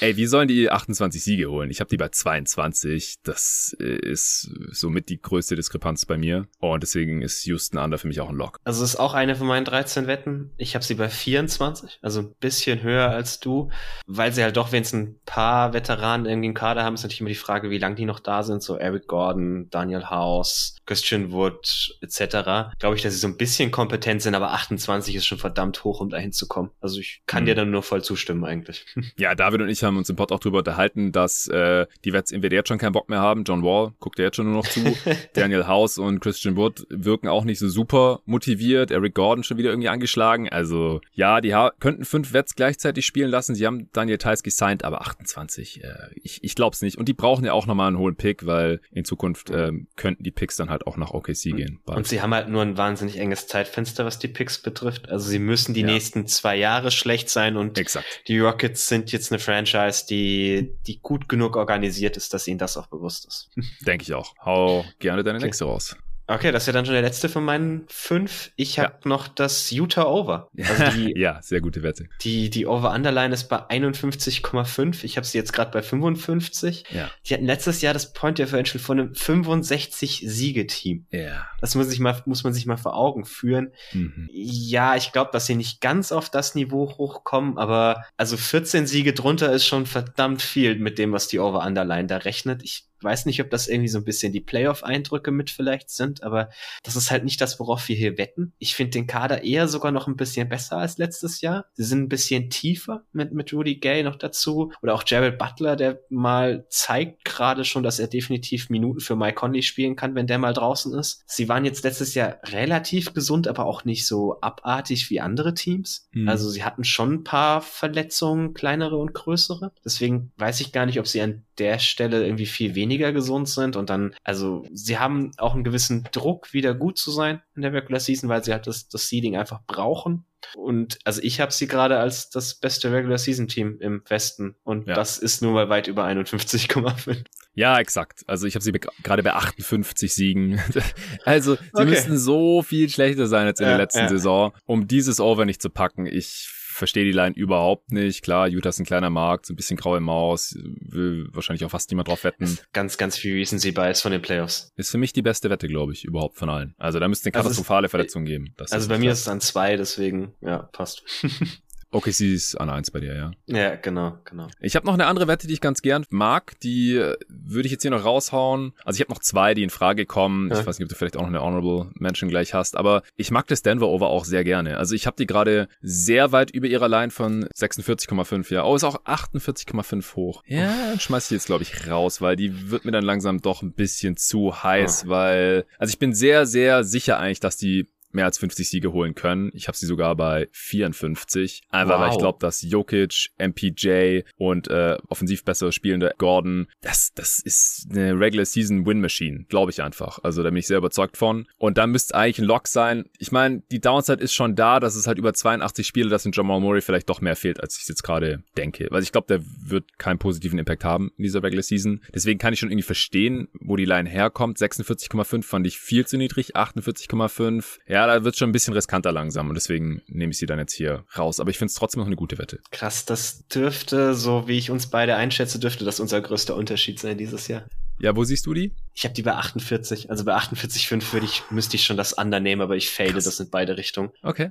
ey, 0.00 0.16
wie 0.16 0.26
sollen 0.26 0.48
die 0.48 0.70
28 0.70 1.22
Siege 1.22 1.50
holen? 1.50 1.70
Ich 1.70 1.80
habe 1.80 1.88
die 1.88 1.96
bei 1.96 2.08
22, 2.08 3.16
das 3.22 3.76
äh, 3.80 3.84
ist 3.84 4.50
somit 4.70 5.08
die 5.08 5.20
größte 5.20 5.56
Diskrepanz 5.56 6.06
bei 6.06 6.18
mir 6.18 6.46
und 6.58 6.82
deswegen 6.82 7.22
ist 7.22 7.44
Houston 7.46 7.78
under 7.78 7.98
für 7.98 8.09
mich 8.10 8.20
auch 8.20 8.28
ein 8.28 8.36
Lock. 8.36 8.58
Also 8.64 8.84
ist 8.84 8.96
auch 8.96 9.14
eine 9.14 9.34
von 9.34 9.46
meinen 9.46 9.64
13 9.64 10.06
Wetten. 10.06 10.50
Ich 10.56 10.74
habe 10.74 10.84
sie 10.84 10.94
bei 10.94 11.08
24, 11.08 11.98
also 12.02 12.20
ein 12.20 12.34
bisschen 12.40 12.82
höher 12.82 13.08
als 13.10 13.40
du, 13.40 13.70
weil 14.06 14.32
sie 14.32 14.42
halt 14.42 14.56
doch, 14.56 14.72
wenn 14.72 14.82
es 14.82 14.92
ein 14.92 15.18
paar 15.24 15.72
Veteranen 15.72 16.26
irgendwie 16.26 16.48
im 16.48 16.54
Kader 16.54 16.84
haben, 16.84 16.94
ist 16.94 17.02
natürlich 17.02 17.20
immer 17.20 17.28
die 17.30 17.34
Frage, 17.34 17.70
wie 17.70 17.78
lange 17.78 17.94
die 17.94 18.04
noch 18.04 18.20
da 18.20 18.42
sind. 18.42 18.62
So 18.62 18.76
Eric 18.76 19.06
Gordon, 19.06 19.68
Daniel 19.70 20.10
House, 20.10 20.76
Christian 20.86 21.32
Wood 21.32 21.98
etc. 22.00 22.76
Glaube 22.78 22.96
ich, 22.96 23.02
dass 23.02 23.14
sie 23.14 23.20
so 23.20 23.28
ein 23.28 23.36
bisschen 23.36 23.70
kompetent 23.70 24.22
sind, 24.22 24.34
aber 24.34 24.52
28 24.52 25.14
ist 25.14 25.26
schon 25.26 25.38
verdammt 25.38 25.82
hoch, 25.84 26.00
um 26.00 26.10
da 26.10 26.18
hinzukommen. 26.18 26.72
Also 26.80 27.00
ich 27.00 27.22
kann 27.26 27.44
mhm. 27.44 27.46
dir 27.46 27.54
dann 27.54 27.70
nur 27.70 27.82
voll 27.82 28.02
zustimmen 28.02 28.44
eigentlich. 28.44 28.86
Ja, 29.16 29.34
David 29.34 29.60
und 29.60 29.68
ich 29.68 29.82
haben 29.82 29.96
uns 29.96 30.08
im 30.08 30.16
Pod 30.16 30.32
auch 30.32 30.40
drüber 30.40 30.58
unterhalten, 30.58 31.12
dass 31.12 31.46
äh, 31.48 31.86
die 32.04 32.12
Wets 32.12 32.32
entweder 32.32 32.56
jetzt 32.56 32.68
schon 32.68 32.78
keinen 32.78 32.92
Bock 32.92 33.08
mehr 33.08 33.20
haben. 33.20 33.44
John 33.44 33.62
Wall 33.62 33.92
guckt 33.98 34.18
ja 34.18 34.26
jetzt 34.26 34.36
schon 34.36 34.46
nur 34.46 34.54
noch 34.54 34.66
zu. 34.66 34.80
Daniel 35.34 35.66
House 35.66 35.98
und 35.98 36.20
Christian 36.20 36.56
Wood 36.56 36.86
wirken 36.88 37.28
auch 37.28 37.44
nicht 37.44 37.58
so 37.58 37.68
super 37.68 37.99
super 38.00 38.22
motiviert. 38.24 38.90
Eric 38.90 39.14
Gordon 39.14 39.44
schon 39.44 39.58
wieder 39.58 39.70
irgendwie 39.70 39.88
angeschlagen. 39.88 40.48
Also 40.48 41.00
ja, 41.12 41.40
die 41.40 41.54
könnten 41.78 42.04
fünf 42.04 42.32
Wets 42.32 42.54
gleichzeitig 42.54 43.06
spielen 43.06 43.30
lassen. 43.30 43.54
Sie 43.54 43.66
haben 43.66 43.88
Daniel 43.92 44.18
Theiss 44.18 44.42
gesigned, 44.42 44.84
aber 44.84 45.00
28, 45.02 45.84
äh, 45.84 45.94
ich, 46.22 46.42
ich 46.42 46.54
glaube 46.54 46.74
es 46.74 46.82
nicht. 46.82 46.98
Und 46.98 47.08
die 47.08 47.12
brauchen 47.12 47.44
ja 47.44 47.52
auch 47.52 47.66
nochmal 47.66 47.88
einen 47.88 47.98
hohen 47.98 48.16
Pick, 48.16 48.46
weil 48.46 48.80
in 48.92 49.04
Zukunft 49.04 49.50
äh, 49.50 49.72
könnten 49.96 50.22
die 50.22 50.30
Picks 50.30 50.56
dann 50.56 50.70
halt 50.70 50.86
auch 50.86 50.96
nach 50.96 51.12
OKC 51.12 51.56
gehen. 51.56 51.80
Bald. 51.84 51.98
Und 51.98 52.06
sie 52.06 52.22
haben 52.22 52.34
halt 52.34 52.48
nur 52.48 52.62
ein 52.62 52.76
wahnsinnig 52.76 53.18
enges 53.18 53.46
Zeitfenster, 53.46 54.04
was 54.04 54.18
die 54.18 54.28
Picks 54.28 54.60
betrifft. 54.60 55.08
Also 55.08 55.28
sie 55.28 55.38
müssen 55.38 55.74
die 55.74 55.80
ja. 55.80 55.86
nächsten 55.86 56.26
zwei 56.26 56.56
Jahre 56.56 56.90
schlecht 56.90 57.28
sein 57.28 57.56
und 57.56 57.78
Exakt. 57.78 58.22
die 58.28 58.38
Rockets 58.38 58.88
sind 58.88 59.12
jetzt 59.12 59.32
eine 59.32 59.38
Franchise, 59.38 60.06
die, 60.08 60.74
die 60.86 61.00
gut 61.00 61.28
genug 61.28 61.56
organisiert 61.56 62.16
ist, 62.16 62.34
dass 62.34 62.46
ihnen 62.46 62.58
das 62.58 62.76
auch 62.76 62.86
bewusst 62.86 63.26
ist. 63.26 63.50
Denke 63.86 64.02
ich 64.02 64.14
auch. 64.14 64.34
Hau 64.44 64.84
gerne 64.98 65.22
deine 65.22 65.38
okay. 65.38 65.46
nächste 65.46 65.64
raus. 65.64 65.96
Okay, 66.30 66.52
das 66.52 66.62
ist 66.62 66.66
ja 66.68 66.72
dann 66.72 66.86
schon 66.86 66.94
der 66.94 67.02
letzte 67.02 67.28
von 67.28 67.44
meinen 67.44 67.86
fünf. 67.88 68.52
Ich 68.54 68.78
habe 68.78 68.94
ja. 69.02 69.08
noch 69.08 69.26
das 69.26 69.72
Utah 69.72 70.04
Over. 70.04 70.48
Also 70.56 70.96
die, 70.96 71.12
ja, 71.18 71.42
sehr 71.42 71.60
gute 71.60 71.82
Werte. 71.82 72.06
Die, 72.22 72.50
die 72.50 72.66
Over-Underline 72.66 73.34
ist 73.34 73.48
bei 73.48 73.56
51,5. 73.68 75.02
Ich 75.02 75.16
habe 75.16 75.26
sie 75.26 75.38
jetzt 75.38 75.52
gerade 75.52 75.72
bei 75.72 75.82
55. 75.82 76.84
Ja. 76.90 77.10
Die 77.26 77.34
hatten 77.34 77.46
letztes 77.46 77.82
Jahr 77.82 77.94
das 77.94 78.12
Point 78.12 78.38
Differential 78.38 78.80
von 78.80 79.00
einem 79.00 79.12
65-Siege-Team. 79.12 81.06
Ja. 81.10 81.48
Das 81.60 81.74
muss, 81.74 81.92
ich 81.92 81.98
mal, 81.98 82.22
muss 82.26 82.44
man 82.44 82.54
sich 82.54 82.64
mal 82.64 82.76
vor 82.76 82.94
Augen 82.94 83.24
führen. 83.24 83.72
Mhm. 83.92 84.28
Ja, 84.32 84.94
ich 84.94 85.10
glaube, 85.10 85.30
dass 85.32 85.46
sie 85.46 85.56
nicht 85.56 85.80
ganz 85.80 86.12
auf 86.12 86.30
das 86.30 86.54
Niveau 86.54 86.96
hochkommen, 86.96 87.58
aber 87.58 88.04
also 88.16 88.36
14 88.36 88.86
Siege 88.86 89.14
drunter 89.14 89.52
ist 89.52 89.66
schon 89.66 89.84
verdammt 89.84 90.42
viel 90.42 90.76
mit 90.76 90.96
dem, 90.98 91.10
was 91.10 91.26
die 91.26 91.40
Over-Underline 91.40 92.06
da 92.06 92.18
rechnet. 92.18 92.62
Ich 92.62 92.89
weiß 93.02 93.26
nicht, 93.26 93.40
ob 93.40 93.50
das 93.50 93.68
irgendwie 93.68 93.88
so 93.88 93.98
ein 93.98 94.04
bisschen 94.04 94.32
die 94.32 94.40
Playoff-Eindrücke 94.40 95.30
mit 95.30 95.50
vielleicht 95.50 95.90
sind, 95.90 96.22
aber 96.22 96.50
das 96.82 96.96
ist 96.96 97.10
halt 97.10 97.24
nicht 97.24 97.40
das, 97.40 97.58
worauf 97.60 97.88
wir 97.88 97.96
hier 97.96 98.18
wetten. 98.18 98.52
Ich 98.58 98.74
finde 98.74 98.92
den 98.92 99.06
Kader 99.06 99.42
eher 99.42 99.68
sogar 99.68 99.92
noch 99.92 100.06
ein 100.06 100.16
bisschen 100.16 100.48
besser 100.48 100.78
als 100.78 100.98
letztes 100.98 101.40
Jahr. 101.40 101.66
Sie 101.74 101.84
sind 101.84 102.02
ein 102.02 102.08
bisschen 102.08 102.50
tiefer 102.50 103.04
mit, 103.12 103.32
mit 103.32 103.52
Rudy 103.52 103.76
Gay 103.76 104.02
noch 104.02 104.16
dazu 104.16 104.72
oder 104.82 104.94
auch 104.94 105.04
Jared 105.06 105.38
Butler, 105.38 105.76
der 105.76 106.00
mal 106.08 106.66
zeigt 106.68 107.24
gerade 107.24 107.64
schon, 107.64 107.82
dass 107.82 107.98
er 107.98 108.08
definitiv 108.08 108.70
Minuten 108.70 109.00
für 109.00 109.16
Mike 109.16 109.34
Conley 109.34 109.62
spielen 109.62 109.96
kann, 109.96 110.14
wenn 110.14 110.26
der 110.26 110.38
mal 110.38 110.52
draußen 110.52 110.92
ist. 110.98 111.22
Sie 111.26 111.48
waren 111.48 111.64
jetzt 111.64 111.84
letztes 111.84 112.14
Jahr 112.14 112.38
relativ 112.44 113.14
gesund, 113.14 113.48
aber 113.48 113.66
auch 113.66 113.84
nicht 113.84 114.06
so 114.06 114.40
abartig 114.40 115.10
wie 115.10 115.20
andere 115.20 115.54
Teams. 115.54 116.08
Mhm. 116.12 116.28
Also 116.28 116.48
sie 116.48 116.64
hatten 116.64 116.84
schon 116.84 117.12
ein 117.12 117.24
paar 117.24 117.60
Verletzungen, 117.62 118.54
kleinere 118.54 118.96
und 118.96 119.14
größere. 119.14 119.72
Deswegen 119.84 120.32
weiß 120.36 120.60
ich 120.60 120.72
gar 120.72 120.86
nicht, 120.86 120.98
ob 120.98 121.06
sie 121.06 121.20
an 121.20 121.44
der 121.60 121.78
Stelle 121.78 122.24
irgendwie 122.24 122.46
viel 122.46 122.74
weniger 122.74 123.12
gesund 123.12 123.48
sind 123.48 123.76
und 123.76 123.90
dann, 123.90 124.14
also 124.24 124.64
sie 124.72 124.98
haben 124.98 125.32
auch 125.36 125.54
einen 125.54 125.64
gewissen 125.64 126.08
Druck, 126.10 126.52
wieder 126.52 126.74
gut 126.74 126.98
zu 126.98 127.10
sein 127.10 127.42
in 127.54 127.62
der 127.62 127.72
Regular 127.72 128.00
Season, 128.00 128.28
weil 128.28 128.42
sie 128.42 128.52
halt 128.52 128.66
das, 128.66 128.88
das 128.88 129.08
Seeding 129.08 129.36
einfach 129.36 129.60
brauchen. 129.66 130.24
Und 130.56 130.98
also 131.04 131.20
ich 131.22 131.40
habe 131.40 131.52
sie 131.52 131.66
gerade 131.68 131.98
als 131.98 132.30
das 132.30 132.54
beste 132.54 132.90
Regular 132.90 133.18
Season 133.18 133.46
Team 133.46 133.78
im 133.80 134.02
Westen 134.08 134.56
und 134.64 134.88
ja. 134.88 134.94
das 134.94 135.18
ist 135.18 135.42
nur 135.42 135.52
mal 135.52 135.68
weit 135.68 135.86
über 135.86 136.06
51,5. 136.06 137.24
Ja, 137.54 137.78
exakt. 137.78 138.22
Also 138.26 138.46
ich 138.46 138.54
habe 138.54 138.62
sie 138.62 138.72
gerade 138.72 139.22
bei 139.22 139.34
58 139.34 140.12
Siegen. 140.14 140.60
also 141.24 141.56
sie 141.56 141.60
okay. 141.74 141.84
müssten 141.84 142.16
so 142.16 142.62
viel 142.62 142.88
schlechter 142.88 143.26
sein 143.26 143.46
als 143.46 143.60
in 143.60 143.66
ja, 143.66 143.72
der 143.72 143.78
letzten 143.78 144.00
ja. 144.00 144.08
Saison, 144.08 144.52
um 144.64 144.88
dieses 144.88 145.20
Over 145.20 145.44
nicht 145.44 145.60
zu 145.60 145.68
packen. 145.68 146.06
Ich 146.06 146.48
verstehe 146.80 147.04
die 147.04 147.12
Line 147.12 147.36
überhaupt 147.36 147.92
nicht. 147.92 148.22
Klar, 148.22 148.48
Utah 148.48 148.70
ist 148.70 148.80
ein 148.80 148.84
kleiner 148.84 149.10
Markt, 149.10 149.46
so 149.46 149.52
ein 149.52 149.56
bisschen 149.56 149.76
graue 149.76 150.00
Maus, 150.00 150.58
will 150.80 151.28
wahrscheinlich 151.32 151.64
auch 151.64 151.70
fast 151.70 151.90
niemand 151.90 152.08
drauf 152.08 152.24
wetten. 152.24 152.58
Ganz, 152.72 152.98
ganz 152.98 153.16
viel 153.16 153.36
Recency 153.36 153.70
Bias 153.70 154.00
von 154.00 154.10
den 154.10 154.20
Playoffs. 154.22 154.72
Ist 154.76 154.90
für 154.90 154.98
mich 154.98 155.12
die 155.12 155.22
beste 155.22 155.48
Wette, 155.50 155.68
glaube 155.68 155.92
ich, 155.92 156.04
überhaupt 156.04 156.36
von 156.36 156.50
allen. 156.50 156.74
Also 156.78 156.98
da 156.98 157.06
müsste 157.06 157.26
eine 157.26 157.32
katastrophale 157.32 157.84
also 157.84 157.90
Verletzung 157.90 158.24
geben. 158.24 158.52
Das 158.56 158.72
also 158.72 158.88
bei 158.88 158.98
mir 158.98 159.12
ist 159.12 159.20
es 159.20 159.28
an 159.28 159.40
zwei, 159.40 159.76
deswegen, 159.76 160.34
ja, 160.40 160.68
passt. 160.72 161.04
Okay, 161.92 162.12
sie 162.12 162.34
ist 162.34 162.54
an 162.54 162.70
eins 162.70 162.90
bei 162.90 163.00
dir, 163.00 163.14
ja. 163.14 163.30
Ja, 163.46 163.74
genau, 163.74 164.18
genau. 164.24 164.46
Ich 164.60 164.76
habe 164.76 164.86
noch 164.86 164.94
eine 164.94 165.06
andere 165.06 165.26
Wette, 165.26 165.48
die 165.48 165.54
ich 165.54 165.60
ganz 165.60 165.82
gern 165.82 166.04
mag. 166.08 166.58
Die 166.60 166.94
äh, 166.94 167.16
würde 167.28 167.66
ich 167.66 167.72
jetzt 167.72 167.82
hier 167.82 167.90
noch 167.90 168.04
raushauen. 168.04 168.72
Also 168.84 168.96
ich 168.96 169.00
habe 169.00 169.12
noch 169.12 169.18
zwei, 169.18 169.54
die 169.54 169.64
in 169.64 169.70
Frage 169.70 170.06
kommen. 170.06 170.50
Ja. 170.50 170.60
Ich 170.60 170.66
weiß 170.66 170.78
nicht, 170.78 170.84
ob 170.84 170.90
du 170.90 170.94
vielleicht 170.94 171.16
auch 171.16 171.22
noch 171.22 171.28
eine 171.28 171.42
Honorable 171.42 171.90
Mention 171.94 172.30
gleich 172.30 172.54
hast, 172.54 172.76
aber 172.76 173.02
ich 173.16 173.32
mag 173.32 173.48
das 173.48 173.62
Denver 173.62 173.88
Over 173.88 174.08
auch 174.08 174.24
sehr 174.24 174.44
gerne. 174.44 174.76
Also 174.76 174.94
ich 174.94 175.06
habe 175.06 175.16
die 175.16 175.26
gerade 175.26 175.68
sehr 175.82 176.30
weit 176.30 176.52
über 176.52 176.68
ihrer 176.68 176.88
Line 176.88 177.10
von 177.10 177.44
46,5, 177.56 178.52
ja. 178.54 178.64
Oh, 178.64 178.76
ist 178.76 178.84
auch 178.84 179.04
48,5 179.04 180.14
hoch. 180.14 180.42
Ja, 180.46 180.90
dann 180.90 181.00
schmeiß 181.00 181.24
ich 181.26 181.30
jetzt, 181.32 181.46
glaube 181.46 181.64
ich, 181.64 181.88
raus, 181.88 182.20
weil 182.20 182.36
die 182.36 182.70
wird 182.70 182.84
mir 182.84 182.92
dann 182.92 183.04
langsam 183.04 183.40
doch 183.40 183.62
ein 183.62 183.72
bisschen 183.72 184.16
zu 184.16 184.62
heiß, 184.62 185.02
ja. 185.02 185.08
weil, 185.08 185.66
also 185.78 185.90
ich 185.90 185.98
bin 185.98 186.14
sehr, 186.14 186.46
sehr 186.46 186.84
sicher 186.84 187.18
eigentlich, 187.18 187.40
dass 187.40 187.56
die 187.56 187.88
mehr 188.12 188.24
als 188.24 188.38
50 188.38 188.68
Siege 188.68 188.92
holen 188.92 189.14
können. 189.14 189.50
Ich 189.54 189.68
habe 189.68 189.76
sie 189.76 189.86
sogar 189.86 190.16
bei 190.16 190.48
54. 190.52 191.62
Einfach 191.70 191.94
wow. 191.94 192.00
weil 192.00 192.12
ich 192.12 192.18
glaube, 192.18 192.38
dass 192.40 192.62
Jokic, 192.62 193.30
MPJ 193.38 194.20
und 194.36 194.68
äh, 194.68 194.98
offensiv 195.08 195.44
besser 195.44 195.72
spielende 195.72 196.14
Gordon, 196.18 196.66
das, 196.80 197.12
das 197.14 197.38
ist 197.40 197.88
eine 197.90 198.18
Regular 198.18 198.44
Season 198.44 198.86
Win 198.86 199.00
Machine, 199.00 199.44
glaube 199.48 199.70
ich 199.70 199.82
einfach. 199.82 200.18
Also 200.22 200.42
da 200.42 200.50
bin 200.50 200.58
ich 200.58 200.66
sehr 200.66 200.78
überzeugt 200.78 201.16
von. 201.16 201.46
Und 201.58 201.78
da 201.78 201.86
müsste 201.86 202.14
eigentlich 202.14 202.38
ein 202.38 202.44
Lock 202.44 202.68
sein. 202.68 203.04
Ich 203.18 203.32
meine, 203.32 203.62
die 203.70 203.80
Downside 203.80 204.22
ist 204.22 204.34
schon 204.34 204.56
da, 204.56 204.80
dass 204.80 204.94
es 204.94 205.06
halt 205.06 205.18
über 205.18 205.34
82 205.34 205.86
Spiele, 205.86 206.08
dass 206.08 206.26
in 206.26 206.32
Jamal 206.32 206.60
Murray 206.60 206.80
vielleicht 206.80 207.08
doch 207.08 207.20
mehr 207.20 207.36
fehlt, 207.36 207.60
als 207.60 207.78
ich 207.78 207.88
jetzt 207.88 208.02
gerade 208.02 208.42
denke. 208.56 208.88
Weil 208.90 209.02
ich 209.02 209.12
glaube, 209.12 209.26
der 209.28 209.42
wird 209.42 209.98
keinen 209.98 210.18
positiven 210.18 210.58
Impact 210.58 210.84
haben 210.84 211.12
in 211.16 211.24
dieser 211.24 211.42
Regular 211.42 211.62
Season. 211.62 212.00
Deswegen 212.14 212.38
kann 212.38 212.52
ich 212.52 212.60
schon 212.60 212.70
irgendwie 212.70 212.86
verstehen, 212.86 213.48
wo 213.60 213.76
die 213.76 213.84
Line 213.84 214.08
herkommt. 214.08 214.58
46,5 214.58 215.42
fand 215.42 215.66
ich 215.66 215.78
viel 215.78 216.06
zu 216.06 216.16
niedrig, 216.16 216.56
48,5. 216.56 217.78
Ja, 217.86 217.99
ja, 218.00 218.06
da 218.06 218.24
wird 218.24 218.36
schon 218.36 218.48
ein 218.48 218.52
bisschen 218.52 218.72
riskanter 218.72 219.12
langsam 219.12 219.48
und 219.48 219.54
deswegen 219.54 220.00
nehme 220.06 220.32
ich 220.32 220.38
sie 220.38 220.46
dann 220.46 220.58
jetzt 220.58 220.72
hier 220.72 221.04
raus. 221.18 221.38
Aber 221.38 221.50
ich 221.50 221.58
finde 221.58 221.70
es 221.70 221.74
trotzdem 221.74 222.00
noch 222.00 222.06
eine 222.06 222.16
gute 222.16 222.38
Wette. 222.38 222.60
Krass, 222.70 223.04
das 223.04 223.46
dürfte, 223.48 224.14
so 224.14 224.48
wie 224.48 224.56
ich 224.56 224.70
uns 224.70 224.86
beide 224.86 225.16
einschätze, 225.16 225.58
dürfte 225.58 225.84
das 225.84 226.00
unser 226.00 226.20
größter 226.22 226.56
Unterschied 226.56 226.98
sein 226.98 227.18
dieses 227.18 227.48
Jahr. 227.48 227.64
Ja, 228.00 228.16
wo 228.16 228.24
siehst 228.24 228.46
du 228.46 228.54
die? 228.54 228.72
Ich 229.00 229.04
habe 229.04 229.14
die 229.14 229.22
bei 229.22 229.32
48. 229.32 230.10
Also 230.10 230.26
bei 230.26 230.36
48,5 230.36 231.14
würde 231.14 231.24
ich, 231.24 231.42
müsste 231.48 231.76
ich 231.76 231.86
schon 231.86 231.96
das 231.96 232.12
Under 232.12 232.38
nehmen, 232.38 232.60
aber 232.60 232.76
ich 232.76 232.90
fade 232.90 233.12
Krass. 233.12 233.24
das 233.24 233.40
in 233.40 233.48
beide 233.48 233.78
Richtungen. 233.78 234.10
Okay. 234.22 234.50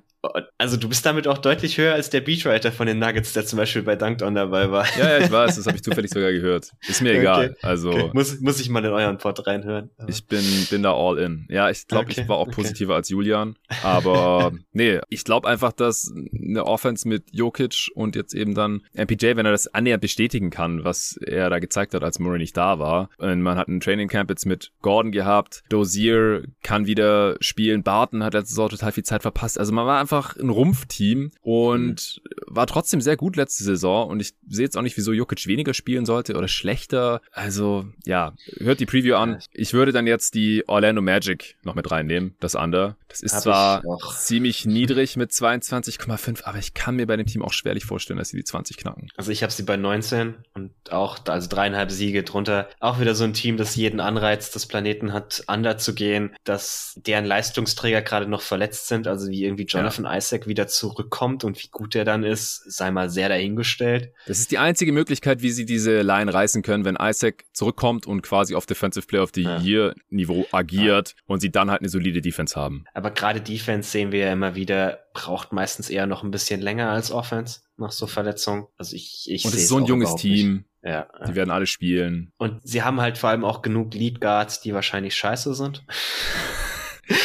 Also 0.57 0.75
du 0.75 0.89
bist 0.89 1.05
damit 1.05 1.27
auch 1.27 1.37
deutlich 1.37 1.77
höher 1.77 1.93
als 1.93 2.09
der 2.09 2.21
Beatwriter 2.21 2.71
von 2.71 2.87
den 2.87 2.97
Nuggets, 2.97 3.33
der 3.33 3.45
zum 3.45 3.57
Beispiel 3.57 3.83
bei 3.83 3.95
Dunked 3.95 4.23
On 4.23 4.33
dabei 4.33 4.71
war. 4.71 4.87
Ja, 4.97 5.07
ja, 5.07 5.17
ich 5.19 5.31
weiß, 5.31 5.55
das 5.55 5.67
habe 5.67 5.77
ich 5.77 5.83
zufällig 5.89 6.09
sogar 6.09 6.31
gehört. 6.31 6.71
Ist 6.87 7.03
mir 7.03 7.13
egal. 7.13 7.51
Okay. 7.51 7.59
Also 7.61 7.91
okay. 7.91 8.09
Muss, 8.13 8.39
muss 8.39 8.59
ich 8.59 8.69
mal 8.69 8.83
in 8.83 8.91
euren 8.91 9.19
Pod 9.19 9.45
reinhören. 9.45 9.91
Ich 10.07 10.25
bin, 10.25 10.43
bin 10.71 10.81
da 10.81 10.95
all 10.95 11.19
in. 11.19 11.45
Ja, 11.47 11.69
ich 11.69 11.85
glaube, 11.87 12.05
okay. 12.09 12.21
ich 12.21 12.27
war 12.27 12.37
auch 12.37 12.49
positiver 12.49 12.95
als 12.95 13.09
Julian. 13.09 13.55
Aber 13.83 14.51
nee, 14.73 14.99
ich 15.09 15.25
glaube 15.25 15.47
einfach, 15.47 15.73
dass 15.73 16.11
eine 16.11 16.65
Offense 16.65 17.07
mit 17.07 17.25
Jokic 17.31 17.91
und 17.93 18.15
jetzt 18.15 18.33
eben 18.33 18.55
dann 18.55 18.81
MPJ, 18.93 19.35
wenn 19.35 19.45
er 19.45 19.51
das 19.51 19.67
annähernd 19.67 20.01
bestätigen 20.01 20.49
kann, 20.49 20.83
was 20.83 21.19
er 21.23 21.51
da 21.51 21.59
gezeigt 21.59 21.93
hat, 21.93 22.03
als 22.03 22.17
Murray 22.17 22.39
nicht 22.39 22.57
da 22.57 22.79
war. 22.79 23.11
Und 23.19 23.43
man 23.43 23.59
hat 23.59 23.67
ein 23.67 23.79
Training 23.79 24.07
Camp 24.07 24.38
jetzt 24.39 24.45
mit 24.45 24.71
Gordon 24.81 25.11
gehabt. 25.11 25.63
Dozier 25.69 26.43
kann 26.63 26.85
wieder 26.85 27.35
spielen. 27.41 27.83
Barton 27.83 28.23
hat 28.23 28.33
letzte 28.33 28.49
Saison 28.49 28.69
total 28.69 28.91
viel 28.91 29.03
Zeit 29.03 29.21
verpasst. 29.21 29.59
Also 29.59 29.73
man 29.73 29.85
war 29.85 29.99
einfach 29.99 30.37
ein 30.37 30.49
Rumpfteam 30.49 31.31
und 31.41 32.21
mhm. 32.23 32.38
War 32.49 32.67
trotzdem 32.67 33.01
sehr 33.01 33.15
gut 33.15 33.35
letzte 33.35 33.63
Saison. 33.63 34.09
Und 34.09 34.19
ich 34.19 34.33
sehe 34.47 34.65
jetzt 34.65 34.77
auch 34.77 34.81
nicht, 34.81 34.97
wieso 34.97 35.13
Jokic 35.13 35.47
weniger 35.47 35.73
spielen 35.73 36.05
sollte 36.05 36.35
oder 36.35 36.47
schlechter. 36.47 37.21
Also 37.31 37.85
ja, 38.05 38.33
hört 38.57 38.79
die 38.79 38.85
Preview 38.85 39.15
an. 39.15 39.39
Ich 39.53 39.73
würde 39.73 39.91
dann 39.91 40.07
jetzt 40.07 40.33
die 40.33 40.63
Orlando 40.67 41.01
Magic 41.01 41.57
noch 41.63 41.75
mit 41.75 41.89
reinnehmen, 41.89 42.35
das 42.39 42.55
Under. 42.55 42.97
Das 43.07 43.21
ist 43.21 43.33
Hab 43.33 43.41
zwar 43.41 43.83
ziemlich 44.17 44.65
niedrig 44.65 45.15
mit 45.15 45.31
22,5, 45.31 46.43
aber 46.43 46.59
ich 46.59 46.73
kann 46.73 46.95
mir 46.95 47.07
bei 47.07 47.17
dem 47.17 47.25
Team 47.25 47.41
auch 47.41 47.53
schwerlich 47.53 47.85
vorstellen, 47.85 48.19
dass 48.19 48.29
sie 48.29 48.37
die 48.37 48.43
20 48.43 48.77
knacken. 48.77 49.09
Also 49.15 49.31
ich 49.31 49.41
habe 49.41 49.51
sie 49.51 49.63
bei 49.63 49.77
19 49.77 50.35
und 50.53 50.71
auch, 50.91 51.17
also 51.27 51.47
dreieinhalb 51.49 51.91
Siege 51.91 52.23
drunter. 52.23 52.69
Auch 52.79 52.99
wieder 52.99 53.15
so 53.15 53.23
ein 53.23 53.33
Team, 53.33 53.57
das 53.57 53.75
jeden 53.75 53.99
Anreiz 53.99 54.51
des 54.51 54.67
Planeten 54.67 55.13
hat, 55.13 55.43
under 55.47 55.77
zu 55.77 55.93
gehen, 55.95 56.35
dass 56.43 56.99
deren 57.05 57.25
Leistungsträger 57.25 58.01
gerade 58.01 58.27
noch 58.27 58.41
verletzt 58.41 58.87
sind, 58.87 59.07
also 59.07 59.29
wie 59.29 59.43
irgendwie 59.43 59.65
Jonathan 59.65 60.05
ja. 60.05 60.17
Isaac 60.17 60.47
wieder 60.47 60.67
zurückkommt 60.67 61.43
und 61.43 61.61
wie 61.63 61.69
gut 61.69 61.95
er 61.95 62.05
dann 62.05 62.23
ist, 62.23 62.38
sei 62.39 62.91
mal 62.91 63.09
sehr 63.09 63.29
dahingestellt. 63.29 64.13
Das 64.27 64.39
ist 64.39 64.51
die 64.51 64.57
einzige 64.57 64.91
Möglichkeit, 64.91 65.41
wie 65.41 65.51
sie 65.51 65.65
diese 65.65 66.01
Line 66.01 66.33
reißen 66.33 66.61
können, 66.61 66.85
wenn 66.85 66.97
Isaac 66.99 67.45
zurückkommt 67.53 68.07
und 68.07 68.21
quasi 68.21 68.55
auf 68.55 68.65
Defensive 68.65 69.07
Player 69.07 69.23
of 69.23 69.31
the 69.33 69.43
ja. 69.43 69.59
Year 69.59 69.95
Niveau 70.09 70.45
agiert 70.51 71.09
ja. 71.09 71.23
und 71.27 71.39
sie 71.39 71.51
dann 71.51 71.69
halt 71.69 71.81
eine 71.81 71.89
solide 71.89 72.21
Defense 72.21 72.55
haben. 72.55 72.85
Aber 72.93 73.11
gerade 73.11 73.41
Defense 73.41 73.89
sehen 73.89 74.11
wir 74.11 74.19
ja 74.19 74.33
immer 74.33 74.55
wieder, 74.55 74.99
braucht 75.13 75.51
meistens 75.51 75.89
eher 75.89 76.07
noch 76.07 76.23
ein 76.23 76.31
bisschen 76.31 76.61
länger 76.61 76.89
als 76.89 77.11
Offense 77.11 77.61
nach 77.77 77.91
so 77.91 78.07
Verletzungen. 78.07 78.67
Also 78.77 78.95
ich, 78.95 79.27
ich 79.29 79.45
Und 79.45 79.53
es 79.53 79.61
ist 79.61 79.69
so 79.69 79.77
ein 79.77 79.85
junges 79.85 80.15
Team. 80.15 80.53
Nicht. 80.53 80.65
Ja. 80.81 81.07
Die 81.27 81.35
werden 81.35 81.49
alle 81.49 81.67
spielen. 81.67 82.31
Und 82.37 82.65
sie 82.65 82.83
haben 82.83 83.01
halt 83.01 83.17
vor 83.17 83.29
allem 83.29 83.43
auch 83.43 83.61
genug 83.61 83.93
Lead 83.93 84.21
Guards, 84.21 84.61
die 84.61 84.73
wahrscheinlich 84.73 85.15
scheiße 85.15 85.53
sind. 85.53 85.83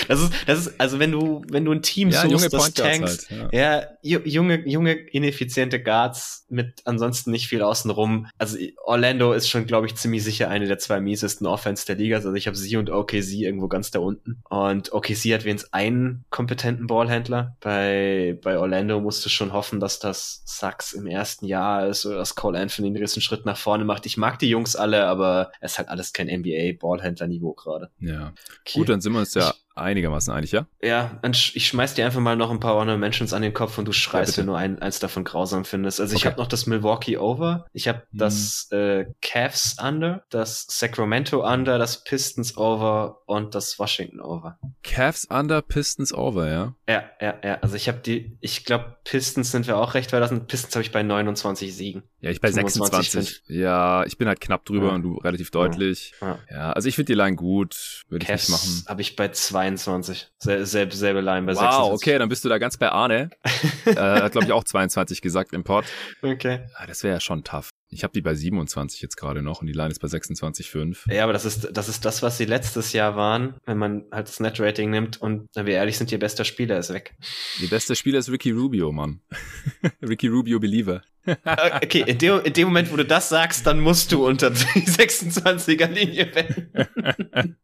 Das 0.08 0.20
ist, 0.20 0.32
das 0.46 0.66
ist, 0.66 0.80
also 0.80 0.98
wenn 0.98 1.12
du, 1.12 1.42
wenn 1.50 1.64
du 1.64 1.72
ein 1.72 1.82
Team 1.82 2.10
ja, 2.10 2.22
suchst, 2.22 2.52
das 2.52 2.74
Tanks, 2.74 3.30
halt, 3.30 3.52
ja. 3.52 3.82
ja. 4.02 4.20
junge, 4.24 4.66
junge, 4.66 4.92
ineffiziente 4.92 5.82
Guards 5.82 6.46
mit 6.48 6.82
ansonsten 6.84 7.30
nicht 7.30 7.48
viel 7.48 7.62
außenrum. 7.62 8.26
Also 8.38 8.58
Orlando 8.84 9.32
ist 9.32 9.48
schon, 9.48 9.66
glaube 9.66 9.86
ich, 9.86 9.94
ziemlich 9.96 10.24
sicher 10.24 10.48
eine 10.48 10.66
der 10.66 10.78
zwei 10.78 11.00
miesesten 11.00 11.46
Offense 11.46 11.86
der 11.86 11.96
Liga. 11.96 12.16
Also 12.16 12.32
ich 12.34 12.46
habe 12.46 12.56
sie 12.56 12.76
und 12.76 12.90
OKC 12.90 13.32
irgendwo 13.34 13.68
ganz 13.68 13.90
da 13.90 13.98
unten. 13.98 14.42
Und 14.48 14.92
OKC 14.92 15.34
hat 15.34 15.44
wenigstens 15.44 15.72
einen 15.72 16.24
kompetenten 16.30 16.86
Ballhändler. 16.86 17.56
Bei, 17.60 18.38
bei 18.42 18.58
Orlando 18.58 19.00
musst 19.00 19.24
du 19.24 19.28
schon 19.28 19.52
hoffen, 19.52 19.80
dass 19.80 19.98
das 19.98 20.42
Sachs 20.44 20.92
im 20.92 21.06
ersten 21.06 21.46
Jahr 21.46 21.88
ist 21.88 22.06
oder 22.06 22.16
dass 22.16 22.34
Cole 22.34 22.58
Anthony 22.58 22.88
einen 22.88 22.96
riesen 22.96 23.22
Schritt 23.22 23.46
nach 23.46 23.56
vorne 23.56 23.84
macht. 23.84 24.06
Ich 24.06 24.16
mag 24.16 24.38
die 24.38 24.48
Jungs 24.48 24.76
alle, 24.76 25.06
aber 25.06 25.50
es 25.60 25.72
ist 25.72 25.78
halt 25.78 25.88
alles 25.88 26.12
kein 26.12 26.28
NBA-Ballhändler-Niveau 26.28 27.52
gerade. 27.54 27.90
Ja. 27.98 28.32
Okay. 28.60 28.78
Gut, 28.78 28.88
dann 28.88 29.00
sind 29.00 29.12
wir 29.12 29.20
uns 29.20 29.34
ja 29.34 29.52
einigermaßen 29.74 30.32
einig, 30.32 30.52
ja? 30.52 30.66
Ja, 30.82 31.20
ich 31.32 31.66
schmeiß 31.66 31.94
dir 31.94 32.06
einfach 32.06 32.20
mal 32.20 32.36
noch 32.36 32.50
ein 32.50 32.60
paar 32.60 32.74
Honor 32.74 32.96
Mentions 32.96 33.32
an 33.32 33.42
den 33.42 33.54
Kopf 33.54 33.78
und 33.78 33.86
du 33.86 33.92
schreist, 33.92 34.36
ja, 34.36 34.40
wenn 34.40 34.46
du 34.46 34.54
ein, 34.54 34.80
eins 34.80 34.98
davon 34.98 35.24
grausam 35.24 35.64
findest. 35.64 36.00
Also 36.00 36.12
okay. 36.12 36.20
ich 36.20 36.26
habe 36.26 36.40
noch 36.40 36.46
das 36.46 36.66
Milwaukee 36.66 37.16
Over, 37.16 37.66
ich 37.72 37.88
habe 37.88 38.02
mhm. 38.12 38.18
das 38.18 38.68
äh, 38.70 39.06
Cavs 39.20 39.76
Under, 39.82 40.24
das 40.30 40.66
Sacramento 40.68 41.46
Under, 41.46 41.78
das 41.78 42.04
Pistons 42.04 42.56
Over 42.56 43.18
und 43.26 43.54
das 43.54 43.78
Washington 43.78 44.20
Over. 44.20 44.58
Cavs 44.82 45.26
Under, 45.26 45.62
Pistons 45.62 46.12
Over, 46.12 46.50
ja? 46.50 46.74
Ja, 46.88 47.04
ja, 47.20 47.34
ja. 47.42 47.58
Also 47.60 47.76
ich 47.76 47.88
habe 47.88 47.98
die, 47.98 48.36
ich 48.40 48.64
glaube 48.64 48.96
Pistons 49.04 49.50
sind 49.50 49.66
wir 49.66 49.76
auch 49.76 49.94
recht 49.94 50.12
weit 50.12 50.22
aus. 50.22 50.30
Pistons 50.46 50.74
habe 50.74 50.82
ich 50.82 50.92
bei 50.92 51.02
29 51.02 51.74
Siegen. 51.74 52.02
Ja, 52.24 52.30
ich 52.30 52.40
bei 52.40 52.50
26. 52.50 53.10
5. 53.10 53.42
Ja, 53.48 54.06
ich 54.06 54.16
bin 54.16 54.28
halt 54.28 54.40
knapp 54.40 54.64
drüber 54.64 54.88
ja. 54.88 54.94
und 54.94 55.02
du 55.02 55.16
relativ 55.16 55.50
deutlich. 55.50 56.14
Ja, 56.22 56.38
ja 56.50 56.72
also 56.72 56.88
ich 56.88 56.94
finde 56.94 57.12
die 57.12 57.18
Line 57.18 57.36
gut, 57.36 58.04
würde 58.08 58.24
ich 58.24 58.30
nicht 58.30 58.48
machen. 58.48 58.84
habe 58.88 59.02
ich 59.02 59.14
bei 59.14 59.28
22. 59.28 60.28
Sel 60.38 60.64
selbe, 60.64 60.96
selbe 60.96 61.20
Line 61.20 61.44
bei 61.44 61.52
wow, 61.52 61.60
26. 61.60 61.82
Wow, 61.82 61.92
okay, 61.92 62.18
dann 62.18 62.30
bist 62.30 62.42
du 62.42 62.48
da 62.48 62.56
ganz 62.56 62.78
bei 62.78 62.88
Arne. 62.88 63.28
äh, 63.84 63.94
hat, 63.94 64.32
glaube 64.32 64.46
ich, 64.46 64.52
auch 64.52 64.64
22 64.64 65.20
gesagt 65.20 65.52
im 65.52 65.64
Pod. 65.64 65.84
Okay. 66.22 66.60
Ja, 66.80 66.86
das 66.86 67.02
wäre 67.02 67.12
ja 67.12 67.20
schon 67.20 67.44
tough. 67.44 67.68
Ich 67.94 68.02
habe 68.02 68.12
die 68.12 68.22
bei 68.22 68.34
27 68.34 69.00
jetzt 69.00 69.16
gerade 69.16 69.40
noch 69.40 69.60
und 69.60 69.68
die 69.68 69.72
Line 69.72 69.90
ist 69.90 70.00
bei 70.00 70.08
26,5. 70.08 71.12
Ja, 71.12 71.22
aber 71.22 71.32
das 71.32 71.44
ist, 71.44 71.68
das 71.72 71.88
ist 71.88 72.04
das, 72.04 72.22
was 72.22 72.36
sie 72.36 72.44
letztes 72.44 72.92
Jahr 72.92 73.14
waren, 73.14 73.54
wenn 73.66 73.78
man 73.78 74.04
halt 74.10 74.26
das 74.26 74.40
Net-Rating 74.40 74.90
nimmt 74.90 75.22
und, 75.22 75.48
wenn 75.54 75.66
wir 75.66 75.74
ehrlich 75.74 75.96
sind, 75.96 76.10
ihr 76.10 76.18
bester 76.18 76.44
Spieler 76.44 76.76
ist 76.76 76.92
weg. 76.92 77.14
Ihr 77.60 77.70
bester 77.70 77.94
Spieler 77.94 78.18
ist 78.18 78.28
Ricky 78.28 78.50
Rubio, 78.50 78.90
Mann. 78.90 79.20
Ricky 80.02 80.26
Rubio 80.26 80.58
Believer. 80.58 81.02
Ah, 81.44 81.80
okay, 81.82 82.04
in 82.04 82.18
dem, 82.18 82.40
in 82.40 82.52
dem 82.52 82.66
Moment, 82.66 82.92
wo 82.92 82.96
du 82.96 83.04
das 83.04 83.28
sagst, 83.28 83.64
dann 83.64 83.78
musst 83.78 84.10
du 84.10 84.26
unter 84.26 84.50
die 84.50 84.56
26er 84.56 85.86
Linie 85.86 86.34
wetten. 86.34 86.72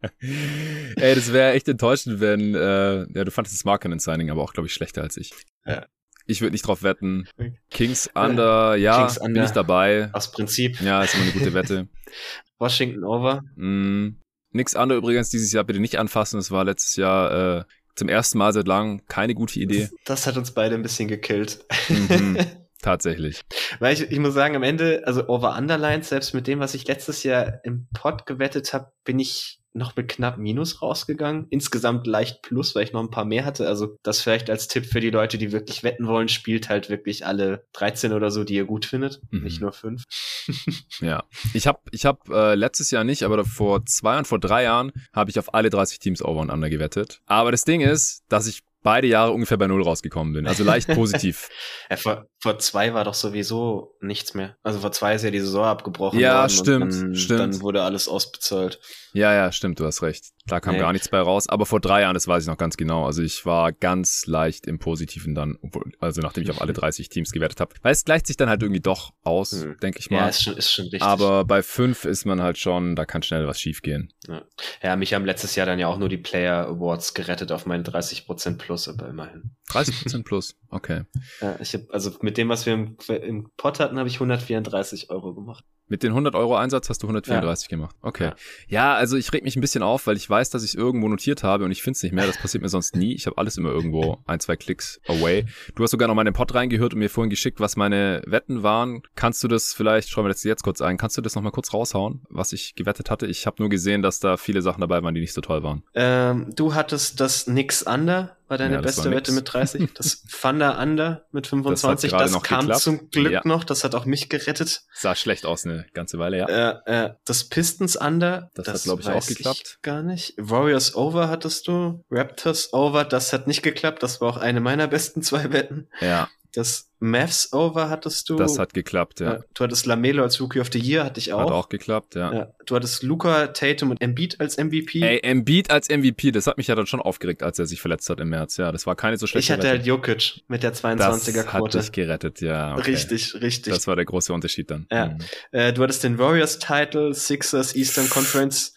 Ey, 0.97 1.15
das 1.15 1.33
wäre 1.33 1.55
echt 1.55 1.69
enttäuschend, 1.69 2.21
wenn, 2.21 2.55
äh, 2.55 2.99
ja, 3.13 3.25
du 3.25 3.31
fandest 3.33 3.57
das 3.57 3.65
Marketing-Signing 3.65 4.31
aber 4.31 4.43
auch, 4.43 4.53
glaube 4.53 4.69
ich, 4.69 4.75
schlechter 4.75 5.03
als 5.03 5.17
ich. 5.17 5.33
Ja. 5.67 5.87
Ich 6.27 6.41
würde 6.41 6.53
nicht 6.53 6.67
drauf 6.67 6.83
wetten. 6.83 7.29
Kings 7.71 8.09
Under, 8.15 8.77
ja, 8.77 8.99
Kings 8.99 9.19
Under, 9.19 9.41
bin 9.41 9.45
ich 9.45 9.51
dabei. 9.51 10.11
Aus 10.13 10.31
Prinzip. 10.31 10.81
Ja, 10.81 11.03
ist 11.03 11.15
immer 11.15 11.25
eine 11.25 11.33
gute 11.33 11.55
Wette. 11.55 11.89
Washington 12.59 13.05
Over. 13.05 13.43
Mm, 13.57 14.19
nix 14.53 14.75
Under 14.75 14.97
übrigens 14.97 15.31
dieses 15.31 15.53
Jahr 15.53 15.65
bitte 15.65 15.81
nicht 15.81 15.99
anfassen. 15.99 16.39
Das 16.39 16.51
war 16.51 16.65
letztes 16.65 16.97
Jahr 16.97 17.59
äh, 17.59 17.65
zum 17.97 18.09
ersten 18.09 18.39
Mal 18.39 18.53
seit 18.53 18.67
langem 18.67 19.05
keine 19.07 19.35
gute 19.35 19.59
Idee. 19.61 19.81
Das, 19.81 19.95
das 20.05 20.27
hat 20.27 20.37
uns 20.37 20.53
beide 20.53 20.75
ein 20.75 20.83
bisschen 20.83 21.09
gekillt. 21.09 21.65
Mhm. 21.89 22.39
Tatsächlich. 22.83 23.43
Weil 23.79 23.93
ich, 23.93 24.11
ich 24.11 24.19
muss 24.19 24.33
sagen, 24.33 24.57
am 24.57 24.63
Ende, 24.63 25.03
also 25.05 25.29
Over 25.29 25.57
Underlines, 25.57 26.09
selbst 26.09 26.33
mit 26.33 26.47
dem, 26.47 26.61
was 26.61 26.75
ich 26.75 26.87
letztes 26.87 27.23
Jahr 27.25 27.63
im 27.65 27.89
Pod 27.93 28.25
gewettet 28.25 28.73
habe, 28.73 28.91
bin 29.05 29.19
ich 29.19 29.60
noch 29.73 29.97
mit 29.97 30.09
knapp 30.09 30.39
Minus 30.39 30.83
rausgegangen. 30.83 31.47
Insgesamt 31.51 32.07
leicht 32.07 32.43
Plus, 32.43 32.75
weil 32.75 32.85
ich 32.85 32.93
noch 32.93 33.01
ein 33.01 33.11
paar 33.11 33.25
mehr 33.25 33.45
hatte. 33.45 33.67
Also 33.67 33.97
das 34.03 34.21
vielleicht 34.21 34.51
als 34.51 34.69
Tipp 34.69 34.87
für 34.87 35.01
die 35.01 35.11
Leute, 35.11 35.39
die 35.39 35.53
wirklich 35.53 35.83
wetten 35.83 36.07
wollen, 36.07 36.29
spielt 36.29 36.69
halt 36.69 36.91
wirklich 36.91 37.27
alle 37.27 37.65
13 37.73 38.13
oder 38.13 38.31
so, 38.31 38.45
die 38.45 38.55
ihr 38.55 38.65
gut 38.65 38.85
findet, 38.85 39.21
mhm. 39.31 39.43
nicht 39.43 39.61
nur 39.61 39.73
fünf. 39.73 40.05
ja, 41.01 41.25
ich 41.55 41.67
habe 41.67 41.81
ich 41.91 42.07
hab, 42.07 42.29
äh, 42.29 42.55
letztes 42.55 42.91
Jahr 42.91 43.05
nicht, 43.05 43.23
aber 43.23 43.45
vor 43.45 43.85
zwei 43.87 44.19
und 44.19 44.27
vor 44.27 44.41
drei 44.41 44.65
Jahren 44.65 44.93
habe 45.13 45.31
ich 45.31 45.39
auf 45.39 45.55
alle 45.55 45.71
30 45.71 45.99
Teams 45.99 46.23
Over 46.23 46.41
und 46.41 46.51
Under 46.51 46.71
gewettet. 46.71 47.21
Aber 47.27 47.53
das 47.53 47.65
Ding 47.65 47.81
ist, 47.81 48.25
dass 48.29 48.47
ich 48.47 48.63
beide 48.83 49.07
Jahre 49.07 49.33
ungefähr 49.33 49.57
bei 49.57 49.67
Null 49.67 49.83
rausgekommen 49.83 50.33
bin. 50.33 50.47
Also 50.47 50.65
leicht 50.65 50.89
positiv. 50.89 51.49
ja, 51.91 51.97
vor, 51.97 52.27
vor 52.39 52.59
zwei 52.59 52.95
war 52.95 53.05
doch 53.05 53.15
sowieso 53.15 53.97
nichts 54.01 54.35
mehr. 54.35 54.57
Also 54.63 54.81
vor 54.81 54.93
zwei 54.93 55.15
ist 55.15 55.23
ja 55.23 55.31
die 55.31 55.41
Saison 55.41 55.65
abgebrochen 55.65 56.19
ja, 56.19 56.41
worden. 56.41 56.51
stimmt, 56.51 56.93
dann, 56.93 57.15
stimmt. 57.15 57.41
Dann 57.41 57.61
wurde 57.61 57.83
alles 57.83 58.09
ausbezahlt. 58.09 58.81
Ja, 59.13 59.33
ja, 59.33 59.53
stimmt, 59.53 59.81
du 59.81 59.87
hast 59.87 60.03
recht. 60.03 60.27
Da 60.51 60.61
kam 60.61 60.75
nee. 60.75 60.81
gar 60.81 60.93
nichts 60.93 61.09
bei 61.09 61.21
raus. 61.21 61.49
Aber 61.49 61.67
vor 61.67 61.81
drei 61.81 62.03
Jahren, 62.03 62.15
das 62.15 62.27
weiß 62.27 62.43
ich 62.43 62.49
noch 62.49 62.59
ganz 62.59 62.77
genau. 62.77 63.07
Also 63.07 63.23
ich 63.23 63.47
war 63.47 63.73
ganz 63.73 64.27
leicht 64.27 64.67
im 64.67 64.79
Positiven 64.79 65.35
dann, 65.35 65.59
also 66.01 66.21
nachdem 66.21 66.45
ich 66.45 66.51
auf 66.51 66.61
alle 66.61 66.73
30 66.73 67.09
Teams 67.09 67.33
gewertet 67.33 67.61
habe. 67.61 67.75
Weil 67.83 67.93
es 67.93 68.05
gleicht 68.05 68.27
sich 68.27 68.37
dann 68.37 68.49
halt 68.49 68.63
irgendwie 68.63 68.81
doch 68.81 69.13
aus, 69.23 69.53
hm. 69.53 69.77
denke 69.83 70.01
ich 70.01 70.11
mal. 70.11 70.19
Ja, 70.19 70.29
ist 70.29 70.43
schon, 70.43 70.57
ist 70.57 70.73
schon 70.73 70.85
richtig. 70.87 71.03
Aber 71.03 71.45
bei 71.45 71.63
fünf 71.63 72.05
ist 72.05 72.25
man 72.25 72.43
halt 72.43 72.59
schon, 72.59 72.97
da 72.97 73.05
kann 73.05 73.23
schnell 73.23 73.47
was 73.47 73.61
schiefgehen. 73.61 74.13
Ja. 74.27 74.43
ja, 74.83 74.97
mich 74.97 75.15
haben 75.15 75.25
letztes 75.25 75.55
Jahr 75.57 75.67
dann 75.67 75.79
ja 75.79 75.87
auch 75.87 75.99
nur 75.99 76.09
die 76.09 76.19
Player 76.19 76.67
Awards 76.67 77.15
gerettet 77.15 77.53
auf 77.53 77.67
meinen 77.67 77.85
30% 77.85 78.59
plus, 78.59 78.89
aber 78.89 79.09
immerhin. 79.09 79.57
30% 79.71 80.25
plus, 80.25 80.57
okay. 80.69 81.05
Ja, 81.41 81.57
ich 81.61 81.75
hab, 81.75 81.83
also 81.91 82.13
mit 82.23 82.37
dem, 82.37 82.49
was 82.49 82.67
wir 82.67 82.75
im, 82.75 82.97
im 83.09 83.51
Pot 83.57 83.81
hatten, 83.81 83.99
habe 83.99 84.09
ich 84.09 84.17
134 84.17 85.11
Euro 85.11 85.35
gemacht. 85.35 85.65
Mit 85.91 86.05
den 86.05 86.11
100 86.11 86.37
Euro 86.37 86.57
Einsatz 86.57 86.89
hast 86.89 87.03
du 87.03 87.09
134 87.09 87.67
ja. 87.67 87.77
gemacht. 87.77 87.97
Okay. 88.01 88.25
Ja. 88.25 88.35
ja. 88.69 88.95
also 88.95 89.17
ich 89.17 89.33
reg 89.33 89.43
mich 89.43 89.57
ein 89.57 89.61
bisschen 89.61 89.83
auf, 89.83 90.07
weil 90.07 90.17
ich 90.17 90.31
weiß, 90.31 90.49
dass 90.51 90.63
ich 90.63 90.77
irgendwo 90.77 91.09
notiert 91.09 91.43
habe 91.43 91.65
und 91.65 91.73
ich 91.73 91.83
finde 91.83 91.97
es 91.97 92.03
nicht 92.05 92.13
mehr. 92.13 92.27
Das 92.27 92.39
passiert 92.39 92.63
mir 92.63 92.69
sonst 92.69 92.95
nie. 92.95 93.13
Ich 93.13 93.27
habe 93.27 93.37
alles 93.39 93.59
immer 93.59 93.71
irgendwo 93.71 94.19
ein, 94.25 94.39
zwei 94.39 94.55
Klicks 94.55 95.01
away. 95.09 95.47
Du 95.75 95.83
hast 95.83 95.91
sogar 95.91 96.07
noch 96.07 96.15
mal 96.15 96.23
in 96.23 96.27
den 96.27 96.35
Pod 96.35 96.55
reingehört 96.55 96.95
und 96.95 97.01
mir 97.01 97.11
vorhin 97.11 97.29
geschickt, 97.29 97.59
was 97.59 97.77
meine 97.77 98.23
Wetten 98.25 98.63
waren. 98.63 99.03
Kannst 99.17 99.43
du 99.43 99.49
das 99.49 99.75
vielleicht, 99.75 100.09
schauen 100.09 100.25
wir 100.25 100.29
das 100.29 100.45
jetzt 100.45 100.63
kurz 100.63 100.81
ein, 100.81 100.97
kannst 100.97 101.19
du 101.19 101.23
das 101.23 101.35
noch 101.35 101.43
mal 101.43 101.51
kurz 101.51 101.75
raushauen, 101.75 102.23
was 102.29 102.53
ich 102.53 102.77
gewettet 102.77 103.11
hatte? 103.11 103.27
Ich 103.27 103.47
habe 103.47 103.57
nur 103.59 103.69
gesehen, 103.69 104.01
dass 104.01 104.21
da 104.21 104.37
viele 104.37 104.63
Sachen 104.63 104.81
dabei 104.81 105.03
waren, 105.03 105.15
die 105.15 105.21
nicht 105.21 105.35
so 105.35 105.41
toll 105.41 105.65
waren. 105.65 105.83
Ähm, 105.95 106.53
du 106.55 106.75
hattest 106.75 107.19
das 107.19 107.49
Nix 107.49 107.83
Under 107.83 108.37
war 108.51 108.59
deine 108.59 108.75
ja, 108.75 108.81
beste 108.81 109.05
war 109.05 109.13
Wette 109.13 109.33
mit 109.33 109.53
30. 109.53 109.91
Das 109.95 110.23
Thunder 110.25 110.79
Under 110.79 111.27
mit 111.31 111.47
25, 111.47 112.11
das, 112.11 112.33
das 112.33 112.43
kam 112.43 112.61
geklappt. 112.61 112.83
zum 112.83 113.11
Glück 113.11 113.33
ja. 113.33 113.41
noch, 113.45 113.65
das 113.65 113.85
hat 113.85 113.95
auch 113.95 114.05
mich 114.05 114.29
gerettet. 114.29 114.83
Sah 114.93 115.15
schlecht 115.15 115.47
aus 115.47 115.65
eine 115.65 115.87
ganze 115.95 116.19
Weile, 116.19 116.39
ja. 116.39 116.47
Äh, 116.49 117.07
äh, 117.07 117.15
das 117.25 117.45
Pistons 117.45 117.97
Under, 117.97 118.51
das, 118.55 118.67
das 118.67 118.75
hat 118.75 118.83
glaube 118.83 119.03
ich 119.03 119.09
auch 119.09 119.27
geklappt. 119.27 119.77
Ich 119.77 119.83
gar 119.83 120.03
nicht. 120.03 120.35
Warriors 120.37 120.95
Over 120.95 121.29
hattest 121.29 121.69
du, 121.69 122.05
Raptors 122.11 122.73
Over, 122.73 123.05
das 123.05 123.33
hat 123.33 123.47
nicht 123.47 123.63
geklappt, 123.63 124.03
das 124.03 124.21
war 124.21 124.31
auch 124.31 124.37
eine 124.37 124.61
meiner 124.61 124.89
besten 124.89 125.23
zwei 125.23 125.53
Wetten. 125.53 125.89
Ja. 126.01 126.29
Das 126.53 126.90
Mavs 127.01 127.53
Over 127.53 127.89
hattest 127.89 128.29
du. 128.29 128.37
Das 128.37 128.59
hat 128.59 128.75
geklappt, 128.75 129.21
ja. 129.21 129.41
Du 129.55 129.65
hattest 129.65 129.87
Lamelo 129.87 130.23
als 130.23 130.41
Rookie 130.41 130.61
of 130.61 130.69
the 130.73 130.79
Year, 130.79 131.05
hatte 131.05 131.19
ich 131.19 131.33
auch. 131.33 131.41
Hat 131.41 131.51
auch 131.51 131.69
geklappt, 131.71 132.15
ja. 132.15 132.33
ja. 132.33 132.53
Du 132.67 132.77
hattest 132.77 133.03
Luca, 133.03 133.49
Tatum 133.49 133.91
und 133.91 134.01
Embiid 134.01 134.39
als 134.39 134.59
MVP. 134.59 135.01
Ey, 135.01 135.21
Embiid 135.23 135.71
als 135.71 135.89
MVP, 135.89 136.31
das 136.31 136.47
hat 136.47 136.59
mich 136.59 136.69
ja 136.69 136.75
dann 136.75 136.87
schon 136.87 137.01
aufgeregt, 137.01 137.43
als 137.43 137.59
er 137.59 137.67
sich 137.67 137.81
verletzt 137.81 138.09
hat 138.11 138.21
im 138.21 138.29
März. 138.29 138.59
Ja, 138.59 138.71
das 138.71 138.87
war 138.87 138.97
keine 138.97 139.17
so 139.17 139.27
schlechte 139.27 139.53
Ich 139.53 139.59
hatte 139.59 139.69
halt 139.69 139.87
Jokic 139.87 140.43
mit 140.47 140.63
der 140.63 140.75
22er 140.75 141.45
Quote. 141.45 141.73
Das 141.73 141.75
hat 141.75 141.83
dich 141.83 141.93
gerettet, 141.93 142.41
ja. 142.43 142.75
Okay. 142.75 142.93
Richtig, 142.93 143.35
richtig. 143.41 143.73
Das 143.73 143.87
war 143.87 143.97
der 143.97 144.05
große 144.05 144.33
Unterschied 144.33 144.71
dann. 144.71 144.87
Ja. 144.91 145.07
Mhm. 145.07 145.19
Äh, 145.53 145.73
du 145.73 145.83
hattest 145.83 146.05
den 146.05 146.19
Warriors 146.19 146.59
Title, 146.59 147.15
Sixers 147.15 147.75
Eastern 147.75 148.09
Conference. 148.11 148.75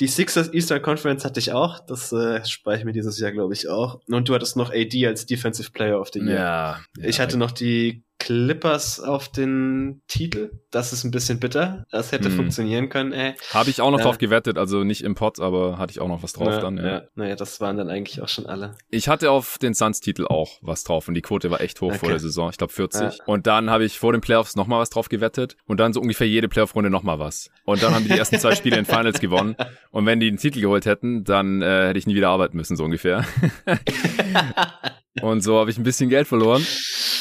Die 0.00 0.08
Sixers 0.08 0.52
Eastern 0.52 0.82
Conference 0.82 1.24
hatte 1.24 1.38
ich 1.38 1.52
auch. 1.52 1.78
Das 1.86 2.12
äh, 2.12 2.44
spare 2.44 2.78
ich 2.78 2.84
mir 2.84 2.92
dieses 2.92 3.18
Jahr, 3.20 3.30
glaube 3.30 3.54
ich, 3.54 3.68
auch. 3.68 4.00
Und 4.08 4.28
du 4.28 4.34
hattest 4.34 4.56
noch 4.56 4.72
AD 4.72 5.06
als 5.06 5.24
Defensive 5.26 5.70
Player 5.70 6.00
of 6.00 6.10
the 6.12 6.18
Year. 6.18 6.34
Ja. 6.34 6.80
ja 6.98 7.08
ich 7.08 7.20
hatte 7.20 7.36
noch 7.36 7.52
die 7.60 8.03
Clippers 8.18 9.00
auf 9.00 9.28
den 9.28 10.02
Titel. 10.08 10.52
Das 10.70 10.92
ist 10.92 11.04
ein 11.04 11.10
bisschen 11.10 11.40
bitter. 11.40 11.84
Das 11.90 12.10
hätte 12.10 12.28
hm. 12.30 12.36
funktionieren 12.36 12.88
können, 12.88 13.12
ey. 13.12 13.34
Habe 13.52 13.70
ich 13.70 13.80
auch 13.80 13.90
noch 13.90 14.00
äh, 14.00 14.02
drauf 14.02 14.18
gewettet, 14.18 14.56
also 14.56 14.82
nicht 14.82 15.02
im 15.02 15.14
Pot, 15.14 15.40
aber 15.40 15.78
hatte 15.78 15.90
ich 15.90 16.00
auch 16.00 16.08
noch 16.08 16.22
was 16.22 16.32
drauf 16.32 16.48
na, 16.50 16.60
dann. 16.60 16.76
Ja. 16.78 16.86
ja. 16.86 17.02
Naja, 17.14 17.36
das 17.36 17.60
waren 17.60 17.76
dann 17.76 17.90
eigentlich 17.90 18.22
auch 18.22 18.28
schon 18.28 18.46
alle. 18.46 18.76
Ich 18.88 19.08
hatte 19.08 19.30
auf 19.30 19.58
den 19.58 19.74
Suns-Titel 19.74 20.26
auch 20.26 20.58
was 20.62 20.84
drauf 20.84 21.06
und 21.08 21.14
die 21.14 21.22
Quote 21.22 21.50
war 21.50 21.60
echt 21.60 21.80
hoch 21.80 21.90
okay. 21.90 21.98
vor 21.98 22.08
der 22.08 22.18
Saison. 22.18 22.48
Ich 22.50 22.56
glaube 22.56 22.72
40. 22.72 23.00
Ja. 23.00 23.24
Und 23.26 23.46
dann 23.46 23.68
habe 23.68 23.84
ich 23.84 23.98
vor 23.98 24.12
den 24.12 24.20
Playoffs 24.20 24.56
nochmal 24.56 24.80
was 24.80 24.90
drauf 24.90 25.08
gewettet 25.08 25.56
und 25.66 25.78
dann 25.78 25.92
so 25.92 26.00
ungefähr 26.00 26.26
jede 26.26 26.48
Playoff-Runde 26.48 26.90
nochmal 26.90 27.18
was. 27.18 27.50
Und 27.64 27.82
dann 27.82 27.94
haben 27.94 28.04
die 28.04 28.14
die 28.14 28.18
ersten 28.18 28.38
zwei 28.38 28.54
Spiele 28.54 28.78
in 28.78 28.84
Finals 28.84 29.20
gewonnen. 29.20 29.56
Und 29.90 30.06
wenn 30.06 30.18
die 30.18 30.30
den 30.30 30.38
Titel 30.38 30.60
geholt 30.60 30.86
hätten, 30.86 31.24
dann 31.24 31.62
äh, 31.62 31.88
hätte 31.88 31.98
ich 31.98 32.06
nie 32.06 32.14
wieder 32.14 32.28
arbeiten 32.28 32.56
müssen, 32.56 32.76
so 32.76 32.84
ungefähr. 32.84 33.24
und 35.22 35.42
so 35.42 35.58
habe 35.58 35.70
ich 35.70 35.78
ein 35.78 35.84
bisschen 35.84 36.10
Geld 36.10 36.26
verloren. 36.26 36.66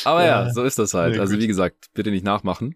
Aber 0.05 0.23
ja, 0.23 0.45
ja 0.45 0.53
so 0.53 0.63
ist 0.63 0.79
das 0.79 0.82
halt. 0.93 1.13
also 1.19 1.37
wie 1.39 1.47
gesagt, 1.47 1.87
bitte 1.93 2.11
nicht 2.11 2.25
nachmachen. 2.25 2.75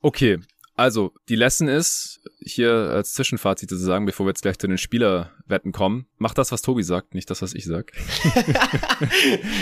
Okay, 0.00 0.38
also 0.76 1.12
die 1.28 1.36
Lesson 1.36 1.68
ist, 1.68 2.20
hier 2.40 2.72
als 2.72 3.14
Zwischenfazit 3.14 3.68
zu 3.68 3.76
sagen, 3.76 4.06
bevor 4.06 4.26
wir 4.26 4.30
jetzt 4.30 4.42
gleich 4.42 4.58
zu 4.58 4.66
den 4.66 4.78
Spielerwetten 4.78 5.72
kommen, 5.72 6.06
mach 6.18 6.34
das, 6.34 6.52
was 6.52 6.62
Tobi 6.62 6.82
sagt, 6.82 7.14
nicht 7.14 7.30
das, 7.30 7.42
was 7.42 7.54
ich 7.54 7.64
sag. 7.64 7.92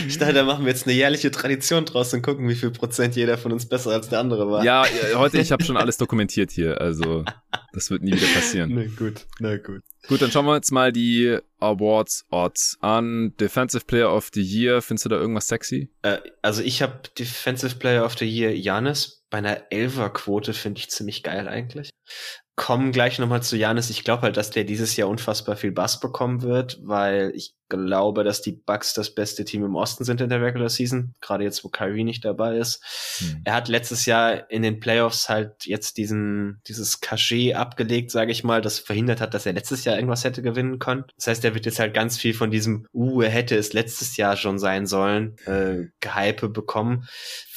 ich 0.08 0.18
dachte, 0.18 0.32
da 0.32 0.44
machen 0.44 0.64
wir 0.64 0.72
jetzt 0.72 0.86
eine 0.86 0.96
jährliche 0.96 1.30
Tradition 1.30 1.84
draus 1.84 2.14
und 2.14 2.22
gucken, 2.22 2.48
wie 2.48 2.54
viel 2.54 2.70
Prozent 2.70 3.14
jeder 3.14 3.36
von 3.36 3.52
uns 3.52 3.68
besser 3.68 3.90
als 3.90 4.08
der 4.08 4.20
andere 4.20 4.50
war. 4.50 4.64
Ja, 4.64 4.86
heute, 5.14 5.38
ich 5.38 5.52
habe 5.52 5.62
schon 5.64 5.76
alles 5.76 5.98
dokumentiert 5.98 6.50
hier, 6.50 6.80
also 6.80 7.24
das 7.72 7.90
wird 7.90 8.02
nie 8.02 8.12
wieder 8.12 8.28
passieren. 8.28 8.72
Na 8.74 8.84
gut, 8.96 9.26
na 9.38 9.56
gut. 9.58 9.82
Gut, 10.08 10.20
dann 10.20 10.30
schauen 10.30 10.46
wir 10.46 10.54
uns 10.54 10.70
mal 10.70 10.92
die 10.92 11.38
Awards 11.60 12.26
Odds 12.30 12.78
an. 12.80 13.34
Defensive 13.38 13.84
Player 13.84 14.12
of 14.12 14.30
the 14.34 14.42
Year, 14.42 14.82
findest 14.82 15.04
du 15.04 15.08
da 15.10 15.16
irgendwas 15.16 15.46
sexy? 15.46 15.90
Äh, 16.02 16.18
also 16.40 16.62
ich 16.62 16.82
habe 16.82 17.00
Defensive 17.18 17.76
Player 17.76 18.04
of 18.04 18.18
the 18.18 18.26
Year 18.26 18.52
Janis 18.52 19.21
bei 19.32 19.38
einer 19.38 19.62
Elfer-Quote 19.70 20.52
finde 20.52 20.78
ich 20.78 20.90
ziemlich 20.90 21.22
geil 21.22 21.48
eigentlich 21.48 21.90
kommen 22.54 22.92
gleich 22.92 23.18
nochmal 23.18 23.42
zu 23.42 23.56
Janis. 23.56 23.88
Ich 23.88 24.04
glaube 24.04 24.22
halt, 24.22 24.36
dass 24.36 24.50
der 24.50 24.64
dieses 24.64 24.94
Jahr 24.96 25.08
unfassbar 25.08 25.56
viel 25.56 25.72
Bass 25.72 26.00
bekommen 26.00 26.42
wird, 26.42 26.78
weil 26.82 27.32
ich 27.34 27.54
glaube, 27.70 28.24
dass 28.24 28.42
die 28.42 28.52
Bucks 28.52 28.92
das 28.92 29.14
beste 29.14 29.46
Team 29.46 29.64
im 29.64 29.74
Osten 29.74 30.04
sind 30.04 30.20
in 30.20 30.28
der 30.28 30.42
Regular 30.42 30.68
Season. 30.68 31.14
Gerade 31.22 31.44
jetzt, 31.44 31.64
wo 31.64 31.70
Kyrie 31.70 32.04
nicht 32.04 32.26
dabei 32.26 32.58
ist. 32.58 32.84
Hm. 33.18 33.40
Er 33.44 33.54
hat 33.54 33.68
letztes 33.68 34.04
Jahr 34.04 34.50
in 34.50 34.62
den 34.62 34.80
Playoffs 34.80 35.30
halt 35.30 35.64
jetzt 35.64 35.96
diesen, 35.96 36.60
dieses 36.68 37.00
Cachet 37.00 37.54
abgelegt, 37.56 38.10
sage 38.10 38.32
ich 38.32 38.44
mal, 38.44 38.60
das 38.60 38.78
verhindert 38.78 39.22
hat, 39.22 39.32
dass 39.32 39.46
er 39.46 39.54
letztes 39.54 39.84
Jahr 39.84 39.96
irgendwas 39.96 40.24
hätte 40.24 40.42
gewinnen 40.42 40.78
können. 40.78 41.04
Das 41.16 41.28
heißt, 41.28 41.44
er 41.46 41.54
wird 41.54 41.64
jetzt 41.64 41.78
halt 41.78 41.94
ganz 41.94 42.18
viel 42.18 42.34
von 42.34 42.50
diesem, 42.50 42.86
uh, 42.92 43.22
er 43.22 43.30
hätte 43.30 43.56
es 43.56 43.72
letztes 43.72 44.18
Jahr 44.18 44.36
schon 44.36 44.58
sein 44.58 44.84
sollen, 44.86 45.36
äh, 45.46 45.86
Gehype 46.00 46.50
bekommen 46.50 47.08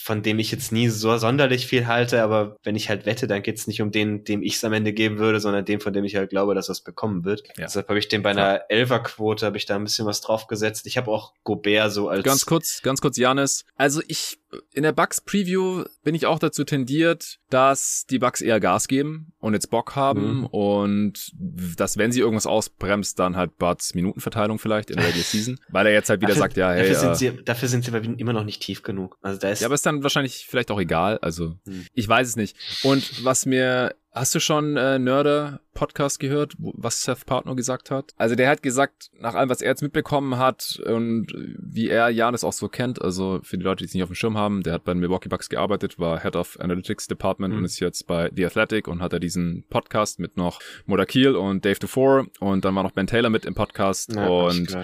von 0.05 0.21
dem 0.21 0.37
ich 0.37 0.51
jetzt 0.51 0.71
nie 0.71 0.87
so 0.89 1.17
sonderlich 1.17 1.65
viel 1.65 1.87
halte, 1.87 2.21
aber 2.21 2.57
wenn 2.61 2.75
ich 2.75 2.89
halt 2.89 3.07
wette, 3.07 3.25
dann 3.25 3.41
geht's 3.41 3.65
nicht 3.65 3.81
um 3.81 3.89
den, 3.89 4.23
dem 4.23 4.43
ich 4.43 4.57
es 4.57 4.63
am 4.63 4.71
Ende 4.71 4.93
geben 4.93 5.17
würde, 5.17 5.39
sondern 5.39 5.65
dem, 5.65 5.81
von 5.81 5.93
dem 5.93 6.05
ich 6.05 6.15
halt 6.15 6.29
glaube, 6.29 6.53
dass 6.53 6.69
es 6.69 6.81
bekommen 6.81 7.25
wird. 7.25 7.41
Ja. 7.57 7.63
Deshalb 7.63 7.89
habe 7.89 7.97
ich 7.97 8.07
den 8.07 8.21
bei 8.21 8.29
einer 8.29 8.69
Elferquote, 8.69 9.47
habe 9.47 9.57
ich 9.57 9.65
da 9.65 9.75
ein 9.75 9.83
bisschen 9.83 10.05
was 10.05 10.21
draufgesetzt. 10.21 10.85
Ich 10.85 10.97
habe 10.97 11.09
auch 11.09 11.33
Gobert 11.43 11.91
so 11.91 12.07
als. 12.07 12.23
Ganz 12.23 12.45
kurz, 12.45 12.83
ganz 12.83 13.01
kurz, 13.01 13.17
Janis. 13.17 13.65
Also 13.77 14.03
ich 14.07 14.37
in 14.73 14.83
der 14.83 14.91
Bugs 14.91 15.21
Preview 15.21 15.83
bin 16.03 16.15
ich 16.15 16.25
auch 16.25 16.39
dazu 16.39 16.63
tendiert, 16.63 17.39
dass 17.49 18.05
die 18.09 18.19
Bugs 18.19 18.41
eher 18.41 18.59
Gas 18.59 18.87
geben 18.87 19.33
und 19.39 19.53
jetzt 19.53 19.69
Bock 19.69 19.95
haben 19.95 20.39
mhm. 20.39 20.45
und 20.47 21.31
dass 21.77 21.97
wenn 21.97 22.11
sie 22.11 22.19
irgendwas 22.19 22.47
ausbremst, 22.47 23.19
dann 23.19 23.35
halt 23.35 23.57
Buds 23.57 23.95
Minutenverteilung 23.95 24.59
vielleicht 24.59 24.89
in 24.89 24.97
der 24.97 25.07
Regular 25.07 25.23
Season, 25.23 25.59
weil 25.69 25.87
er 25.87 25.93
jetzt 25.93 26.09
halt 26.09 26.21
wieder 26.21 26.29
dafür, 26.29 26.41
sagt, 26.41 26.57
ja, 26.57 26.71
hey, 26.71 26.81
dafür 26.81 26.95
sind 26.95 27.11
äh, 27.11 27.15
sie 27.15 27.43
dafür 27.43 27.67
sind 27.67 27.85
sie 27.85 27.91
immer 28.17 28.33
noch 28.33 28.43
nicht 28.43 28.61
tief 28.61 28.83
genug. 28.83 29.17
Also 29.21 29.39
da 29.39 29.49
ist 29.49 29.61
Ja, 29.61 29.67
aber 29.67 29.75
ist 29.75 29.85
dann 29.85 30.03
wahrscheinlich 30.03 30.45
vielleicht 30.47 30.71
auch 30.71 30.79
egal, 30.79 31.17
also 31.19 31.57
mhm. 31.65 31.85
ich 31.93 32.07
weiß 32.07 32.27
es 32.27 32.35
nicht. 32.35 32.57
Und 32.83 33.23
was 33.23 33.45
mir 33.45 33.95
Hast 34.15 34.33
du 34.33 34.39
schon 34.39 34.77
äh, 34.77 34.97
Nörder 34.97 35.59
Podcast 35.75 36.19
gehört, 36.19 36.55
was 36.57 37.03
Seth 37.03 37.27
Partner 37.27 37.55
gesagt 37.55 37.91
hat? 37.91 38.13
Also 38.17 38.33
der 38.33 38.49
hat 38.49 38.63
gesagt, 38.63 39.11
nach 39.19 39.35
allem, 39.35 39.49
was 39.49 39.61
er 39.61 39.69
jetzt 39.69 39.83
mitbekommen 39.83 40.39
hat 40.39 40.81
und 40.85 41.27
wie 41.59 41.89
er 41.89 42.09
Janis 42.09 42.43
auch 42.43 42.53
so 42.53 42.67
kennt, 42.67 43.01
also 43.01 43.39
für 43.43 43.57
die 43.57 43.63
Leute, 43.63 43.83
die 43.83 43.85
es 43.85 43.93
nicht 43.93 44.01
auf 44.01 44.09
dem 44.09 44.15
Schirm 44.15 44.37
haben, 44.37 44.63
der 44.63 44.73
hat 44.73 44.85
bei 44.85 44.93
den 44.93 45.01
Milwaukee 45.01 45.29
Bucks 45.29 45.49
gearbeitet, 45.49 45.99
war 45.99 46.21
Head 46.21 46.35
of 46.35 46.59
Analytics 46.59 47.07
Department 47.07 47.53
mhm. 47.53 47.59
und 47.59 47.65
ist 47.65 47.79
jetzt 47.79 48.07
bei 48.07 48.31
The 48.33 48.45
Athletic 48.45 48.87
und 48.87 49.01
hat 49.01 49.13
er 49.13 49.19
diesen 49.19 49.65
Podcast 49.69 50.19
mit 50.19 50.37
noch 50.37 50.59
Modakil 50.85 51.35
und 51.35 51.63
Dave 51.65 51.79
DeFore 51.79 52.27
und 52.39 52.65
dann 52.65 52.73
war 52.73 52.83
noch 52.83 52.91
Ben 52.91 53.05
Taylor 53.05 53.29
mit 53.29 53.45
im 53.45 53.53
Podcast 53.53 54.15
ja, 54.15 54.25
und 54.25 54.75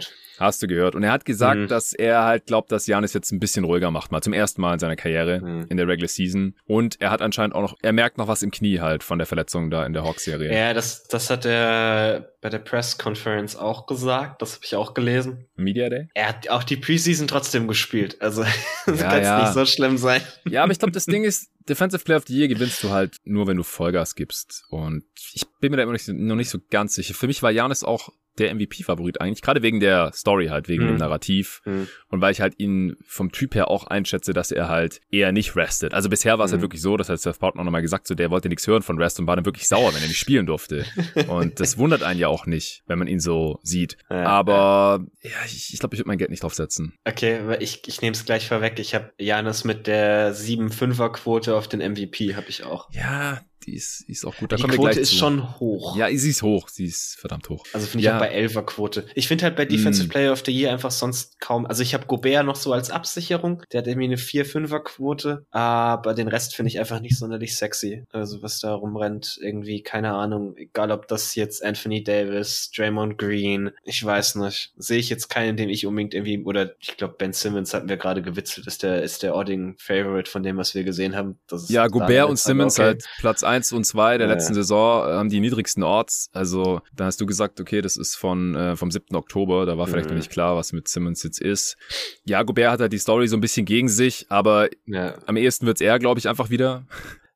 Hast 0.42 0.64
du 0.64 0.68
gehört. 0.68 0.96
Und 0.96 1.04
er 1.04 1.12
hat 1.12 1.24
gesagt, 1.24 1.60
mhm. 1.60 1.68
dass 1.68 1.94
er 1.94 2.24
halt 2.24 2.48
glaubt, 2.48 2.72
dass 2.72 2.88
Janis 2.88 3.14
jetzt 3.14 3.32
ein 3.32 3.40
bisschen 3.40 3.64
ruhiger 3.64 3.92
macht, 3.92 4.12
mal 4.12 4.22
zum 4.22 4.34
ersten 4.34 4.60
Mal 4.62 4.74
in 4.74 4.80
seiner 4.80 4.96
Karriere 4.96 5.66
in 5.70 5.78
der 5.78 5.88
Regular 5.88 6.08
Season. 6.08 6.56
Und 6.66 7.00
er 7.00 7.12
hat 7.12 7.22
anscheinend 7.22 7.54
auch 7.54 7.62
noch, 7.62 7.78
er 7.84 7.94
merkt 7.94 8.18
noch 8.18 8.28
was 8.28 8.42
im 8.42 8.50
Knie 8.50 8.80
halt 8.80 9.04
von 9.04 9.20
der 9.20 9.28
Verletzung 9.28 9.70
da 9.70 9.86
in 9.86 9.94
der 9.94 10.04
Hawks-Serie. 10.04 10.52
Ja, 10.52 10.74
das, 10.82 11.04
das 11.04 11.30
hat 11.30 11.46
er 11.46 12.34
bei 12.42 12.50
der 12.50 12.58
Press 12.58 12.98
Conference 12.98 13.56
auch 13.56 13.86
gesagt. 13.86 14.42
Das 14.42 14.56
habe 14.56 14.66
ich 14.66 14.76
auch 14.76 14.94
gelesen. 14.96 15.46
Media 15.56 15.90
Day? 15.90 16.10
Er 16.16 16.30
hat 16.30 16.50
auch 16.50 16.64
die 16.64 16.76
Preseason 16.78 17.28
trotzdem 17.28 17.68
gespielt. 17.68 18.20
Also 18.20 18.44
das 18.88 19.00
Ja, 19.00 19.10
kann 19.10 19.24
ja. 19.24 19.42
nicht 19.44 19.54
so 19.54 19.66
schlimm 19.66 19.98
sein. 19.98 20.22
Ja, 20.50 20.64
aber 20.64 20.72
ich 20.72 20.80
glaube, 20.80 20.92
das 20.92 21.06
Ding 21.06 21.24
ist, 21.24 21.52
Defensive 21.70 22.04
Player 22.04 22.18
of 22.18 22.24
the 22.28 22.36
Year 22.36 22.48
gewinnst 22.48 22.84
du 22.84 22.90
halt 22.90 23.18
nur, 23.24 23.46
wenn 23.46 23.58
du 23.58 23.64
Vollgas 23.64 24.16
gibst. 24.16 24.64
Und 24.70 25.04
ich 25.34 25.46
bin 25.60 25.70
mir 25.72 25.78
da 25.78 25.84
immer 25.84 25.94
noch 25.94 26.36
nicht 26.36 26.50
so 26.50 26.58
ganz 26.72 26.96
sicher. 26.96 27.14
Für 27.14 27.28
mich 27.28 27.44
war 27.44 27.52
Janis 27.52 27.84
auch 27.84 28.10
der 28.40 28.54
MVP-Favorit 28.56 29.20
eigentlich, 29.22 29.42
gerade 29.42 29.62
wegen 29.62 29.80
der 29.80 30.12
Story 30.14 30.48
halt, 30.48 30.68
wegen 30.70 30.84
Mhm. 30.84 30.88
dem 30.90 30.98
Narrativ. 30.98 31.62
Hm. 31.66 31.88
Und 32.08 32.22
weil 32.22 32.32
ich 32.32 32.42
halt 32.42 32.54
ihn 32.60 32.96
vom 33.06 33.32
Typ 33.32 33.56
her 33.56 33.70
auch 33.70 33.86
einschätze, 33.88 34.34
dass 34.34 34.52
er 34.52 34.70
halt 34.70 35.02
eher 35.12 35.32
nicht 35.32 35.56
restet. 35.56 35.94
Also 35.94 36.10
bisher 36.10 36.38
war 36.40 36.46
es 36.46 36.52
halt 36.52 36.60
Mhm. 36.62 36.64
wirklich 36.66 36.82
so, 36.82 36.98
das 36.98 37.10
hat 37.10 37.20
Seth 37.20 37.40
Barton 37.40 37.60
auch 37.60 37.66
nochmal 37.66 37.82
gesagt, 37.82 38.08
so 38.08 38.16
der 38.16 38.32
wollte 38.32 38.48
nichts 38.50 38.66
hören 38.68 38.82
von 38.82 38.98
Rest 38.98 39.20
und 39.20 39.28
war 39.28 39.36
dann 39.36 39.46
wirklich 39.46 39.68
sauer, 39.68 39.94
wenn 39.94 40.02
er 40.02 40.08
nicht 40.08 40.18
spielen 40.18 40.46
durfte. 40.46 40.86
Und 41.30 41.60
das 41.60 41.78
wundert 41.78 42.04
einen 42.04 42.20
ja 42.20 42.28
auch 42.30 42.46
nicht, 42.46 42.84
wenn 42.88 43.00
man 43.00 43.08
ihn 43.08 43.20
so 43.20 43.60
sieht. 43.64 43.98
Ja, 44.10 44.24
Aber 44.26 45.06
ja, 45.22 45.30
ich, 45.46 45.74
ich 45.74 45.80
glaube, 45.80 45.96
ich 45.96 46.00
würde 46.00 46.08
mein 46.08 46.18
Geld 46.18 46.30
nicht 46.32 46.44
draufsetzen. 46.44 46.94
Okay, 47.06 47.40
ich, 47.60 47.88
ich 47.88 48.02
nehme 48.02 48.14
es 48.16 48.26
gleich 48.26 48.48
vorweg. 48.48 48.80
Ich 48.80 48.96
habe 48.96 49.12
Janis 49.18 49.64
mit 49.64 49.88
der 49.88 50.34
7-5er-Quote 50.34 51.56
auf 51.56 51.68
den 51.68 51.80
MVP, 51.80 52.36
habe 52.36 52.50
ich 52.50 52.64
auch. 52.64 52.90
Ja, 52.92 53.42
die 53.66 53.76
ist, 53.76 54.06
die 54.08 54.14
ist 54.14 54.26
auch 54.26 54.36
gut. 54.38 54.52
Da 54.52 54.56
die 54.56 54.62
kommen 54.64 54.76
Quote 54.76 55.00
ist 55.00 55.10
zu. 55.10 55.16
schon 55.16 55.60
hoch. 55.60 55.96
Ja, 55.98 56.08
sie 56.16 56.30
ist 56.30 56.42
hoch. 56.42 56.70
Sie 56.70 56.86
ist 56.86 57.18
verdammt 57.20 57.50
hoch. 57.50 57.66
Also 57.74 57.88
finde 57.88 58.00
ich 58.00 58.06
Ja. 58.06 58.16
auch 58.16 58.20
bei 58.20 58.32
11er 58.34 58.64
Quote. 58.64 59.06
Ich 59.16 59.28
finde 59.28 59.44
halt 59.46 59.56
bei 59.56 59.66
Defensive 59.66 60.08
Mm. 60.08 60.10
Player 60.10 60.32
of 60.34 60.44
the 60.46 60.52
Year 60.52 60.72
einfach 60.72 60.92
sonst 60.92 61.40
kaum. 61.40 61.66
Also 61.66 61.84
ich 61.84 61.94
habe 61.94 62.06
Gobert 62.06 62.46
noch 62.46 62.56
so 62.56 62.74
als 62.74 62.90
Absicherung. 62.92 63.64
Der 63.72 63.80
hat 63.82 63.88
irgendwie 63.88 64.06
eine 64.08 64.18
4-5er 64.18 64.80
Quote. 64.84 65.46
Aber 65.52 66.14
den 66.14 66.28
Rest 66.28 66.56
finde 66.56 66.70
ich 66.70 66.80
einfach 66.80 67.00
nicht 67.00 67.18
sonderlich 67.18 67.56
sexy. 67.56 68.04
Also 68.12 68.42
was 68.42 68.60
da 68.60 68.74
rumrennt, 68.74 69.38
irgendwie, 69.42 69.82
keine 69.84 70.14
Ahnung. 70.14 70.56
Egal 70.58 70.92
ob 70.92 71.08
das 71.08 71.36
jetzt 71.36 71.64
Anthony 71.64 72.04
Davis, 72.04 72.72
Draymond 72.76 73.18
Green, 73.18 73.72
ich 73.84 74.04
weiß 74.04 74.36
nicht. 74.36 74.74
Sehe 74.78 75.00
ich 75.00 75.10
jetzt 75.10 75.30
keinen, 75.30 75.58
den 75.58 75.70
ich 75.70 75.86
unbedingt 75.86 76.14
irgendwie, 76.14 76.44
oder 76.44 76.72
ich 76.80 76.98
glaube 76.98 77.16
Ben 77.18 77.34
Simmons 77.34 77.74
hatten 77.74 77.90
wir 77.90 77.98
gerade 77.98 78.22
gewitzelt, 78.22 78.68
ist 78.68 78.84
der, 78.84 79.04
ist 79.04 79.24
der 79.24 79.36
Ording 79.36 79.76
Favorite 79.78 80.30
von 80.30 80.44
dem, 80.44 80.58
was 80.58 80.74
wir 80.76 80.84
gesehen 80.84 81.16
haben. 81.16 81.40
Das 81.48 81.64
ist 81.64 81.70
Ja, 81.70 81.88
Gobert 81.88 82.30
und 82.30 82.40
Simmons 82.40 82.76
okay. 82.80 82.88
halt 82.88 83.06
Platz 83.20 83.44
eins 83.52 83.72
und 83.72 83.84
zwei 83.86 84.18
der 84.18 84.28
Ja. 84.28 84.34
letzten 84.34 84.54
Saison 84.54 85.08
äh, 85.08 85.12
haben 85.14 85.30
die 85.30 85.40
niedrigsten 85.40 85.84
Orts. 85.84 86.30
Also 86.34 86.82
da 86.96 87.06
hast 87.06 87.22
du 87.22 87.26
gesagt, 87.26 87.60
okay, 87.62 87.82
das 87.82 87.98
ist 87.98 88.16
von 88.16 88.56
äh, 88.56 88.76
vom 88.76 88.92
7. 88.92 89.16
Oktober. 89.16 89.66
Da 89.66 89.78
war 89.78 89.88
vielleicht 89.88 90.06
Mhm. 90.10 90.16
noch 90.16 90.18
nicht 90.18 90.32
klar, 90.32 90.56
was 90.56 90.74
mit 90.74 90.88
Simmons 90.88 91.24
jetzt 91.24 91.40
ist. 91.42 91.78
Ja, 92.26 92.44
Gobert 92.44 92.72
hat 92.72 92.80
halt 92.82 92.94
die 92.94 92.98
Story 93.00 93.28
so 93.28 93.38
ein 93.38 93.42
bisschen 93.42 93.66
gegen 93.66 93.90
sich, 93.90 94.26
aber 94.30 94.70
Ja. 94.86 95.16
am 95.28 95.38
ehesten 95.38 95.66
wird's 95.66 95.82
er, 95.82 96.00
glaube 96.00 96.20
ich, 96.20 96.28
einfach 96.30 96.50
wieder. 96.50 96.86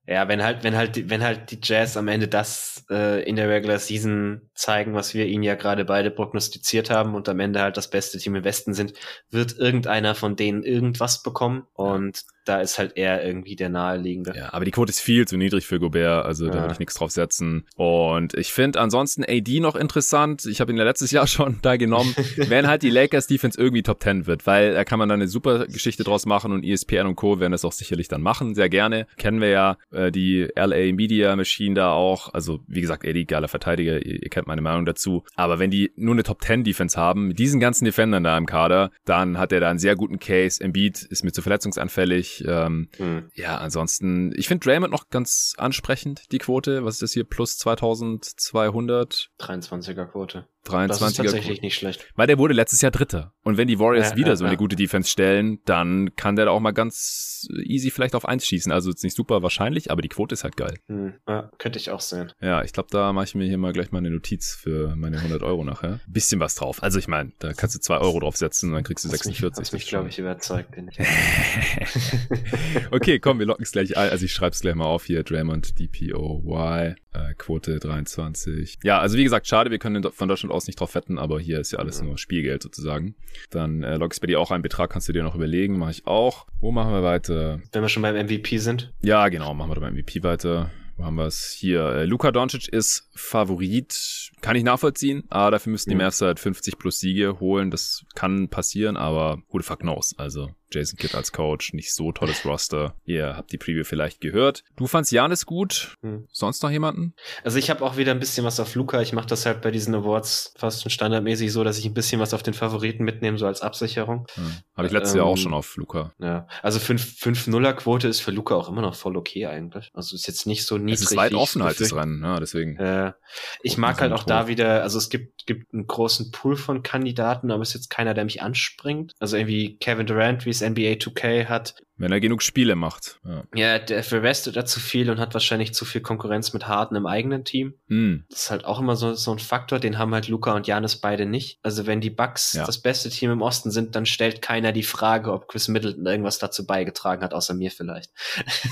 Ja, 0.08 0.28
wenn 0.28 0.44
halt, 0.44 0.64
wenn 0.64 0.76
halt, 0.76 0.96
die- 0.96 1.10
wenn 1.10 1.24
halt 1.24 1.50
die 1.52 1.60
Jazz 1.64 1.98
am 1.98 2.08
Ende 2.08 2.28
das 2.28 2.86
äh, 2.92 3.24
in 3.28 3.36
der 3.36 3.50
Regular 3.50 3.80
Season 3.80 4.42
zeigen, 4.54 4.94
was 4.94 5.14
wir 5.16 5.26
ihnen 5.26 5.44
ja 5.44 5.56
gerade 5.56 5.84
beide 5.86 6.12
prognostiziert 6.12 6.90
haben 6.92 7.16
und 7.16 7.28
am 7.30 7.40
Ende 7.40 7.62
halt 7.62 7.78
das 7.78 7.90
beste 7.90 8.18
Team 8.20 8.36
im 8.36 8.44
Westen 8.44 8.74
sind, 8.74 8.94
wird 9.32 9.58
irgendeiner 9.58 10.14
von 10.16 10.36
denen 10.36 10.64
irgendwas 10.64 11.24
bekommen 11.24 11.64
und 11.74 12.22
da 12.46 12.62
ist 12.62 12.78
halt 12.78 12.92
er 12.96 13.26
irgendwie 13.26 13.56
der 13.56 13.70
naheliegende. 13.70 14.34
Ja, 14.36 14.54
aber 14.54 14.66
die 14.66 14.72
Quote 14.72 14.92
ist 14.92 15.00
viel 15.00 15.28
zu 15.28 15.36
niedrig 15.36 15.66
für 15.66 15.80
Gobert, 15.80 16.26
also 16.28 16.48
da 16.48 16.54
Ja. 16.58 16.62
würde 16.62 16.74
ich 16.74 16.80
nichts 16.80 16.94
drauf 16.94 17.10
setzen. 17.10 17.66
Und 17.76 18.36
ich 18.36 18.54
finde 18.54 18.80
ansonsten 18.80 19.24
AD 19.28 19.60
noch 19.62 19.76
interessant. 19.76 20.46
Ich 20.46 20.62
habe 20.62 20.72
ihn 20.72 20.78
ja 20.78 20.84
letztes 20.84 21.10
Jahr 21.10 21.26
schon 21.28 21.58
da 21.64 21.76
genommen. 21.76 22.14
wenn 22.38 22.68
halt 22.68 22.84
die 22.84 22.92
Lakers 22.92 23.26
Defense 23.26 23.60
irgendwie 23.60 23.82
Top 23.82 24.04
10 24.04 24.28
wird, 24.28 24.46
weil 24.46 24.76
da 24.76 24.84
kann 24.84 25.00
man 25.00 25.10
dann 25.10 25.22
eine 25.22 25.28
super 25.28 25.66
Geschichte 25.66 26.04
draus 26.04 26.28
machen 26.28 26.52
und 26.52 26.64
ESPN 26.64 27.08
und 27.08 27.16
Co. 27.16 27.40
werden 27.40 27.52
das 27.52 27.66
auch 27.66 27.72
sicherlich 27.72 28.10
dann 28.10 28.22
machen, 28.22 28.54
sehr 28.54 28.70
gerne. 28.70 29.08
Kennen 29.18 29.42
wir 29.42 29.50
ja 29.50 29.78
äh, 29.96 30.12
die 30.12 30.48
LA 30.56 30.94
Media 30.94 31.36
Machine 31.36 31.76
da 31.76 31.92
auch. 31.92 32.34
Also 32.34 32.60
wie 32.68 32.82
gesagt, 32.82 33.06
AD, 33.06 33.26
geiler 33.26 33.48
Verteidiger, 33.48 34.06
ihr, 34.06 34.24
ihr 34.24 34.30
kennt 34.30 34.48
meine 34.48 34.62
Meinung 34.62 34.86
dazu. 34.86 35.24
Aber 35.36 35.60
wenn 35.60 35.72
die 35.72 35.92
nur 35.96 36.14
eine 36.14 36.24
Top 36.24 36.42
10 36.44 36.64
Defense 36.64 37.00
haben, 37.00 37.28
mit 37.30 37.40
diesen 37.40 37.60
ganzen 37.60 37.86
Defendern 37.86 38.24
da 38.24 38.38
im 38.38 38.46
Kader, 38.46 38.92
dann 39.06 39.38
hat 39.38 39.52
er 39.52 39.60
da 39.60 39.70
einen 39.70 39.80
sehr 39.80 39.96
guten 39.96 40.20
Case. 40.20 40.64
Embiid 40.64 41.02
ist 41.02 41.24
mir 41.24 41.32
zu 41.32 41.42
verletzungsanfällig. 41.42 42.44
Ähm, 42.48 42.90
Hm. 42.98 43.30
ja, 43.34 43.58
ansonsten, 43.58 44.34
ich 44.36 44.48
finde 44.48 44.66
Draymond 44.66 44.92
noch 44.92 45.10
ganz 45.10 45.54
ansprechend, 45.58 46.32
die 46.32 46.38
Quote. 46.38 46.86
Was 46.86 46.96
ist 46.96 47.02
das 47.02 47.14
hier? 47.14 47.24
Plus 47.24 47.58
2200, 47.58 49.30
23er 49.40 50.06
Quote. 50.06 50.48
23er. 50.66 50.88
Das 50.88 51.02
ist 51.02 51.18
tatsächlich 51.18 51.62
nicht 51.62 51.76
schlecht. 51.76 52.06
Weil 52.16 52.28
der 52.28 52.38
wurde 52.38 52.54
letztes 52.54 52.82
Jahr 52.82 52.92
Dritter. 52.92 53.34
Und 53.44 53.58
wenn 53.58 53.68
die 53.68 53.80
Warriors 53.80 54.12
Ja, 54.12 54.16
wieder 54.18 54.30
ja, 54.30 54.36
so 54.36 54.46
eine 54.46 54.54
ja. 54.54 54.58
gute 54.58 54.76
Defense 54.76 55.10
stellen, 55.10 55.60
dann 55.66 56.16
kann 56.16 56.36
der 56.36 56.46
da 56.46 56.52
auch 56.52 56.60
mal 56.60 56.72
ganz 56.72 57.48
easy 57.64 57.92
vielleicht 57.92 58.16
auf 58.16 58.28
eins 58.28 58.46
schießen. 58.46 58.72
Also 58.72 58.90
ist 58.90 59.04
nicht 59.04 59.16
super 59.16 59.44
wahrscheinlich, 59.44 59.92
aber 59.92 60.02
die 60.02 60.10
Quote 60.10 60.34
ist 60.34 60.44
halt 60.44 60.58
geil. 60.58 60.76
Hm. 60.88 61.14
Könnte 61.58 61.80
ich 61.80 61.92
auch 61.92 62.00
sehen. 62.00 62.32
Ja, 62.42 62.64
ich 62.64 62.74
glaube, 62.74 62.90
da 62.92 63.14
mache 63.14 63.26
ich 63.26 63.36
mir 63.36 63.46
hier 63.46 63.58
mal 63.58 63.74
gleich 63.74 63.92
mal 63.92 64.00
eine 64.00 64.10
Notiz 64.10 64.56
für 64.56 64.96
meine 64.96 65.18
100 65.18 65.44
Euro 65.44 65.64
nachher. 65.64 66.00
Bisschen 66.08 66.40
was 66.40 66.56
drauf. 66.56 66.82
Also 66.82 67.00
ich 67.00 67.08
meine, 67.08 67.32
da 67.40 67.54
kannst 67.54 67.76
du 67.76 67.80
zwei 67.80 67.98
Euro 67.98 68.20
draufsetzen 68.20 68.70
und 68.70 68.76
dann 68.76 68.84
kriegst 68.84 69.06
du 69.06 69.10
Hast 69.10 69.26
mich, 69.26 69.38
46. 69.38 69.62
hast 69.62 69.74
mich 69.74 69.88
glaube 69.88 70.10
ich, 70.10 70.20
überzeugt. 70.20 70.72
bin 70.72 70.90
ich. 70.90 71.00
okay, 72.92 73.20
komm, 73.20 73.40
wir 73.40 73.46
locken 73.46 73.64
es 73.64 73.72
gleich 73.72 73.98
ein. 73.98 74.10
Also 74.10 74.26
ich 74.26 74.34
schreibe 74.34 74.54
es 74.54 74.62
gleich 74.62 74.76
mal 74.76 74.86
auf 74.86 75.06
hier. 75.06 75.24
Draymond, 75.24 75.80
DPOY, 75.80 76.96
äh, 77.16 77.34
Quote 77.36 77.80
23. 77.80 78.80
Ja, 78.84 79.00
also 79.00 79.18
wie 79.18 79.24
gesagt, 79.24 79.48
schade, 79.48 79.72
wir 79.72 79.80
können 79.80 80.04
von 80.12 80.28
Deutschland 80.28 80.54
aus 80.54 80.68
nicht 80.68 80.80
drauf 80.80 80.96
wetten, 80.96 81.18
aber 81.18 81.40
hier 81.40 81.60
ist 81.60 81.72
ja 81.72 81.80
alles 81.80 82.02
nur 82.02 82.18
Spielgeld 82.18 82.64
sozusagen. 82.64 83.16
Dann 83.50 83.84
äh, 83.84 83.98
log 83.98 84.14
ich 84.14 84.22
bei 84.22 84.28
dir 84.28 84.40
auch 84.40 84.52
einen 84.52 84.64
Betrag, 84.64 84.90
kannst 84.90 85.08
du 85.08 85.14
dir 85.14 85.24
noch 85.24 85.36
überlegen, 85.36 85.78
mache 85.78 85.92
ich 85.92 86.08
auch. 86.08 86.48
Wo 86.60 86.72
machen 86.72 86.92
wir 86.92 87.04
weiter? 87.04 87.62
Wenn 87.72 87.82
wir 87.82 87.90
schon 87.90 88.04
beim 88.04 88.16
MVP 88.16 88.58
sind. 88.58 88.94
Ja, 89.02 89.28
genau, 89.30 89.54
machen 89.54 89.72
wir 89.72 89.80
beim 89.80 89.94
MVP 89.94 90.24
weiter. 90.24 90.72
Wo 90.98 91.04
haben 91.04 91.16
wir 91.16 91.26
es? 91.26 91.52
Hier, 91.52 91.82
äh, 91.88 92.06
Luka 92.06 92.32
Doncic 92.32 92.70
ist 92.70 93.10
Favorit. 93.16 94.32
Kann 94.42 94.56
ich 94.56 94.64
nachvollziehen, 94.64 95.24
aber 95.30 95.52
dafür 95.52 95.72
müssten 95.72 95.90
die. 95.90 95.96
Mavs 95.98 96.22
halt 96.22 96.40
50 96.40 96.78
plus 96.78 97.00
Siege 97.00 97.40
holen. 97.42 97.70
Das 97.70 98.06
kann 98.16 98.48
passieren, 98.48 98.96
aber 98.96 99.42
who 99.50 99.60
the 99.60 99.66
fuck 99.66 99.80
knows? 99.80 100.18
Also 100.18 100.52
Jason 100.72 100.98
Kidd 100.98 101.16
als 101.16 101.32
Coach, 101.32 101.74
nicht 101.74 101.94
so 101.94 102.12
tolles 102.12 102.46
Roster. 102.46 102.96
Ihr 103.06 103.36
habt 103.38 103.52
die 103.52 103.58
Preview 103.58 103.84
vielleicht 103.84 104.22
gehört. 104.22 104.64
Du 104.76 104.88
fandst 104.88 105.12
Janis 105.12 105.46
gut. 105.46 105.96
Hm. 106.02 106.28
Sonst 106.32 106.64
noch 106.64 106.72
jemanden? 106.72 107.14
Also 107.44 107.58
ich 107.58 107.70
habe 107.70 107.84
auch 107.84 107.98
wieder 107.98 108.12
ein 108.12 108.20
bisschen 108.20 108.46
was 108.46 108.60
auf 108.60 108.76
Luca. 108.76 109.02
Ich 109.02 109.14
mache 109.14 109.28
das 109.28 109.46
halt 109.46 109.62
bei 109.62 109.72
diesen 109.72 109.96
Awards 109.96 110.54
fast 110.58 110.82
schon 110.82 110.90
standardmäßig 110.90 111.52
so, 111.52 111.64
dass 111.64 111.78
ich 111.78 111.86
ein 111.86 111.94
bisschen 111.94 112.20
was 112.20 112.34
auf 112.34 112.44
den 112.44 112.54
Favoriten 112.54 113.04
mitnehme, 113.04 113.38
so 113.38 113.46
als 113.46 113.62
Absicherung. 113.62 114.28
Hm. 114.36 114.52
Habe 114.76 114.88
ich 114.88 114.94
letztes 114.94 115.16
Jahr 115.16 115.26
auch 115.26 115.38
Ähm, 115.38 115.44
schon 115.44 115.54
auf 115.54 115.76
Luca. 115.78 116.14
Ja, 116.20 116.48
also 116.62 116.80
5-0er-Quote 116.80 118.08
ist 118.08 118.22
für 118.22 118.32
Luca 118.32 118.56
auch 118.56 118.70
immer 118.70 118.82
noch 118.82 118.96
voll 118.96 119.18
okay 119.18 119.46
eigentlich. 119.46 119.92
Also 119.94 120.16
ist 120.16 120.28
jetzt 120.28 120.48
nicht 120.48 120.66
so 120.66 120.78
niedrig. 120.78 121.02
Es 121.06 121.12
ist 121.12 121.18
weit 121.18 121.34
offen 121.34 121.64
halt 121.64 121.80
das 121.80 121.94
Rennen, 121.96 122.24
ja, 122.24 122.40
deswegen. 122.40 122.78
Äh, 122.78 123.14
ich 123.62 123.78
mag 123.78 124.00
halt 124.02 124.12
auch 124.14 124.24
da 124.24 124.44
hoch. 124.44 124.48
wieder, 124.48 124.84
also 124.84 124.98
es 124.98 125.10
gibt, 125.10 125.46
gibt 125.46 125.74
einen 125.74 125.88
großen 125.88 126.32
Pool 126.32 126.56
von 126.56 126.84
Kandidaten, 126.84 127.52
aber 127.52 127.62
es 127.62 127.70
ist 127.70 127.76
jetzt 127.76 127.90
keiner, 127.90 128.14
der 128.14 128.26
mich 128.26 128.42
anspringt. 128.42 129.14
Also 129.20 129.38
irgendwie 129.38 129.78
Kevin 129.78 130.06
Durant, 130.08 130.46
wie 130.46 130.50
NBA 130.62 130.96
2K 130.96 131.46
hat. 131.46 131.76
Wenn 131.98 132.12
er 132.12 132.20
genug 132.20 132.42
Spiele 132.42 132.76
macht. 132.76 133.20
Ja. 133.24 133.44
Ja, 133.56 133.80
der 133.80 134.04
verwestet 134.04 134.58
da 134.58 134.66
zu 134.66 134.82
viel 134.82 135.10
und 135.10 135.18
hat 135.20 135.34
wahrscheinlich 135.34 135.74
zu 135.74 135.86
viel 135.86 136.02
Konkurrenz 136.02 136.52
mit 136.52 136.68
Harden 136.68 136.98
im 136.98 137.06
eigenen 137.06 137.46
Team. 137.46 137.76
Hm. 137.88 138.26
Das 138.30 138.44
ist 138.44 138.52
halt 138.52 138.66
auch 138.66 138.82
immer 138.82 138.98
so, 138.98 139.14
so 139.14 139.32
ein 139.32 139.40
Faktor, 139.40 139.80
den 139.80 139.98
haben 139.98 140.14
halt 140.14 140.28
Luca 140.28 140.54
und 140.54 140.68
Janis 140.68 140.98
beide 140.98 141.26
nicht. 141.26 141.60
Also 141.64 141.88
wenn 141.88 142.02
die 142.02 142.10
Bucks 142.10 142.54
Ja. 142.54 142.66
das 142.66 142.82
beste 142.82 143.10
Team 143.10 143.32
im 143.32 143.42
Osten 143.42 143.72
sind, 143.72 143.96
dann 143.96 144.06
stellt 144.06 144.42
keiner 144.42 144.74
die 144.74 144.84
Frage, 144.84 145.32
ob 145.32 145.48
Chris 145.48 145.70
Middleton 145.70 146.06
irgendwas 146.06 146.38
dazu 146.38 146.66
beigetragen 146.66 147.24
hat, 147.24 147.34
außer 147.34 147.54
mir 147.54 147.72
vielleicht. 147.72 148.12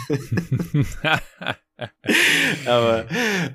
Aber 2.66 3.06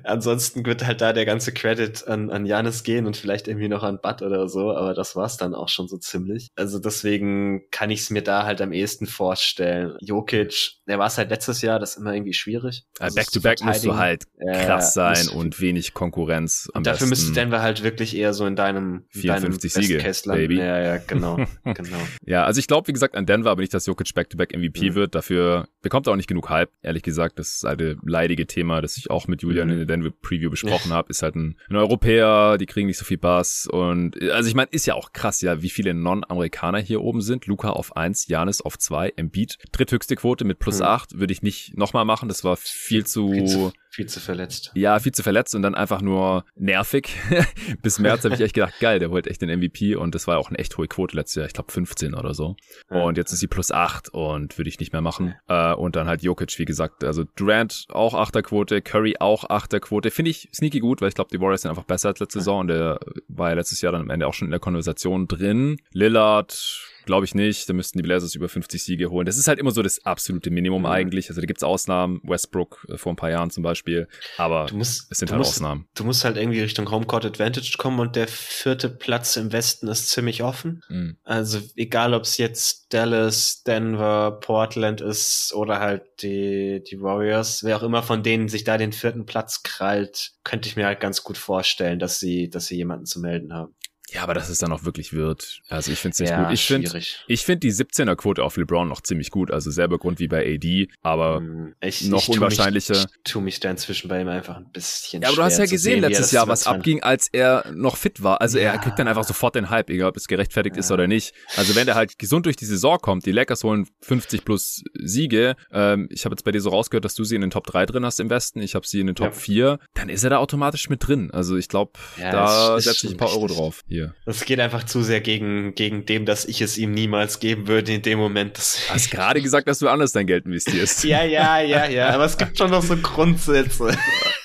ansonsten 0.04 0.66
wird 0.66 0.85
halt 0.85 1.00
da 1.00 1.12
der 1.12 1.24
ganze 1.24 1.52
Credit 1.52 2.07
an, 2.09 2.31
an 2.31 2.46
Janis 2.46 2.83
gehen 2.83 3.07
und 3.07 3.16
vielleicht 3.16 3.48
irgendwie 3.48 3.68
noch 3.68 3.83
an 3.83 4.00
Bud 4.02 4.22
oder 4.22 4.48
so, 4.48 4.74
aber 4.74 4.92
das 4.92 5.16
war's 5.16 5.37
dann 5.37 5.54
auch 5.54 5.68
schon 5.68 5.88
so 5.88 5.98
ziemlich. 5.98 6.48
Also 6.57 6.78
deswegen 6.78 7.70
kann 7.70 7.90
ich 7.90 8.00
es 8.00 8.11
mir 8.11 8.22
da 8.22 8.44
halt 8.44 8.61
am 8.61 8.72
ehesten 8.72 9.07
vorstellen. 9.07 9.58
Jokic, 10.01 10.73
der 10.87 10.99
war 10.99 11.07
es 11.07 11.18
halt 11.18 11.31
letztes 11.31 11.62
Jahr, 11.62 11.79
das 11.79 11.92
ist 11.92 11.97
immer 11.99 12.14
irgendwie 12.14 12.33
schwierig. 12.33 12.85
Also 12.99 13.18
es 13.18 13.27
zu 13.27 13.40
Back-to-back 13.42 13.66
musst 13.68 13.85
du 13.85 13.97
halt 13.97 14.25
Ja, 14.40 14.64
krass 14.64 14.94
sein 14.94 15.16
musst- 15.27 15.35
und 15.35 15.61
wenig 15.61 15.94
Konkurrenz. 15.94 16.68
Am 16.75 16.79
Und 16.81 16.87
dafür 16.87 17.09
besten. 17.09 17.11
müsste 17.11 17.33
Denver 17.33 17.62
halt 17.62 17.83
wirklich 17.83 18.16
eher 18.16 18.33
so 18.35 18.47
in 18.47 18.57
deinem, 18.57 19.05
in 19.14 19.21
54 19.21 19.73
deinem 19.73 19.85
Siege. 19.85 20.33
Baby. 20.33 20.59
Ja, 20.59 20.81
ja, 20.83 20.97
genau, 20.99 21.37
genau. 21.64 21.99
Ja, 22.25 22.44
also 22.44 22.59
ich 22.61 22.66
glaube, 22.66 22.88
wie 22.88 22.92
gesagt, 22.92 23.16
an 23.16 23.27
Denver, 23.27 23.51
aber 23.51 23.61
nicht, 23.62 23.75
dass 23.75 23.87
Jokic 23.87 24.14
Back-to-Back 24.14 24.57
MVP 24.57 24.90
Mhm. 24.90 24.94
wird. 24.94 25.14
Dafür 25.14 25.68
bekommt 25.83 26.07
er 26.07 26.12
auch 26.12 26.16
nicht 26.16 26.29
genug 26.29 26.49
Hype. 26.51 26.71
Ehrlich 26.83 27.03
gesagt, 27.03 27.38
das 27.38 27.57
ist 27.57 27.64
eine 27.64 27.97
leidige 28.05 28.47
Thema, 28.47 28.81
das 28.83 28.97
ich 28.97 29.11
auch 29.11 29.27
mit 29.29 29.42
Julian 29.42 29.68
Mhm. 29.68 29.73
in 29.73 29.79
der 29.79 29.87
Denver-Preview 29.87 30.51
besprochen 30.51 30.92
habe. 30.92 31.09
Ist 31.11 31.23
halt 31.23 31.35
ein, 31.37 31.59
ein 31.68 31.77
Europäer, 31.77 32.59
die 32.59 32.66
kriegen 32.66 32.87
nicht 32.87 32.99
so 32.99 33.05
viel 33.05 33.18
Bass. 33.18 33.66
Und 33.66 34.21
also 34.31 34.49
ich 34.49 34.55
meine, 34.55 34.68
ist 34.71 34.87
ja 34.87 34.94
auch 34.94 35.12
krass, 35.12 35.40
ja, 35.40 35.62
wie 35.62 35.71
viele 35.71 35.94
Non-Amerikaner 35.94 36.79
hier 36.79 37.01
oben 37.03 37.21
sind. 37.21 37.47
Luca 37.47 37.71
auf 37.71 37.97
eins, 37.97 38.27
Janis 38.29 38.61
auf 38.61 38.79
zwei, 38.79 39.12
Embiid. 39.16 39.47
Dritthöchste 39.72 40.16
Quote 40.16 40.44
mit 40.44 40.58
plus 40.58 40.78
Mhm. 40.80 40.84
acht 40.87 41.18
würde 41.18 41.32
ich 41.32 41.42
nicht 41.42 41.76
nochmal 41.76 42.04
machen. 42.04 42.28
Das 42.28 42.44
war 42.44 42.56
viel 42.56 43.06
zu, 43.06 43.32
Viel 43.32 43.44
zu- 43.46 43.72
Viel 43.90 44.06
zu 44.06 44.20
verletzt. 44.20 44.70
Ja, 44.74 45.00
viel 45.00 45.11
zu 45.12 45.22
verletzt 45.24 45.54
und 45.56 45.62
dann 45.62 45.74
einfach 45.74 46.02
nur 46.02 46.44
nervig. 46.54 47.08
Bis 47.82 47.98
März 47.98 48.22
habe 48.24 48.34
ich 48.34 48.40
echt 48.42 48.54
gedacht, 48.54 48.74
geil, 48.80 48.98
der 49.00 49.11
wollte 49.11 49.28
echt 49.30 49.40
den 49.42 49.48
MVP 49.58 49.96
und 49.96 50.14
das 50.14 50.26
war 50.28 50.38
auch 50.38 50.50
eine 50.50 50.58
echt 50.58 50.76
hohe 50.76 50.87
Quote 50.87 51.16
letztes 51.16 51.37
Jahr, 51.37 51.46
ich 51.46 51.52
glaube 51.54 51.72
15 51.72 52.14
oder 52.14 52.32
so. 52.34 52.54
Und 52.90 53.16
jetzt 53.16 53.32
ist 53.32 53.40
sie 53.40 53.48
plus 53.48 53.72
8 53.72 54.11
und 54.11 54.56
würde 54.56 54.68
ich 54.68 54.78
nicht 54.78 54.92
mehr 54.92 55.00
machen. 55.02 55.34
Äh, 55.48 55.72
und 55.72 55.96
dann 55.96 56.06
halt 56.06 56.22
Jokic, 56.22 56.56
wie 56.58 56.64
gesagt, 56.64 57.02
also 57.02 57.24
Durant 57.34 57.87
auch 57.88 58.14
8er 58.14 58.42
Quote, 58.42 58.82
Curry 58.82 59.16
auch 59.18 59.44
8er 59.44 59.80
Quote. 59.80 60.11
Finde 60.12 60.30
ich 60.30 60.48
sneaky 60.54 60.78
gut, 60.80 61.00
weil 61.00 61.08
ich 61.08 61.14
glaube, 61.16 61.30
die 61.32 61.40
Warriors 61.40 61.62
sind 61.62 61.70
einfach 61.70 61.84
besser 61.84 62.11
als 62.11 62.20
letzte 62.20 62.38
Saison 62.40 62.61
und 62.61 62.68
der 62.68 63.00
war 63.26 63.48
ja 63.48 63.54
letztes 63.56 63.80
Jahr 63.80 63.92
dann 63.92 64.02
am 64.02 64.11
Ende 64.11 64.26
auch 64.28 64.34
schon 64.34 64.46
in 64.46 64.52
der 64.52 64.61
Konversation 64.61 65.26
drin. 65.26 65.78
Lillard 65.92 66.78
Glaube 67.09 67.25
ich 67.25 67.35
nicht. 67.35 67.66
Da 67.71 67.73
müssten 67.73 67.97
die 67.97 68.03
Blazers 68.03 68.35
über 68.35 68.51
50 68.51 68.83
Siege 68.83 69.09
holen. 69.09 69.25
Das 69.25 69.38
ist 69.38 69.49
halt 69.49 69.59
immer 69.59 69.71
so 69.71 69.81
das 69.81 70.05
absolute 70.05 70.51
Minimum 70.51 70.83
mhm. 70.83 70.88
eigentlich. 70.88 71.31
Also 71.31 71.40
da 71.40 71.47
gibt's 71.47 71.62
Ausnahmen. 71.62 72.21
Westbrook 72.23 72.87
äh, 72.90 72.99
vor 72.99 73.14
ein 73.14 73.16
paar 73.16 73.31
Jahren 73.31 73.49
zum 73.49 73.62
Beispiel. 73.62 74.09
Aber 74.37 74.71
musst, 74.75 75.11
es 75.11 75.16
sind 75.16 75.31
halt 75.31 75.38
musst, 75.38 75.53
Ausnahmen. 75.53 75.88
Du 75.94 76.05
musst 76.05 76.27
halt 76.27 76.37
irgendwie 76.37 76.61
Richtung 76.61 76.90
Homecourt 76.90 77.25
Advantage 77.25 77.77
kommen 77.79 77.99
und 77.99 78.14
der 78.14 78.29
vierte 78.29 78.90
Platz 78.90 79.37
im 79.37 79.53
Westen 79.53 79.88
ist 79.88 80.09
ziemlich 80.09 80.42
offen. 80.42 80.83
Mhm. 80.90 81.16
Also 81.25 81.61
egal, 81.77 82.12
ob 82.12 82.25
es 82.25 82.37
jetzt 82.37 82.92
Dallas, 82.92 83.62
Denver, 83.62 84.38
Portland 84.42 85.01
ist 85.01 85.55
oder 85.55 85.81
halt 85.81 86.03
die, 86.21 86.83
die 86.87 87.01
Warriors, 87.01 87.64
wer 87.64 87.79
auch 87.79 87.83
immer 87.85 88.03
von 88.03 88.23
denen 88.23 88.51
sich 88.51 88.64
da 88.64 88.77
den 88.77 88.92
vierten 88.92 89.25
Platz 89.25 89.62
krallt, 89.62 90.33
könnte 90.44 90.68
ich 90.68 90.77
mir 90.77 90.85
halt 90.85 91.01
ganz 91.01 91.23
gut 91.25 91.38
vorstellen, 91.38 91.99
dass 91.99 92.21
sie, 92.21 92.51
dass 92.51 92.66
sie 92.66 92.77
jemanden 92.77 93.07
zu 93.07 93.18
melden 93.18 93.55
haben. 93.55 93.75
Ja, 94.12 94.23
aber 94.23 94.35
dass 94.35 94.49
es 94.49 94.59
dann 94.59 94.73
auch 94.73 94.85
wirklich 94.85 95.12
wird. 95.12 95.61
Also 95.68 95.92
ich 95.92 95.99
finde 95.99 96.12
es 96.12 96.21
nicht 96.21 96.31
ja, 96.31 96.44
gut. 96.44 96.53
Ich 96.53 96.66
finde 96.66 97.01
ich 97.27 97.44
find 97.44 97.62
die 97.62 97.73
17er 97.73 98.16
Quote 98.16 98.42
auf 98.42 98.57
LeBron 98.57 98.88
noch 98.88 99.01
ziemlich 99.01 99.31
gut. 99.31 99.51
Also 99.51 99.71
selber 99.71 99.99
Grund 99.99 100.18
wie 100.18 100.29
bei 100.29 100.55
AD, 100.55 100.88
aber 101.03 101.38
hm, 101.38 101.75
ich, 101.81 102.05
noch 102.09 102.23
ich 102.23 102.29
unwahrscheinlicher. 102.29 102.94
Mich, 102.94 103.05
ich 103.05 103.33
tue 103.33 103.42
mich 103.42 103.61
da 103.61 103.71
inzwischen 103.71 104.09
bei 104.09 104.21
ihm 104.21 104.29
einfach 104.29 104.57
ein 104.57 104.71
bisschen. 104.71 105.23
Ja, 105.23 105.29
aber 105.29 105.37
du 105.37 105.42
hast 105.42 105.59
ja 105.59 105.66
gesehen 105.66 105.79
sehen, 105.79 106.01
letztes 106.01 106.33
Jahr, 106.33 106.49
was 106.49 106.66
abging, 106.66 107.03
als 107.03 107.29
er 107.33 107.64
noch 107.75 107.97
fit 107.97 108.23
war. 108.23 108.40
Also 108.40 108.59
ja. 108.59 108.73
er 108.73 108.79
kriegt 108.79 108.99
dann 108.99 109.09
einfach 109.09 109.25
sofort 109.25 109.55
den 109.55 109.71
Hype, 109.71 109.90
egal 109.90 110.11
ob 110.11 110.16
es 110.16 110.29
gerechtfertigt 110.29 110.77
ja. 110.77 110.81
ist 110.81 110.90
oder 110.90 111.07
nicht. 111.07 111.35
Also 111.57 111.75
wenn 111.75 111.88
er 111.88 111.94
halt 111.94 112.18
gesund 112.18 112.47
durch 112.47 112.57
die 112.57 112.64
Saison 112.64 112.99
kommt, 112.99 113.27
die 113.27 113.33
Lakers 113.33 113.64
holen 113.64 113.88
50 114.03 114.44
plus 114.44 114.83
Siege. 114.94 115.57
Ähm, 115.73 116.09
ich 116.11 116.25
habe 116.25 116.35
jetzt 116.35 116.44
bei 116.44 116.53
dir 116.53 116.61
so 116.61 116.71
rausgehört, 116.71 117.05
dass 117.05 117.14
du 117.14 117.25
sie 117.25 117.35
in 117.35 117.40
den 117.40 117.51
Top 117.51 117.66
3 117.66 117.87
drin 117.87 118.05
hast 118.05 118.21
im 118.21 118.31
Westen. 118.31 118.61
Ich 118.61 118.75
habe 118.75 118.87
sie 118.87 119.01
in 119.01 119.07
den 119.07 119.16
Top 119.16 119.29
ja. 119.29 119.33
4. 119.33 119.79
Dann 119.94 120.09
ist 120.09 120.25
er 120.25 120.31
da 120.31 120.38
automatisch 120.38 120.88
mit 120.88 121.07
drin. 121.07 121.31
Also 121.31 121.57
ich 121.57 121.68
glaube, 121.68 121.92
da 122.18 122.81
setze 122.81 123.07
ich 123.07 123.14
ein 123.14 123.18
paar 123.18 123.31
Euro 123.31 123.47
drauf. 123.47 123.83
Hier. 123.88 123.97
Das 124.24 124.44
geht 124.44 124.61
einfach 124.61 124.78
einfach 124.78 124.84
zu 124.84 125.02
sehr 125.02 125.20
gegen, 125.20 125.74
gegen 125.74 126.06
dem, 126.06 126.24
dass 126.26 126.44
ich 126.44 126.61
es 126.61 126.78
ihm 126.78 126.92
niemals 126.92 127.40
geben 127.40 127.66
würde 127.66 127.92
in 127.92 128.02
dem 128.02 128.18
Moment. 128.18 128.56
du 128.56 128.94
hast 128.94 129.11
gerade 129.11 129.40
gesagt, 129.40 129.68
dass 129.68 129.78
du 129.78 129.88
anders 129.88 130.12
dein 130.12 130.26
Geld 130.26 130.46
investierst. 130.46 131.04
ja, 131.04 131.24
ja, 131.24 131.61
ja, 131.61 131.88
ja. 131.88 132.11
Aber 132.11 132.24
es 132.24 132.37
gibt 132.37 132.56
schon 132.58 132.70
noch 132.70 132.82
so 132.82 132.96
Grundsätze. 132.96 133.96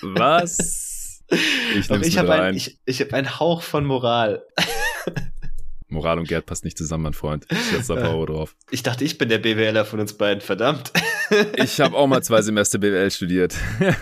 Was? 0.02 0.58
Ich, 1.74 1.90
ich 1.90 2.18
habe 2.20 2.34
ein, 2.34 2.56
ich, 2.56 2.78
ich 2.86 3.02
hab 3.02 3.12
einen 3.14 3.40
Hauch 3.40 3.64
von 3.64 3.86
Moral. 3.86 4.44
Moral 5.94 6.20
und 6.20 6.28
Geld 6.28 6.46
passt 6.46 6.66
nicht 6.66 6.78
zusammen, 6.78 7.04
mein 7.04 7.14
Freund. 7.14 7.46
Ich 7.50 7.58
setze 7.58 7.96
da 7.96 8.02
Power 8.02 8.26
drauf. 8.26 8.56
Ich 8.72 8.84
dachte, 8.84 9.04
ich 9.04 9.18
bin 9.18 9.30
der 9.30 9.38
BWLer 9.38 9.86
von 9.86 10.00
uns 10.00 10.14
beiden, 10.14 10.42
verdammt. 10.42 10.92
Ich 11.56 11.80
habe 11.80 11.96
auch 11.96 12.06
mal 12.06 12.22
zwei 12.22 12.44
Semester 12.44 12.78
BWL 12.78 13.10
studiert. 13.10 13.56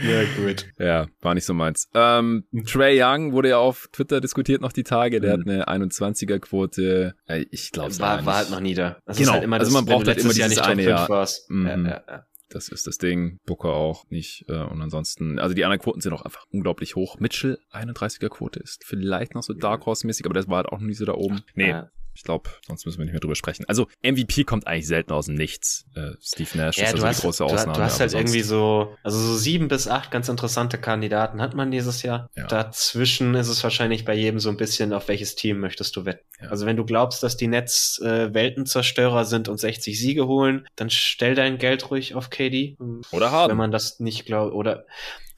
Ja, 0.00 0.22
gut. 0.36 0.66
Ja, 0.78 1.06
war 1.20 1.34
nicht 1.34 1.44
so 1.44 1.54
meins. 1.54 1.88
Ähm, 1.94 2.44
Trey 2.66 3.02
Young 3.02 3.32
wurde 3.32 3.50
ja 3.50 3.58
auf 3.58 3.88
Twitter 3.92 4.20
diskutiert 4.20 4.60
noch 4.60 4.72
die 4.72 4.84
Tage. 4.84 5.20
Der 5.20 5.36
mhm. 5.36 5.40
hat 5.40 5.70
eine 5.70 5.86
21er-Quote. 5.86 7.14
Ich 7.50 7.72
glaube, 7.72 7.98
war, 7.98 8.24
war 8.24 8.36
halt 8.36 8.50
noch 8.50 8.60
nie 8.60 8.74
da. 8.74 8.98
Das 9.06 9.18
genau. 9.18 9.32
Halt 9.32 9.44
immer 9.44 9.56
also 9.56 9.70
das, 9.70 9.74
also 9.74 9.86
man 9.86 9.96
braucht 9.96 10.06
halt 10.06 10.18
immer 10.18 10.32
dieses 10.32 10.54
Jahr 10.54 10.66
eine 10.66 10.82
Jahr. 10.84 11.28
Mhm. 11.48 11.66
Ja, 11.66 11.76
ja, 11.76 12.02
ja. 12.08 12.24
Das 12.48 12.68
ist 12.68 12.86
das 12.86 12.98
Ding. 12.98 13.38
Booker 13.44 13.74
auch 13.74 14.08
nicht. 14.10 14.46
Äh, 14.48 14.62
und 14.62 14.80
ansonsten, 14.80 15.38
also 15.38 15.54
die 15.54 15.64
anderen 15.64 15.82
Quoten 15.82 16.00
sind 16.00 16.12
auch 16.12 16.22
einfach 16.22 16.46
unglaublich 16.50 16.96
hoch. 16.96 17.18
Mitchell, 17.18 17.58
31er 17.72 18.28
Quote 18.28 18.60
ist 18.60 18.84
vielleicht 18.84 19.34
noch 19.34 19.42
so 19.42 19.52
Dark 19.52 19.84
Horse-mäßig, 19.86 20.24
aber 20.26 20.34
das 20.34 20.48
war 20.48 20.58
halt 20.58 20.66
auch 20.66 20.78
noch 20.78 20.86
nie 20.86 20.94
so 20.94 21.04
da 21.04 21.14
oben. 21.14 21.42
Nee, 21.54 21.74
ich 22.18 22.24
glaube, 22.24 22.50
sonst 22.66 22.84
müssen 22.84 22.98
wir 22.98 23.04
nicht 23.04 23.12
mehr 23.12 23.20
drüber 23.20 23.36
sprechen. 23.36 23.64
Also 23.68 23.86
MVP 24.02 24.42
kommt 24.42 24.66
eigentlich 24.66 24.88
selten 24.88 25.12
aus 25.12 25.26
dem 25.26 25.36
Nichts. 25.36 25.86
Äh, 25.94 26.14
Steve 26.20 26.50
Nash 26.58 26.76
ja, 26.76 26.86
ist 26.86 26.94
also 26.94 27.06
hast, 27.06 27.18
die 27.18 27.22
große 27.22 27.44
Ausnahme. 27.44 27.74
Du, 27.74 27.78
du 27.78 27.84
hast 27.84 28.00
halt 28.00 28.12
irgendwie 28.12 28.40
so, 28.40 28.96
also 29.04 29.20
so 29.20 29.36
sieben 29.36 29.68
bis 29.68 29.86
acht 29.86 30.10
ganz 30.10 30.28
interessante 30.28 30.78
Kandidaten 30.78 31.40
hat 31.40 31.54
man 31.54 31.70
dieses 31.70 32.02
Jahr. 32.02 32.28
Ja. 32.36 32.48
Dazwischen 32.48 33.36
ist 33.36 33.46
es 33.46 33.62
wahrscheinlich 33.62 34.04
bei 34.04 34.16
jedem 34.16 34.40
so 34.40 34.48
ein 34.48 34.56
bisschen, 34.56 34.92
auf 34.92 35.06
welches 35.06 35.36
Team 35.36 35.60
möchtest 35.60 35.94
du 35.94 36.06
wetten. 36.06 36.26
Ja. 36.42 36.48
Also 36.48 36.66
wenn 36.66 36.76
du 36.76 36.84
glaubst, 36.84 37.22
dass 37.22 37.36
die 37.36 37.46
Nets 37.46 38.00
äh, 38.00 38.34
Weltenzerstörer 38.34 39.24
sind 39.24 39.48
und 39.48 39.58
60 39.58 39.96
Siege 39.96 40.26
holen, 40.26 40.66
dann 40.74 40.90
stell 40.90 41.36
dein 41.36 41.56
Geld 41.58 41.88
ruhig 41.88 42.16
auf 42.16 42.30
KD. 42.30 42.76
Oder 43.12 43.30
haben. 43.30 43.50
Wenn 43.50 43.58
man 43.58 43.70
das 43.70 44.00
nicht 44.00 44.26
glaubt, 44.26 44.54
oder 44.54 44.86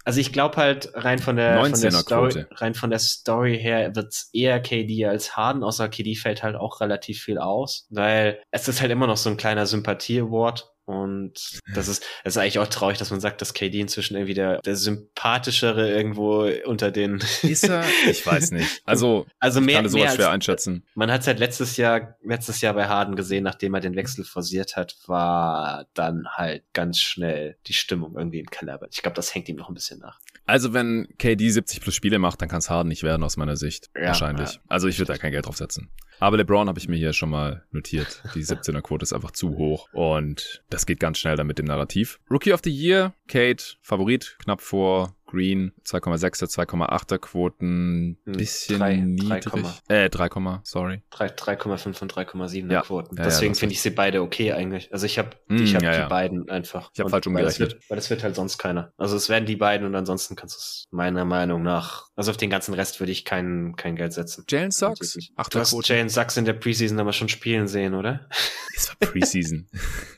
also 0.05 0.21
ich 0.21 0.33
glaube 0.33 0.57
halt 0.57 0.91
rein 0.95 1.19
von 1.19 1.37
der, 1.37 1.65
von 1.65 1.81
der 1.81 1.93
Story, 1.93 2.45
rein 2.53 2.75
von 2.75 2.91
der 2.91 2.99
Story 2.99 3.59
her 3.59 3.95
wird's 3.95 4.31
eher 4.33 4.61
KD 4.61 5.07
als 5.07 5.37
Harden, 5.37 5.63
außer 5.63 5.89
KD 5.89 6.17
fällt 6.17 6.43
halt 6.43 6.57
auch 6.57 6.81
relativ 6.81 7.21
viel 7.23 7.39
aus, 7.39 7.87
weil 7.91 8.43
es 8.51 8.69
ist 8.69 8.81
halt 8.81 8.91
immer 8.91 9.07
noch 9.07 9.17
so 9.19 9.31
ein 9.31 9.37
kleiner 9.37 9.67
Sympathie-Award 9.67 10.73
und 10.91 11.61
das 11.73 11.87
ist, 11.87 12.05
das 12.25 12.35
ist 12.35 12.37
eigentlich 12.37 12.59
auch 12.59 12.67
traurig, 12.67 12.99
dass 12.99 13.11
man 13.13 13.21
sagt, 13.21 13.41
dass 13.41 13.55
KD 13.55 13.81
inzwischen 13.81 14.17
irgendwie 14.17 14.35
der, 14.35 14.61
der 14.61 14.75
sympathischere 14.75 15.89
irgendwo 15.89 16.51
unter 16.65 16.91
den. 16.91 17.23
Ist 17.43 17.69
er? 17.69 17.85
Ich 18.11 18.27
weiß 18.27 18.51
nicht. 18.53 18.83
Also, 18.85 19.27
also 19.39 19.61
mehr, 19.61 19.77
ich 19.77 19.83
kann 19.83 19.89
sowas 19.89 20.05
mehr 20.05 20.15
schwer 20.15 20.27
als, 20.27 20.35
einschätzen. 20.35 20.85
Man 20.95 21.11
hat 21.13 21.21
es 21.21 21.27
halt 21.27 21.39
letztes 21.39 21.77
Jahr, 21.77 22.17
letztes 22.23 22.61
Jahr 22.61 22.75
bei 22.75 22.89
Harden 22.89 23.15
gesehen, 23.15 23.45
nachdem 23.45 23.75
er 23.75 23.81
den 23.81 23.95
Wechsel 23.95 24.25
forciert 24.25 24.77
hat, 24.77 24.97
war 25.07 25.87
dann 25.95 26.27
halt 26.29 26.65
ganz 26.73 26.99
schnell 26.99 27.57
die 27.67 27.73
Stimmung 27.73 28.17
irgendwie 28.17 28.41
im 28.41 28.51
Keller. 28.51 28.81
Ich 28.91 29.03
glaube, 29.03 29.15
das 29.15 29.35
hängt 29.35 29.49
ihm 29.49 29.57
noch 29.57 29.69
ein 29.69 29.75
bisschen 29.75 30.01
nach. 30.01 30.19
Also, 30.47 30.73
wenn 30.73 31.09
KD 31.19 31.51
70 31.51 31.81
plus 31.81 31.95
Spiele 31.95 32.19
macht, 32.19 32.43
dann 32.43 32.49
kann 32.49 32.59
es 32.59 32.71
Harden 32.71 32.89
nicht 32.89 33.05
werden 33.05 33.23
aus 33.23 33.37
meiner 33.37 33.57
Sicht. 33.57 33.91
Ja, 33.95 34.09
Wahrscheinlich. 34.09 34.55
Ja. 34.55 34.61
Also, 34.69 34.89
ich 34.89 34.99
würde 34.99 35.13
da 35.13 35.19
kein 35.19 35.31
Geld 35.33 35.47
drauf 35.47 35.57
setzen. 35.57 35.91
Aber 36.21 36.37
LeBron 36.37 36.69
habe 36.69 36.79
ich 36.79 36.87
mir 36.87 36.97
hier 36.97 37.15
schon 37.15 37.31
mal 37.31 37.65
notiert. 37.71 38.23
Die 38.35 38.45
17er 38.45 38.83
Quote 38.83 39.03
ist 39.05 39.15
einfach 39.15 39.31
zu 39.31 39.57
hoch 39.57 39.89
und 39.93 40.63
das 40.69 40.85
geht 40.85 41.01
ganz 41.01 41.19
schnell 41.19 41.35
dann 41.35 41.47
mit 41.47 41.59
dem 41.59 41.65
Narrativ. 41.65 42.21
Rookie 42.31 42.53
of 42.53 42.61
the 42.63 42.71
Year, 42.71 43.15
Kate, 43.27 43.65
Favorit, 43.81 44.37
knapp 44.45 44.61
vor 44.61 45.17
Green 45.31 45.73
2,6er, 45.85 46.47
2,8er 46.47 47.19
Quoten, 47.19 48.19
hm, 48.25 48.33
bisschen 48.33 48.79
3, 48.79 48.97
niedrig. 48.97 49.45
3, 49.89 50.05
äh, 50.05 50.11
3, 50.11 50.29
sorry. 50.65 51.03
3,5 51.11 52.03
und 52.03 52.13
3,7er 52.13 52.73
ja. 52.73 52.83
Quoten. 52.83 53.17
Ja, 53.17 53.25
Deswegen 53.25 53.55
finde 53.55 53.75
ich 53.75 53.81
sie 53.81 53.91
beide 53.91 54.23
okay 54.23 54.53
eigentlich. 54.53 54.93
Also 54.93 55.07
ich 55.07 55.19
habe 55.19 55.31
mm, 55.49 55.63
ich 55.63 55.75
hab 55.75 55.83
die 55.83 56.09
beiden 56.09 56.49
einfach. 56.51 56.91
Ich 56.93 57.01
habe 57.01 57.11
falsch 57.11 57.27
umgerechnet. 57.27 57.61
Weil 57.61 57.67
das, 57.67 57.75
wird, 57.75 57.91
weil 57.91 57.97
das 57.97 58.11
wird 58.11 58.23
halt 58.23 58.35
sonst 58.35 58.59
keiner. 58.59 58.93
Also 58.97 59.17
es 59.17 59.29
werden 59.29 59.47
die 59.47 59.57
beiden 59.57 59.87
und 59.87 59.95
ansonsten 59.95 60.37
kannst 60.37 60.57
du 60.57 60.59
es 60.59 60.89
meiner 60.91 61.25
Meinung 61.25 61.63
nach, 61.63 62.09
also 62.17 62.31
auf 62.31 62.37
den 62.37 62.51
ganzen 62.51 62.75
Rest 62.75 63.01
würde 63.01 63.13
ich 63.13 63.25
kein, 63.25 63.75
kein 63.77 63.97
Geld 63.97 64.13
setzen. 64.13 64.45
Jalen 64.49 64.71
Sachs? 64.71 65.19
Ach, 65.37 65.49
du 65.49 65.61
hast 65.61 65.89
Jalen 65.89 66.09
Sachs 66.09 66.37
in 66.37 66.45
der 66.45 66.55
Preseason 66.55 66.99
aber 66.99 67.13
schon 67.13 67.29
spielen 67.29 67.69
sehen, 67.69 67.95
oder? 67.95 68.29
Es 68.77 68.89
war 68.89 69.11
Preseason. 69.11 69.67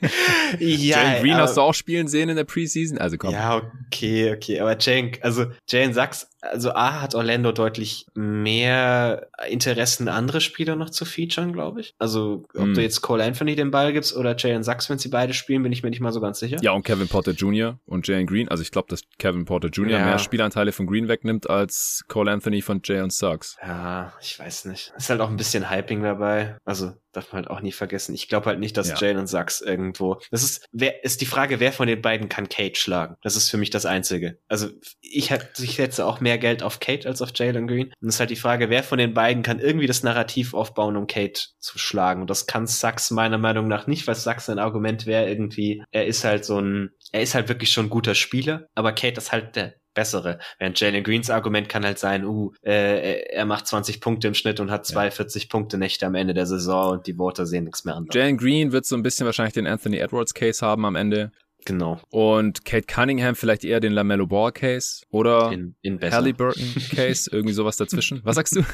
ja. 0.61 0.68
Jalen 0.68 1.22
Green 1.22 1.33
aber, 1.33 1.42
hast 1.42 1.57
du 1.57 1.62
auch 1.62 1.75
spielen 1.75 2.07
sehen 2.07 2.29
in 2.29 2.37
der 2.37 2.44
Preseason? 2.44 2.96
Also 2.96 3.16
komm. 3.18 3.33
Ja, 3.33 3.61
okay, 3.87 4.33
okay. 4.33 4.61
Aber 4.61 4.79
Jalen 4.79 5.02
Jane, 5.03 5.25
also 5.25 5.53
Jane 5.67 5.93
Sachs, 5.93 6.27
also 6.43 6.73
A 6.73 7.01
hat 7.01 7.15
Orlando 7.15 7.53
deutlich 7.53 8.07
mehr 8.15 9.29
Interessen, 9.49 10.09
andere 10.09 10.41
Spieler 10.41 10.77
noch 10.77 10.91
zu 10.91 11.05
featuren, 11.05 11.53
glaube 11.53 11.81
ich. 11.81 11.95
Also 11.99 12.45
ob 12.55 12.67
mm. 12.67 12.75
du 12.75 12.83
jetzt 12.83 13.01
Cole 13.01 13.25
Anthony 13.25 13.55
den 13.55 13.71
Ball 13.71 13.93
gibst 13.93 14.15
oder 14.17 14.37
Jalen 14.37 14.65
Sachs, 14.65 14.91
wenn 14.91 14.99
sie 14.99 15.09
beide 15.09 15.35
spielen, 15.35 15.63
bin 15.63 15.73
ich 15.73 15.83
mir 15.83 15.91
nicht 15.91 16.01
mal 16.01 16.13
so 16.13 16.21
ganz 16.21 16.41
sicher. 16.41 16.59
Ja, 16.61 16.73
und 16.73 16.85
Kevin 16.85 17.09
Porter 17.09 17.33
Jr. 17.33 17.79
und 17.87 18.07
Jalen 18.09 18.27
Green. 18.27 18.49
Also 18.49 18.63
ich 18.63 18.73
glaube, 18.73 18.89
dass 18.89 19.03
Kevin 19.19 19.45
Porter 19.45 19.69
Jr. 19.69 19.99
Ja. 19.99 20.05
mehr 20.05 20.19
Spielanteile 20.19 20.73
von 20.73 20.87
Green 20.87 21.09
wegnimmt 21.09 21.49
als 21.49 22.03
Cole 22.09 22.31
Anthony 22.31 22.61
von 22.61 22.81
Jalen 22.85 23.11
Sachs. 23.11 23.57
Ja, 23.63 24.13
ich 24.21 24.39
weiß 24.39 24.65
nicht. 24.67 24.93
Ist 24.97 25.11
halt 25.11 25.21
auch 25.21 25.31
ein 25.31 25.37
bisschen 25.37 25.71
Hyping 25.71 26.03
dabei. 26.03 26.57
Also 26.65 26.93
darf 27.13 27.33
man 27.33 27.43
halt 27.43 27.51
auch 27.51 27.61
nie 27.61 27.73
vergessen. 27.73 28.15
Ich 28.15 28.29
glaube 28.29 28.47
halt 28.47 28.59
nicht, 28.59 28.77
dass 28.77 28.89
ja. 28.89 28.97
Jalen 28.97 29.27
Sachs 29.27 29.61
irgendwo. 29.61 30.21
Das 30.31 30.43
ist, 30.43 30.67
wer 30.73 31.05
ist 31.05 31.21
die 31.21 31.27
Frage, 31.27 31.61
wer 31.61 31.73
von 31.73 31.87
den 31.87 32.01
beiden 32.03 32.29
kann 32.29 32.49
Kate 32.49 32.79
schlagen? 32.79 33.17
Das 33.23 33.37
ist 33.37 33.51
für 33.51 33.59
mich 33.59 33.71
das 33.71 33.87
Einzige. 33.87 34.39
Also 34.49 34.69
ich, 35.01 35.31
ich 35.31 35.77
setze 35.77 36.07
auch 36.07 36.21
mehr 36.21 36.32
Geld 36.38 36.62
auf 36.62 36.81
Kate 36.81 37.09
als 37.09 37.23
auf 37.23 37.31
Jalen 37.35 37.66
Green. 37.66 37.92
Und 38.01 38.09
es 38.09 38.14
ist 38.14 38.21
halt 38.21 38.31
die 38.31 38.37
Frage, 38.37 38.71
wer 38.71 38.83
von 38.83 38.99
den 38.99 39.14
beiden 39.14 39.42
kann 39.42 39.59
irgendwie 39.59 39.87
das 39.87 40.03
Narrativ 40.03 40.55
aufbauen, 40.55 40.97
um 40.97 41.07
Kate 41.07 41.40
zu 41.59 41.79
schlagen. 41.79 42.23
Und 42.23 42.31
das 42.31 42.47
kann 42.47 42.66
Sachs 42.66 43.11
meiner 43.11 43.38
Meinung 43.38 43.68
nach 43.68 43.87
nicht, 43.87 44.07
weil 44.07 44.14
Sachs 44.14 44.49
ein 44.49 44.59
Argument 44.59 45.07
wäre 45.07 45.29
irgendwie, 45.29 45.83
er 45.90 46.07
ist 46.07 46.25
halt 46.25 46.45
so 46.45 46.61
ein, 46.61 46.90
er 47.12 47.23
ist 47.23 47.35
halt 47.35 47.49
wirklich 47.49 47.71
schon 47.71 47.87
ein 47.87 47.90
guter 47.90 48.14
Spieler, 48.14 48.68
aber 48.75 48.92
Kate 48.92 49.18
ist 49.18 49.33
halt 49.33 49.57
der 49.57 49.75
bessere. 49.95 50.38
Während 50.59 50.81
Jalen 50.81 51.05
Greens 51.05 51.31
Argument 51.31 51.68
kann 51.68 51.85
halt 51.85 51.99
sein, 51.99 52.25
uh, 52.25 52.53
äh, 52.62 53.25
er 53.31 53.45
macht 53.45 53.66
20 53.66 54.01
Punkte 54.01 54.29
im 54.29 54.35
Schnitt 54.35 54.61
und 54.61 54.71
hat 54.71 54.87
42 54.87 55.45
ja. 55.45 55.49
Punkte 55.51 55.79
Nächte 55.79 56.07
am 56.07 56.14
Ende 56.14 56.35
der 56.35 56.47
Saison 56.47 56.92
und 56.92 57.07
die 57.07 57.14
Voter 57.14 57.47
sehen 57.47 57.64
nichts 57.64 57.85
mehr 57.85 57.97
an. 57.97 58.07
Jalen 58.11 58.37
Green 58.37 58.73
wird 58.73 58.87
so 58.87 58.97
ein 58.97 59.03
bisschen 59.03 59.27
wahrscheinlich 59.27 59.55
den 59.55 59.66
Anthony 59.66 59.99
Edwards 59.99 60.35
Case 60.35 60.64
haben 60.64 60.85
am 60.85 60.97
Ende. 60.97 61.33
Genau. 61.64 62.01
Und 62.11 62.64
Kate 62.64 62.87
Cunningham 62.87 63.35
vielleicht 63.35 63.64
eher 63.64 63.81
den 63.81 63.92
LaMelo 63.92 64.27
Ball 64.27 64.53
Case 64.53 65.05
oder 65.11 65.53
in, 65.53 65.75
in 65.83 66.01
Halliburton 66.01 66.75
Case, 66.94 67.31
irgendwie 67.33 67.55
sowas 67.55 67.77
dazwischen. 67.77 68.20
Was 68.25 68.37
sagst 68.37 68.57
du? 68.57 68.62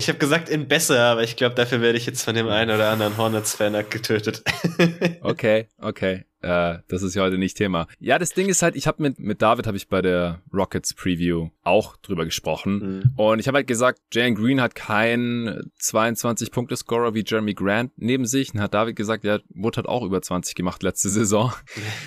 Ich 0.00 0.08
habe 0.08 0.18
gesagt 0.18 0.48
in 0.48 0.66
besser, 0.66 0.98
aber 1.04 1.22
ich 1.22 1.36
glaube, 1.36 1.54
dafür 1.54 1.80
werde 1.80 1.96
ich 1.96 2.04
jetzt 2.04 2.24
von 2.24 2.34
dem 2.34 2.48
einen 2.48 2.74
oder 2.74 2.90
anderen 2.90 3.16
Hornets-Fan 3.16 3.84
getötet. 3.90 4.42
okay, 5.20 5.68
okay. 5.78 6.24
Äh, 6.44 6.78
das 6.88 7.02
ist 7.02 7.14
ja 7.14 7.22
heute 7.22 7.38
nicht 7.38 7.56
Thema. 7.56 7.86
Ja, 7.98 8.18
das 8.18 8.30
Ding 8.30 8.48
ist 8.48 8.62
halt, 8.62 8.76
ich 8.76 8.86
habe 8.86 9.02
mit, 9.02 9.18
mit 9.18 9.40
David 9.42 9.66
habe 9.66 9.76
ich 9.76 9.88
bei 9.88 10.02
der 10.02 10.42
Rockets 10.52 10.94
Preview 10.94 11.48
auch 11.62 11.96
drüber 11.96 12.24
gesprochen. 12.24 12.78
Mhm. 12.78 13.12
Und 13.16 13.38
ich 13.38 13.48
habe 13.48 13.56
halt 13.56 13.66
gesagt, 13.66 14.00
Jalen 14.12 14.34
Green 14.34 14.60
hat 14.60 14.74
keinen 14.74 15.70
22-Punkte-Scorer 15.80 17.14
wie 17.14 17.24
Jeremy 17.26 17.54
Grant 17.54 17.92
neben 17.96 18.26
sich. 18.26 18.52
Und 18.54 18.60
hat 18.60 18.74
David 18.74 18.96
gesagt, 18.96 19.24
ja, 19.24 19.38
Wood 19.54 19.78
hat 19.78 19.86
auch 19.86 20.04
über 20.04 20.20
20 20.20 20.54
gemacht 20.54 20.82
letzte 20.82 21.08
Saison. 21.08 21.52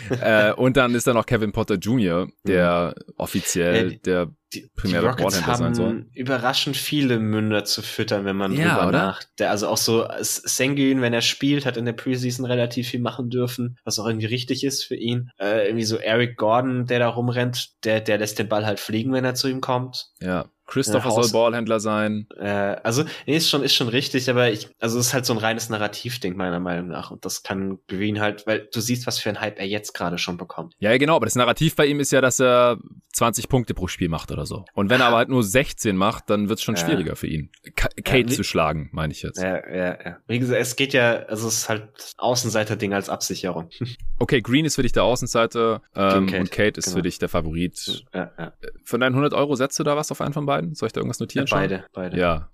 äh, 0.22 0.54
und 0.54 0.78
dann 0.78 0.94
ist 0.94 1.08
da 1.08 1.14
noch 1.14 1.26
Kevin 1.26 1.52
Potter 1.52 1.76
Jr., 1.76 2.28
der 2.46 2.96
mhm. 2.96 3.14
offiziell 3.18 3.94
ja, 3.94 3.98
der 4.06 4.32
die, 4.54 4.70
primäre 4.76 5.02
die 5.02 5.08
Rockets 5.24 5.46
haben 5.46 6.06
überraschend 6.14 6.78
viele 6.78 7.20
Münder 7.20 7.66
zu 7.66 7.82
füttern, 7.82 8.24
wenn 8.24 8.38
man 8.38 8.54
ja, 8.54 8.78
drüber 8.78 8.92
nachdenkt. 8.92 9.42
Also 9.42 9.68
auch 9.68 9.78
so 9.78 10.08
Sengun, 10.22 11.02
wenn 11.02 11.14
er 11.14 11.22
spielt, 11.22 11.66
hat 11.66 11.76
in 11.76 11.86
der 11.86 11.94
Preseason 11.94 12.46
relativ 12.46 12.90
viel 12.90 13.02
machen 13.02 13.30
dürfen, 13.30 13.78
was 13.84 14.00
auch 14.00 14.08
irgendwie 14.08 14.27
richtig 14.30 14.64
ist 14.64 14.84
für 14.84 14.96
ihn. 14.96 15.32
Äh, 15.40 15.68
irgendwie 15.68 15.86
so 15.86 15.98
Eric 15.98 16.38
Gordon, 16.38 16.86
der 16.86 17.00
da 17.00 17.10
rumrennt, 17.10 17.84
der, 17.84 18.02
der 18.02 18.18
lässt 18.18 18.40
den 18.40 18.50
Ball 18.50 18.66
halt 18.66 18.80
fliegen, 18.80 19.14
wenn 19.14 19.26
er 19.26 19.36
zu 19.36 19.48
ihm 19.48 19.62
kommt. 19.62 20.12
Ja. 20.22 20.50
Christopher 20.68 21.12
soll 21.12 21.30
Ballhändler 21.32 21.80
sein. 21.80 22.28
Äh, 22.38 22.76
also, 22.84 23.04
nee, 23.26 23.38
ist 23.38 23.50
schon, 23.50 23.64
ist 23.64 23.74
schon 23.74 23.88
richtig, 23.88 24.30
aber 24.30 24.52
ich, 24.52 24.70
also 24.80 25.00
es 25.00 25.08
ist 25.08 25.14
halt 25.14 25.26
so 25.26 25.34
ein 25.34 25.40
reines 25.40 25.70
Narrativding, 25.70 26.36
meiner 26.36 26.60
Meinung 26.60 26.90
nach. 26.90 27.10
Und 27.10 27.26
das 27.26 27.42
kann 27.42 27.80
Green 27.88 28.20
halt, 28.20 28.46
weil 28.46 28.68
du 28.72 28.82
siehst, 28.82 29.08
was 29.08 29.18
für 29.18 29.30
ein 29.30 29.40
Hype 29.40 29.60
er 29.60 29.66
jetzt 29.66 29.94
gerade 29.94 30.18
schon 30.18 30.38
bekommt. 30.38 30.76
Ja, 30.80 30.96
genau, 30.98 31.16
aber 31.16 31.26
das 31.26 31.36
Narrativ 31.36 31.76
bei 31.76 31.86
ihm 31.86 32.00
ist 32.02 32.12
ja, 32.12 32.20
dass 32.20 32.40
er 32.40 32.78
20 33.14 33.48
Punkte 33.48 33.74
pro 33.74 33.88
Spiel 33.88 34.10
macht 34.10 34.32
oder 34.32 34.46
so. 34.46 34.66
Und 34.74 34.90
wenn 34.90 35.02
er 35.02 35.08
aber 35.08 35.18
halt 35.18 35.30
nur 35.30 35.44
16 35.44 35.96
macht, 35.96 36.30
dann 36.30 36.50
wird 36.50 36.60
es 36.60 36.64
schon 36.64 36.76
ja. 36.76 36.86
schwieriger 36.86 37.16
für 37.16 37.28
ihn. 37.28 37.50
K 37.76 37.88
Kate 38.04 38.30
ja, 38.30 38.36
zu 38.36 38.44
schlagen, 38.44 38.90
meine 38.92 39.14
ich 39.14 39.22
jetzt. 39.22 39.42
Ja, 39.42 39.68
ja, 39.68 39.98
ja. 40.04 40.18
Wie 40.28 40.40
gesagt, 40.40 40.62
es 40.62 40.76
geht 40.76 40.94
ja, 40.94 41.24
also 41.24 41.48
es 41.48 41.60
ist 41.60 41.70
halt 41.70 41.88
Außenseiter-Ding 42.18 42.94
als 42.94 43.10
Absicherung. 43.10 43.70
okay, 44.20 44.42
Green 44.42 44.66
ist 44.66 44.76
für 44.76 44.84
dich 44.84 44.92
der 44.92 45.04
Außenseiter 45.04 45.82
ähm, 45.96 46.28
Kate. 46.28 46.40
und 46.40 46.52
Kate 46.52 46.80
ist 46.80 46.86
genau. 46.86 46.98
für 46.98 47.02
dich 47.04 47.20
der 47.20 47.30
Favorit. 47.30 48.06
Ja, 48.14 48.32
ja. 48.38 48.54
Von 48.84 49.00
deinen 49.00 49.14
100 49.14 49.34
Euro 49.34 49.56
setzt 49.56 49.80
du 49.80 49.84
da 49.84 49.96
was 49.96 50.12
auf 50.12 50.22
einen 50.22 50.34
von 50.34 50.46
beiden? 50.46 50.57
Beiden? 50.58 50.76
Soll 50.76 50.88
ich 50.88 50.94
da 50.94 51.00
irgendwas 51.00 51.20
notieren? 51.20 51.48
Ja, 51.48 51.56
beide, 51.56 51.78
schon? 51.78 51.86
beide. 51.94 52.18
Ja. 52.18 52.50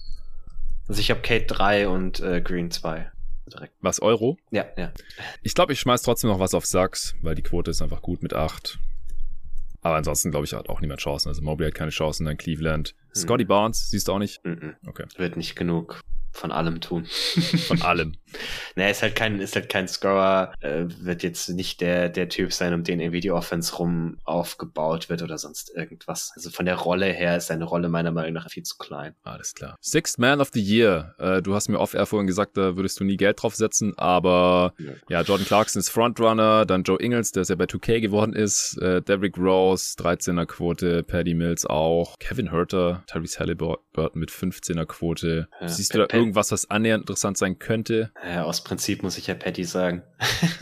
Also 0.88 1.00
ich 1.00 1.10
habe 1.10 1.22
Kate 1.22 1.46
3 1.46 1.88
und 1.88 2.20
äh, 2.20 2.42
Green 2.42 2.72
2. 2.72 3.10
Direkt. 3.52 3.74
Was, 3.82 4.02
Euro? 4.02 4.38
Ja, 4.52 4.66
ja. 4.78 4.92
Ich 5.42 5.54
glaube, 5.54 5.74
ich 5.74 5.80
schmeiß 5.80 6.02
trotzdem 6.02 6.30
noch 6.30 6.40
was 6.40 6.54
auf 6.54 6.66
Sachs, 6.66 7.16
weil 7.22 7.36
die 7.36 7.42
Quote 7.42 7.72
ist 7.72 7.82
einfach 7.82 8.02
gut 8.02 8.24
mit 8.24 8.34
8. 8.34 8.80
Aber 9.82 9.96
ansonsten, 9.96 10.32
glaube 10.32 10.46
ich, 10.46 10.54
hat 10.54 10.70
auch 10.70 10.80
niemand 10.80 11.02
Chancen. 11.02 11.28
Also 11.28 11.42
Mobley 11.42 11.68
hat 11.68 11.76
keine 11.76 11.92
Chancen, 11.92 12.26
dann 12.26 12.38
Cleveland. 12.38 12.96
Hm. 13.14 13.22
Scotty 13.22 13.44
Barnes, 13.44 13.90
siehst 13.90 14.08
du 14.08 14.14
auch 14.14 14.20
nicht? 14.20 14.44
Mhm. 14.46 14.76
Okay. 14.88 15.06
Wird 15.18 15.36
nicht 15.36 15.56
genug 15.56 16.02
von 16.32 16.52
allem 16.52 16.82
tun. 16.82 17.06
Von 17.06 17.82
allem. 17.82 18.16
naja, 18.76 18.90
ist 18.90 19.02
halt 19.02 19.16
kein, 19.16 19.40
ist 19.40 19.56
halt 19.56 19.70
kein 19.70 19.88
Scorer, 19.88 20.54
äh, 20.62 20.86
wird 20.88 21.24
jetzt 21.24 21.50
nicht 21.50 21.82
der, 21.82 22.10
der 22.10 22.30
Typ 22.30 22.52
sein, 22.54 22.74
um 22.74 22.84
den 22.84 23.00
irgendwie 23.00 23.20
die 23.20 23.32
Offense 23.32 23.76
rum 23.76 24.18
aufgebaut 24.24 25.10
wird 25.10 25.22
oder 25.22 25.38
sonst 25.38 25.72
irgendwas. 25.76 26.32
Also 26.36 26.50
von 26.50 26.66
der 26.66 26.76
Rolle 26.76 27.08
her 27.08 27.38
ist 27.38 27.48
seine 27.48 27.66
Rolle 27.66 27.90
meiner 27.90 28.12
Meinung 28.12 28.34
nach 28.34 28.50
viel 28.50 28.64
zu 28.64 28.78
klein. 28.78 29.16
Alles 29.24 29.54
klar. 29.54 29.78
Sixth 29.82 30.20
Man 30.20 30.42
of 30.42 30.50
the 30.54 30.62
Year. 30.62 31.16
Äh, 31.20 31.42
du 31.42 31.56
hast 31.56 31.70
mir 31.70 31.80
off-air 31.80 32.06
vorhin 32.06 32.28
gesagt, 32.28 32.58
da 32.58 32.76
würdest 32.76 33.00
du 33.00 33.04
nie 33.04 33.18
Geld 33.18 33.42
drauf 33.42 33.56
setzen, 33.56 33.94
aber 33.98 34.74
ja, 34.80 34.92
ja 35.10 35.22
Jordan 35.22 35.46
Clarkson 35.46 35.80
ist 35.80 35.90
Frontrunner, 35.90 36.66
dann 36.66 36.84
Joe 36.84 37.00
Ingles, 37.00 37.32
der 37.32 37.44
ja 37.44 37.56
bei 37.56 37.66
2K 37.66 38.00
geworden 38.00 38.34
ist, 38.34 38.78
äh, 38.82 39.02
Derrick 39.02 39.38
Rose, 39.38 39.96
13er 39.98 40.46
Quote, 40.46 41.04
Paddy 41.04 41.34
Mills 41.34 41.66
auch, 41.66 42.18
Kevin 42.20 42.52
Herter, 42.52 43.04
Tyrese 43.08 43.40
Halliburton 43.40 44.10
mit 44.14 44.32
15er 44.32 44.86
Quote. 44.86 45.48
Ja, 45.62 45.68
Siehst 45.68 45.94
du 45.94 46.00
da 46.00 46.16
irgendwas, 46.16 46.52
was 46.52 46.70
annähernd 46.70 47.04
interessant 47.04 47.38
sein 47.38 47.60
könnte? 47.60 48.12
Ja, 48.26 48.44
aus 48.44 48.64
Prinzip 48.64 49.04
muss 49.04 49.18
ich 49.18 49.28
ja 49.28 49.34
Patty 49.34 49.66
sagen. 49.66 50.04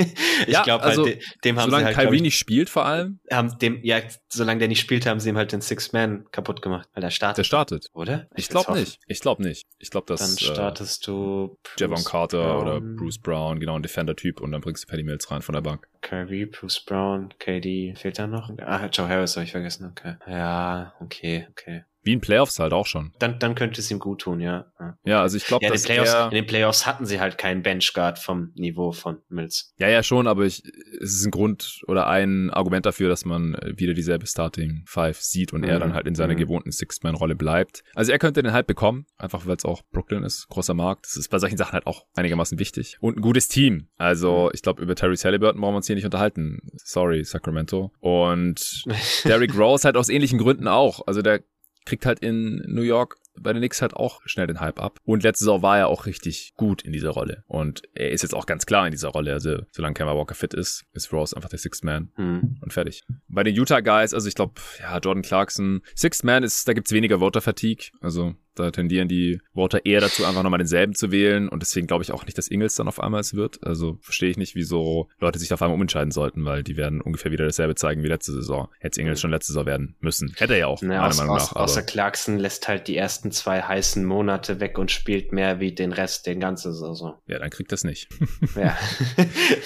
ich 0.47 0.47
ja, 0.47 0.64
glaube, 0.64 0.84
halt, 0.84 0.97
also, 0.97 1.05
halt, 1.05 1.24
dem 1.43 1.59
haben 1.59 1.66
solange 1.70 1.84
sie 1.84 1.95
halt, 1.95 2.07
Kyrie 2.07 2.16
ich, 2.16 2.22
nicht 2.24 2.38
spielt 2.38 2.70
vor 2.70 2.86
allem. 2.86 3.20
Haben 3.32 3.57
dem, 3.59 3.80
ja, 3.84 3.99
solange 4.30 4.59
der 4.59 4.68
nicht 4.68 4.80
spielt, 4.80 5.05
haben 5.05 5.20
sie 5.20 5.30
ihm 5.30 5.38
halt 5.38 5.51
den 5.51 5.62
Six 5.62 5.93
Man 5.93 6.26
kaputt 6.32 6.62
gemacht, 6.62 6.89
weil 6.93 7.03
er 7.03 7.12
startet. 7.12 7.38
Der 7.38 7.43
startet. 7.43 7.88
Oder? 7.93 8.28
Ich, 8.36 8.45
ich 8.45 8.49
glaube 8.49 8.74
nicht. 8.74 8.99
Ich 9.05 9.20
glaube 9.20 9.43
nicht. 9.43 9.68
Ich 9.78 9.91
glaube, 9.91 10.07
dass. 10.07 10.22
Dann 10.22 10.32
äh, 10.32 10.53
startest 10.53 11.03
äh, 11.03 11.12
du 11.12 11.57
Javon 11.78 12.03
Carter 12.03 12.43
Brown. 12.43 12.62
oder 12.62 12.82
Bruce 12.82 13.20
Brown, 13.20 13.59
genau, 13.59 13.76
ein 13.76 13.84
Defender-Typ 13.84 14.41
und 14.41 14.51
dann 14.51 14.62
bringst 14.62 14.84
du 14.84 14.88
Patty 14.88 15.03
Mills 15.03 15.30
rein 15.30 15.43
von 15.43 15.53
der 15.53 15.62
Bank. 15.62 15.88
Kyrie, 16.01 16.47
Bruce 16.47 16.84
Brown, 16.84 17.34
KD, 17.38 17.93
fehlt 17.95 18.18
da 18.18 18.26
noch? 18.26 18.49
Ah, 18.59 18.88
Joe 18.88 19.07
Harris 19.07 19.36
habe 19.36 19.45
ich 19.45 19.51
vergessen, 19.51 19.86
okay. 19.86 20.16
Ja, 20.28 20.93
okay, 20.99 21.47
okay. 21.51 21.84
Wie 22.03 22.13
in 22.13 22.21
Playoffs 22.21 22.59
halt 22.59 22.73
auch 22.73 22.85
schon. 22.85 23.13
Dann, 23.19 23.37
dann 23.39 23.55
könnte 23.55 23.79
es 23.79 23.91
ihm 23.91 23.99
gut 23.99 24.21
tun, 24.21 24.39
ja. 24.39 24.65
Ja, 25.03 25.21
also 25.21 25.37
ich 25.37 25.45
glaube, 25.45 25.65
ja, 25.65 25.71
dass 25.71 25.83
Playoffs, 25.83 26.13
in 26.13 26.31
den 26.31 26.45
Playoffs 26.45 26.85
hatten 26.85 27.05
sie 27.05 27.19
halt 27.19 27.37
keinen 27.37 27.61
Benchguard 27.61 28.17
vom 28.17 28.51
Niveau 28.55 28.91
von 28.91 29.19
Mills. 29.29 29.73
Ja, 29.77 29.87
ja, 29.87 30.01
schon, 30.01 30.27
aber 30.27 30.45
ich, 30.45 30.63
es 31.01 31.15
ist 31.15 31.25
ein 31.25 31.31
Grund 31.31 31.81
oder 31.87 32.07
ein 32.07 32.49
Argument 32.49 32.85
dafür, 32.85 33.09
dass 33.09 33.25
man 33.25 33.55
wieder 33.75 33.93
dieselbe 33.93 34.25
Starting 34.25 34.83
Five 34.87 35.21
sieht 35.21 35.53
und 35.53 35.61
mhm. 35.61 35.69
er 35.69 35.79
dann 35.79 35.93
halt 35.93 36.07
in 36.07 36.15
seiner 36.15 36.33
mhm. 36.33 36.39
gewohnten 36.39 36.71
Six-Man-Rolle 36.71 37.35
bleibt. 37.35 37.83
Also 37.93 38.11
er 38.11 38.19
könnte 38.19 38.41
den 38.41 38.53
halt 38.53 38.67
bekommen, 38.67 39.05
einfach 39.17 39.45
weil 39.45 39.57
es 39.57 39.65
auch 39.65 39.83
Brooklyn 39.91 40.23
ist, 40.23 40.47
großer 40.49 40.73
Markt. 40.73 41.05
Das 41.05 41.17
ist 41.17 41.29
bei 41.29 41.39
solchen 41.39 41.57
Sachen 41.57 41.73
halt 41.73 41.85
auch 41.85 42.05
einigermaßen 42.15 42.57
wichtig. 42.59 42.97
Und 42.99 43.17
ein 43.17 43.21
gutes 43.21 43.47
Team. 43.47 43.87
Also 43.97 44.45
mhm. 44.45 44.51
ich 44.53 44.61
glaube, 44.61 44.81
über 44.81 44.95
Terry 44.95 45.15
Halliburton 45.17 45.61
brauchen 45.61 45.73
wir 45.73 45.77
uns 45.77 45.87
hier 45.87 45.95
nicht 45.95 46.05
unterhalten. 46.05 46.59
Sorry, 46.75 47.23
Sacramento. 47.23 47.91
Und 47.99 48.83
Derrick 49.25 49.57
Rose 49.57 49.85
halt 49.85 49.97
aus 49.97 50.09
ähnlichen 50.09 50.39
Gründen 50.39 50.67
auch. 50.67 51.05
Also 51.05 51.21
der 51.21 51.41
kriegt 51.86 52.05
halt 52.05 52.19
in 52.19 52.63
New 52.67 52.82
York 52.82 53.17
bei 53.41 53.53
den 53.53 53.61
Knicks 53.61 53.81
halt 53.81 53.95
auch 53.95 54.21
schnell 54.25 54.47
den 54.47 54.59
Hype 54.59 54.79
ab. 54.79 54.99
Und 55.03 55.23
letzte 55.23 55.45
Saison 55.45 55.61
war 55.61 55.77
er 55.77 55.87
auch 55.87 56.05
richtig 56.05 56.53
gut 56.55 56.81
in 56.81 56.93
dieser 56.93 57.09
Rolle. 57.09 57.43
Und 57.47 57.83
er 57.93 58.11
ist 58.11 58.21
jetzt 58.21 58.33
auch 58.33 58.45
ganz 58.45 58.65
klar 58.65 58.85
in 58.85 58.91
dieser 58.91 59.09
Rolle. 59.09 59.33
Also, 59.33 59.59
solange 59.71 59.93
Kemba 59.93 60.15
Walker 60.15 60.35
fit 60.35 60.53
ist, 60.53 60.85
ist 60.93 61.11
Rose 61.13 61.35
einfach 61.35 61.49
der 61.49 61.59
Sixth 61.59 61.83
Man 61.83 62.11
mhm. 62.17 62.57
und 62.61 62.73
fertig. 62.73 63.03
Bei 63.27 63.43
den 63.43 63.55
Utah 63.55 63.81
Guys, 63.81 64.13
also 64.13 64.27
ich 64.27 64.35
glaube, 64.35 64.53
ja, 64.79 64.97
Jordan 64.97 65.23
Clarkson, 65.23 65.81
Sixth 65.95 66.23
Man 66.23 66.43
ist, 66.43 66.67
da 66.67 66.73
gibt's 66.73 66.91
weniger 66.91 67.19
Voter 67.19 67.41
Fatigue. 67.41 67.89
Also, 68.01 68.35
da 68.55 68.71
tendieren 68.71 69.07
die 69.07 69.39
Voter 69.53 69.85
eher 69.85 70.01
dazu, 70.01 70.25
einfach 70.25 70.43
nochmal 70.43 70.57
denselben 70.57 70.93
zu 70.93 71.11
wählen. 71.11 71.47
Und 71.47 71.61
deswegen 71.61 71.87
glaube 71.87 72.03
ich 72.03 72.11
auch 72.11 72.25
nicht, 72.25 72.37
dass 72.37 72.49
Ingles 72.49 72.75
dann 72.75 72.87
auf 72.87 72.99
einmal 72.99 73.21
es 73.21 73.33
wird. 73.33 73.65
Also 73.65 73.97
verstehe 74.01 74.29
ich 74.29 74.37
nicht, 74.37 74.55
wieso 74.55 75.09
Leute 75.19 75.39
sich 75.39 75.53
auf 75.53 75.61
einmal 75.61 75.75
umentscheiden 75.75 76.11
sollten, 76.11 76.43
weil 76.45 76.63
die 76.63 76.77
werden 76.77 77.01
ungefähr 77.01 77.31
wieder 77.31 77.45
dasselbe 77.45 77.75
zeigen 77.75 78.03
wie 78.03 78.07
letzte 78.07 78.33
Saison. 78.33 78.67
Hätte 78.79 78.99
Ingles 78.99 79.21
schon 79.21 79.31
letzte 79.31 79.53
Saison 79.53 79.65
werden 79.65 79.95
müssen. 79.99 80.33
Hätte 80.37 80.53
er 80.53 80.59
ja 80.59 80.67
auch, 80.67 80.81
ja, 80.81 80.87
meiner 80.87 81.07
aus, 81.07 81.17
Meinung 81.17 81.35
nach. 81.35 81.55
Aus, 81.55 81.55
außer 81.55 81.83
Clarkson 81.83 82.37
lässt 82.37 82.67
halt 82.67 82.87
die 82.87 82.97
ersten 82.97 83.30
zwei 83.32 83.61
heißen 83.61 84.05
Monate 84.05 84.59
weg 84.59 84.77
und 84.77 84.91
spielt 84.91 85.32
mehr 85.32 85.59
wie 85.59 85.73
den 85.73 85.91
Rest 85.91 86.27
den 86.27 86.39
ganze 86.39 86.73
Saison. 86.73 87.15
Ja, 87.27 87.39
dann 87.39 87.49
kriegt 87.49 87.71
das 87.71 87.84
nicht. 87.84 88.09
Ja. 88.55 88.77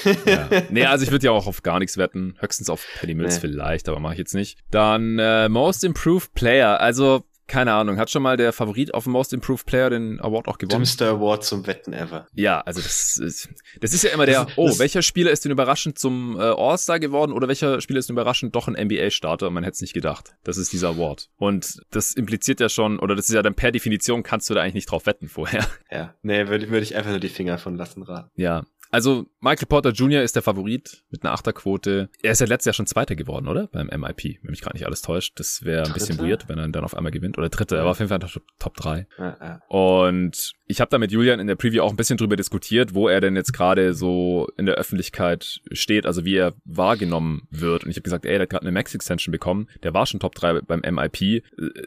ja. 0.25 0.49
Nee, 0.69 0.85
also 0.85 1.03
ich 1.03 1.11
würde 1.11 1.25
ja 1.25 1.31
auch 1.31 1.47
auf 1.47 1.63
gar 1.63 1.79
nichts 1.79 1.97
wetten. 1.97 2.35
Höchstens 2.39 2.69
auf 2.69 2.85
Paddy 2.99 3.15
Mills 3.15 3.35
nee. 3.35 3.41
vielleicht, 3.41 3.89
aber 3.89 3.99
mache 3.99 4.13
ich 4.13 4.19
jetzt 4.19 4.35
nicht. 4.35 4.59
Dann 4.71 5.19
äh, 5.19 5.49
Most 5.49 5.83
Improved 5.83 6.33
Player. 6.33 6.79
Also 6.79 7.25
keine 7.47 7.73
Ahnung, 7.73 7.97
hat 7.97 8.09
schon 8.09 8.23
mal 8.23 8.37
der 8.37 8.53
Favorit 8.53 8.93
auf 8.93 9.05
Most 9.05 9.33
Improved 9.33 9.65
Player 9.65 9.89
den 9.89 10.19
Award 10.19 10.47
auch 10.47 10.57
gewonnen? 10.57 10.79
Dümmster 10.79 11.09
Award 11.09 11.43
zum 11.43 11.67
Wetten 11.67 11.93
ever. 11.93 12.27
Ja, 12.33 12.61
also 12.61 12.81
das 12.81 13.17
ist, 13.17 13.49
das 13.79 13.93
ist 13.93 14.03
ja 14.03 14.11
immer 14.11 14.25
der, 14.25 14.47
oh, 14.55 14.79
welcher 14.79 15.01
Spieler 15.01 15.31
ist 15.31 15.45
denn 15.45 15.51
überraschend 15.51 15.99
zum 15.99 16.39
äh, 16.39 16.43
All-Star 16.43 16.99
geworden 16.99 17.31
oder 17.31 17.47
welcher 17.47 17.81
Spieler 17.81 17.99
ist 17.99 18.09
denn 18.09 18.15
überraschend 18.15 18.55
doch 18.55 18.67
ein 18.67 18.73
NBA-Starter? 18.73 19.49
Man 19.51 19.63
hätte 19.63 19.75
es 19.75 19.81
nicht 19.81 19.93
gedacht. 19.93 20.35
Das 20.43 20.57
ist 20.57 20.73
dieser 20.73 20.89
Award. 20.89 21.29
Und 21.37 21.81
das 21.91 22.13
impliziert 22.13 22.59
ja 22.59 22.69
schon, 22.69 22.99
oder 22.99 23.15
das 23.15 23.29
ist 23.29 23.35
ja 23.35 23.43
dann 23.43 23.55
per 23.55 23.71
Definition, 23.71 24.23
kannst 24.23 24.49
du 24.49 24.53
da 24.53 24.61
eigentlich 24.61 24.75
nicht 24.75 24.91
drauf 24.91 25.05
wetten 25.05 25.29
vorher. 25.29 25.65
Ja, 25.91 26.13
nee, 26.23 26.47
würde 26.47 26.69
würd 26.69 26.83
ich 26.83 26.95
einfach 26.95 27.11
nur 27.11 27.19
die 27.19 27.29
Finger 27.29 27.57
von 27.57 27.77
lassen 27.77 28.03
raten. 28.03 28.29
Ja, 28.35 28.65
also 28.91 29.25
Michael 29.39 29.67
Porter 29.67 29.91
Jr. 29.91 30.21
ist 30.21 30.35
der 30.35 30.43
Favorit 30.43 31.03
mit 31.09 31.23
einer 31.23 31.33
Achterquote. 31.33 32.09
Er 32.21 32.31
ist 32.31 32.41
ja 32.41 32.47
letztes 32.47 32.65
Jahr 32.65 32.73
schon 32.73 32.87
Zweiter 32.87 33.15
geworden, 33.15 33.47
oder? 33.47 33.67
Beim 33.67 33.87
MIP, 33.87 34.39
wenn 34.41 34.51
mich 34.51 34.61
gerade 34.61 34.75
nicht 34.75 34.85
alles 34.85 35.01
täuscht. 35.01 35.39
Das 35.39 35.63
wäre 35.63 35.85
ein 35.85 35.93
bisschen 35.93 36.17
weird, 36.19 36.47
wenn 36.49 36.57
er 36.57 36.67
dann 36.67 36.83
auf 36.83 36.95
einmal 36.95 37.11
gewinnt. 37.11 37.37
Oder 37.37 37.49
Dritter, 37.49 37.77
er 37.77 37.83
war 37.83 37.91
auf 37.91 37.99
jeden 37.99 38.09
Fall 38.09 38.19
Top, 38.19 38.41
Top 38.59 38.75
3. 38.75 39.07
Ja, 39.17 39.37
ja. 39.39 39.61
Und 39.67 40.53
ich 40.67 40.81
habe 40.81 40.89
da 40.89 40.97
mit 40.97 41.11
Julian 41.11 41.39
in 41.39 41.47
der 41.47 41.55
Preview 41.55 41.83
auch 41.83 41.91
ein 41.91 41.95
bisschen 41.95 42.17
drüber 42.17 42.35
diskutiert, 42.35 42.95
wo 42.95 43.07
er 43.07 43.21
denn 43.21 43.35
jetzt 43.35 43.53
gerade 43.53 43.93
so 43.93 44.47
in 44.57 44.65
der 44.65 44.75
Öffentlichkeit 44.75 45.61
steht, 45.71 46.05
also 46.05 46.25
wie 46.25 46.35
er 46.35 46.53
wahrgenommen 46.65 47.47
wird. 47.51 47.83
Und 47.83 47.91
ich 47.91 47.97
habe 47.97 48.03
gesagt, 48.03 48.25
ey, 48.25 48.33
der 48.33 48.41
hat 48.41 48.49
gerade 48.49 48.63
eine 48.63 48.71
Max-Extension 48.71 49.31
bekommen, 49.31 49.67
der 49.83 49.93
war 49.93 50.05
schon 50.05 50.19
Top 50.19 50.33
3 50.33 50.61
beim 50.61 50.81
MIP. 50.81 51.43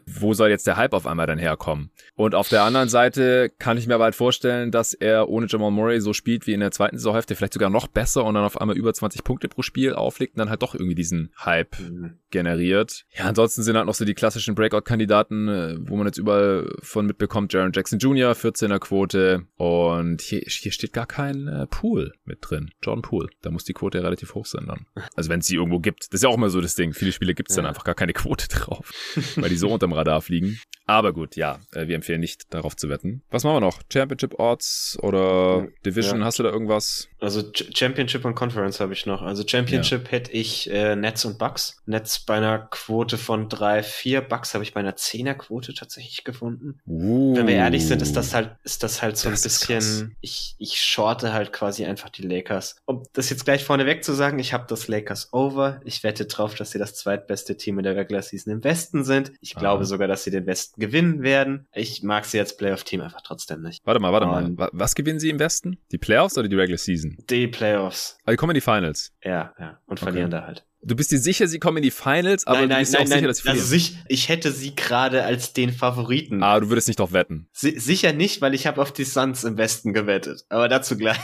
Wo 0.07 0.33
soll 0.35 0.51
jetzt 0.51 0.67
der 0.67 0.77
Hype 0.77 0.95
auf 0.95 1.07
einmal 1.07 1.27
dann 1.27 1.39
herkommen? 1.39 1.91
Und 2.15 2.35
auf 2.35 2.49
der 2.49 2.63
anderen 2.63 2.89
Seite 2.89 3.51
kann 3.59 3.79
ich 3.79 3.87
mir 3.87 3.95
aber 3.95 4.05
halt 4.05 4.15
vorstellen, 4.15 4.71
dass 4.71 4.95
er 4.95 5.29
ohne 5.29 5.47
Jamal 5.49 5.71
Murray 5.71 6.01
so 6.01 6.13
spielt 6.13 6.47
wie 6.47 6.53
in 6.53 6.61
der 6.61 6.71
zweiten 6.71 6.88
Saisonhälfte, 6.93 7.35
vielleicht 7.35 7.55
sogar 7.55 7.71
noch 7.71 7.87
besser 7.89 8.25
und 8.25 8.35
dann 8.35 8.45
auf 8.45 8.61
einmal 8.61 8.77
über 8.77 8.93
20 8.93 9.25
Punkte 9.25 9.49
pro 9.49 9.63
Spiel 9.63 9.95
auflegt 9.95 10.35
und 10.35 10.41
dann 10.41 10.51
halt 10.51 10.63
doch 10.63 10.75
irgendwie 10.75 10.95
diesen 10.95 11.33
Hype 11.45 11.79
mhm. 11.79 12.19
generiert. 12.31 13.05
Ja, 13.17 13.25
ansonsten 13.25 13.63
sind 13.63 13.77
halt 13.77 13.87
noch 13.87 13.95
so 13.95 14.05
die 14.05 14.15
klassischen 14.15 14.55
Breakout-Kandidaten, 14.55 15.49
äh, 15.49 15.77
wo 15.81 15.97
man 15.97 16.07
jetzt 16.07 16.19
überall 16.19 16.71
von 16.83 17.07
mitbekommt, 17.07 17.53
Jaron 17.53 17.73
Jackson 17.73 17.99
Jr., 17.99 18.33
14er 18.33 18.79
Quote 18.79 19.47
und 19.57 20.21
hier, 20.23 20.43
hier 20.47 20.73
steht 20.73 20.93
gar 20.93 21.07
kein 21.07 21.49
äh, 21.49 21.67
Pool 21.67 22.13
mit 22.25 22.39
drin. 22.43 22.71
Jordan 22.83 23.03
Pool. 23.03 23.29
Da 23.43 23.51
muss 23.51 23.65
die 23.65 23.73
Quote 23.73 23.99
ja 23.99 24.05
relativ 24.05 24.35
hoch 24.35 24.47
sein 24.47 24.67
dann. 24.67 24.87
Also 25.15 25.31
wenn 25.31 25.41
es 25.41 25.47
sie 25.47 25.57
irgendwo 25.57 25.81
gibt. 25.81 26.05
Das 26.05 26.19
ist 26.19 26.23
ja 26.23 26.29
auch 26.29 26.37
immer 26.37 26.51
so 26.51 26.61
das 26.61 26.75
Ding. 26.75 26.93
Viele 26.93 27.13
Spiele 27.13 27.35
gibt 27.35 27.51
es 27.51 27.57
ja. 27.57 27.63
dann 27.63 27.69
einfach 27.69 27.85
gar 27.85 27.95
keine 27.95 28.13
Quote 28.13 28.49
drauf, 28.49 28.93
weil 29.37 29.51
die 29.51 29.57
so 29.57 29.69
unterm 29.69 29.93
Radar 29.93 30.23
fliegen. 30.23 30.59
Aber 30.87 31.13
gut, 31.13 31.37
ja, 31.37 31.61
äh, 31.73 31.87
wir 31.87 31.97
empfehlen 31.97 32.21
nicht 32.21 32.53
darauf 32.55 32.75
zu 32.75 32.89
wetten. 32.89 33.23
Was 33.31 33.45
machen 33.45 33.57
wir 33.57 33.61
noch? 33.61 33.81
Championship 33.93 34.39
Odds 34.39 34.99
oder 35.03 35.69
Division? 35.85 36.21
Ja. 36.21 36.27
Hast 36.27 36.39
du 36.39 36.43
da 36.43 36.51
irgendwas? 36.51 36.78
Also 37.21 37.43
Championship 37.75 38.25
und 38.25 38.35
Conference 38.35 38.81
habe 38.81 38.93
ich 38.93 39.07
noch. 39.07 39.23
Also 39.23 39.43
Championship 39.47 40.05
ja. 40.07 40.11
hätte 40.13 40.33
ich 40.33 40.71
äh, 40.71 40.95
Nets 40.95 41.25
und 41.25 41.39
Bucks. 41.39 41.83
Nets 41.87 42.21
bei 42.21 42.37
einer 42.37 42.59
Quote 42.59 43.19
von 43.19 43.49
3, 43.49 43.83
4. 43.83 44.21
Bucks 44.21 44.55
habe 44.55 44.65
ich 44.65 44.73
bei 44.73 44.81
einer 44.81 44.95
10er 44.95 45.35
Quote 45.35 45.75
tatsächlich 45.75 46.25
gefunden. 46.25 46.81
Uh, 46.87 47.37
Wenn 47.37 47.47
wir 47.47 47.55
ehrlich 47.55 47.87
sind, 47.87 48.03
ist 48.03 48.17
das 48.17 48.35
halt, 48.35 48.53
ist 48.63 48.83
das 48.83 49.03
halt 49.03 49.17
so 49.17 49.29
ein 49.29 49.35
bisschen, 49.35 50.17
ich, 50.21 50.55
ich 50.59 50.81
shorte 50.81 51.33
halt 51.33 51.53
quasi 51.53 51.85
einfach 51.85 52.09
die 52.09 52.23
Lakers. 52.23 52.77
Um 52.85 53.03
das 53.13 53.31
jetzt 53.31 53.45
gleich 53.45 53.65
vorneweg 53.65 54.05
zu 54.05 54.13
sagen, 54.13 54.39
ich 54.39 54.53
habe 54.53 54.67
das 54.69 54.87
Lakers 54.89 55.33
over. 55.33 55.81
Ich 55.85 56.05
wette 56.05 56.27
drauf, 56.27 56.55
dass 56.55 56.71
sie 56.71 56.79
das 56.79 56.95
zweitbeste 56.95 57.57
Team 57.57 57.79
in 57.79 57.85
der 57.85 57.97
Regular 57.97 58.23
Season 58.23 58.53
im 58.53 58.65
Westen 58.65 59.05
sind. 59.05 59.33
Ich 59.41 59.57
ah. 59.57 59.61
glaube 59.61 59.85
sogar, 59.85 60.09
dass 60.09 60.25
sie 60.25 60.31
den 60.31 60.47
Westen 60.47 60.81
gewinnen 60.81 61.23
werden. 61.23 61.67
Ich 61.75 62.03
mag 62.03 62.25
sie 62.25 62.39
als 62.39 62.57
Playoff-Team 62.57 63.01
einfach 63.01 63.23
trotzdem 63.23 63.63
nicht. 63.63 63.81
Warte 63.85 64.01
mal, 64.01 64.13
warte 64.13 64.27
Und 64.27 64.59
mal. 64.59 64.69
Was 64.73 64.95
gewinnen 64.95 65.19
sie 65.19 65.31
im 65.31 65.39
Westen? 65.39 65.79
Die 65.91 65.99
Playoffs 65.99 66.39
oder 66.39 66.49
die 66.49 66.57
Regular 66.57 66.68
Season? 66.77 67.17
Die 67.31 67.47
Playoffs. 67.47 68.19
Also 68.25 68.35
die 68.35 68.37
kommen 68.37 68.51
in 68.51 68.55
die 68.57 68.61
Finals. 68.61 69.13
Ja, 69.25 69.55
ja. 69.59 69.81
Und 69.87 70.01
verlieren 70.01 70.33
okay. 70.33 70.41
da 70.41 70.47
halt. 70.47 70.65
Du 70.81 70.95
bist 70.95 71.11
dir 71.11 71.19
sicher, 71.19 71.49
sie 71.49 71.59
kommen 71.59 71.79
in 71.79 71.83
die 71.83 71.91
Finals, 71.91 72.47
aber 72.47 72.61
nein, 72.61 72.69
nein, 72.69 72.79
du 72.79 72.81
bist 72.81 72.93
nein, 72.93 73.01
dir 73.01 73.07
auch 73.07 73.11
nein, 73.11 73.19
sicher, 73.19 73.27
dass 73.29 73.37
sie 73.39 73.43
verlieren. 73.43 73.63
Also 73.63 73.71
sich, 73.71 73.99
ich 74.09 74.29
hätte 74.29 74.53
sie 74.53 74.77
gerade 74.77 75.25
als 75.25 75.53
den 75.53 75.73
Favoriten. 75.73 76.43
Ah, 76.43 76.61
du 76.61 76.69
würdest 76.69 76.87
nicht 76.87 77.01
drauf 77.01 77.13
wetten. 77.13 77.49
Si 77.53 77.79
sicher 77.81 78.13
nicht, 78.13 78.41
weil 78.43 78.55
ich 78.55 78.67
habe 78.67 78.81
auf 78.81 78.93
die 78.93 79.05
Suns 79.05 79.43
im 79.43 79.57
Westen 79.57 79.93
gewettet. 79.93 80.45
Aber 80.49 80.69
dazu 80.69 80.97
gleich. 80.97 81.19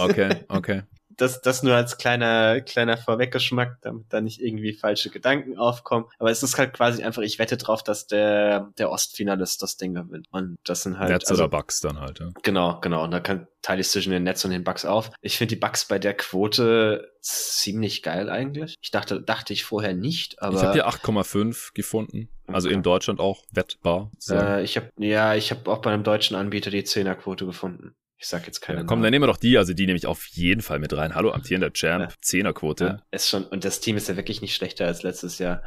Okay, 0.00 0.44
okay 0.48 0.82
das, 1.16 1.40
das 1.40 1.62
nur 1.62 1.74
als 1.74 1.98
kleiner, 1.98 2.60
kleiner 2.60 2.96
Vorweggeschmack, 2.96 3.78
damit 3.80 4.06
da 4.10 4.20
nicht 4.20 4.40
irgendwie 4.40 4.72
falsche 4.74 5.10
Gedanken 5.10 5.58
aufkommen. 5.58 6.06
Aber 6.18 6.30
es 6.30 6.42
ist 6.42 6.58
halt 6.58 6.74
quasi 6.74 7.02
einfach, 7.02 7.22
ich 7.22 7.38
wette 7.38 7.56
drauf, 7.56 7.82
dass 7.82 8.06
der, 8.06 8.72
der 8.78 8.90
Ostfinalist 8.90 9.62
das 9.62 9.76
Ding 9.76 9.94
gewinnt. 9.94 10.26
Und 10.30 10.58
das 10.64 10.82
sind 10.82 10.98
halt. 10.98 11.10
Netz 11.10 11.30
also, 11.30 11.44
oder 11.44 11.50
Bugs 11.50 11.80
dann 11.80 12.00
halt, 12.00 12.20
ja. 12.20 12.30
Genau, 12.42 12.80
genau. 12.80 13.04
Und 13.04 13.10
da 13.10 13.20
kann, 13.20 13.46
teile 13.62 13.80
ich 13.80 13.88
zwischen 13.88 14.10
den 14.10 14.24
Netz 14.24 14.44
und 14.44 14.50
den 14.50 14.64
Bugs 14.64 14.84
auf. 14.84 15.10
Ich 15.20 15.38
finde 15.38 15.54
die 15.54 15.60
Bugs 15.60 15.86
bei 15.86 15.98
der 15.98 16.14
Quote 16.14 17.12
ziemlich 17.20 18.02
geil 18.02 18.28
eigentlich. 18.28 18.76
Ich 18.80 18.90
dachte, 18.90 19.20
dachte 19.20 19.52
ich 19.52 19.64
vorher 19.64 19.94
nicht, 19.94 20.42
aber. 20.42 20.56
Ich 20.56 20.62
habe 20.62 20.74
hier 20.74 20.88
8,5 20.88 21.74
gefunden. 21.74 22.28
Also 22.48 22.68
okay. 22.68 22.76
in 22.76 22.82
Deutschland 22.82 23.18
auch 23.18 23.42
wettbar. 23.50 24.12
Äh, 24.30 24.62
ich 24.62 24.76
habe 24.76 24.90
ja, 24.98 25.34
ich 25.34 25.50
habe 25.50 25.68
auch 25.70 25.78
bei 25.78 25.92
einem 25.92 26.04
deutschen 26.04 26.36
Anbieter 26.36 26.70
die 26.70 26.84
Zehnerquote 26.84 27.44
gefunden. 27.44 27.96
Ich 28.18 28.28
sag 28.28 28.46
jetzt 28.46 28.60
keine. 28.60 28.80
Ja, 28.80 28.84
komm, 28.84 29.02
dann 29.02 29.10
nehmen 29.10 29.24
wir 29.24 29.26
doch 29.26 29.36
die, 29.36 29.58
also 29.58 29.74
die 29.74 29.86
nehme 29.86 29.98
ich 29.98 30.06
auf 30.06 30.26
jeden 30.26 30.62
Fall 30.62 30.78
mit 30.78 30.96
rein. 30.96 31.14
Hallo, 31.14 31.32
amtierender 31.32 31.72
Champ. 31.72 32.14
Zehnerquote. 32.20 32.84
Ja, 32.84 33.02
ist 33.10 33.28
schon, 33.28 33.44
und 33.44 33.64
das 33.64 33.80
Team 33.80 33.96
ist 33.96 34.08
ja 34.08 34.16
wirklich 34.16 34.40
nicht 34.40 34.54
schlechter 34.54 34.86
als 34.86 35.02
letztes 35.02 35.38
Jahr. 35.38 35.62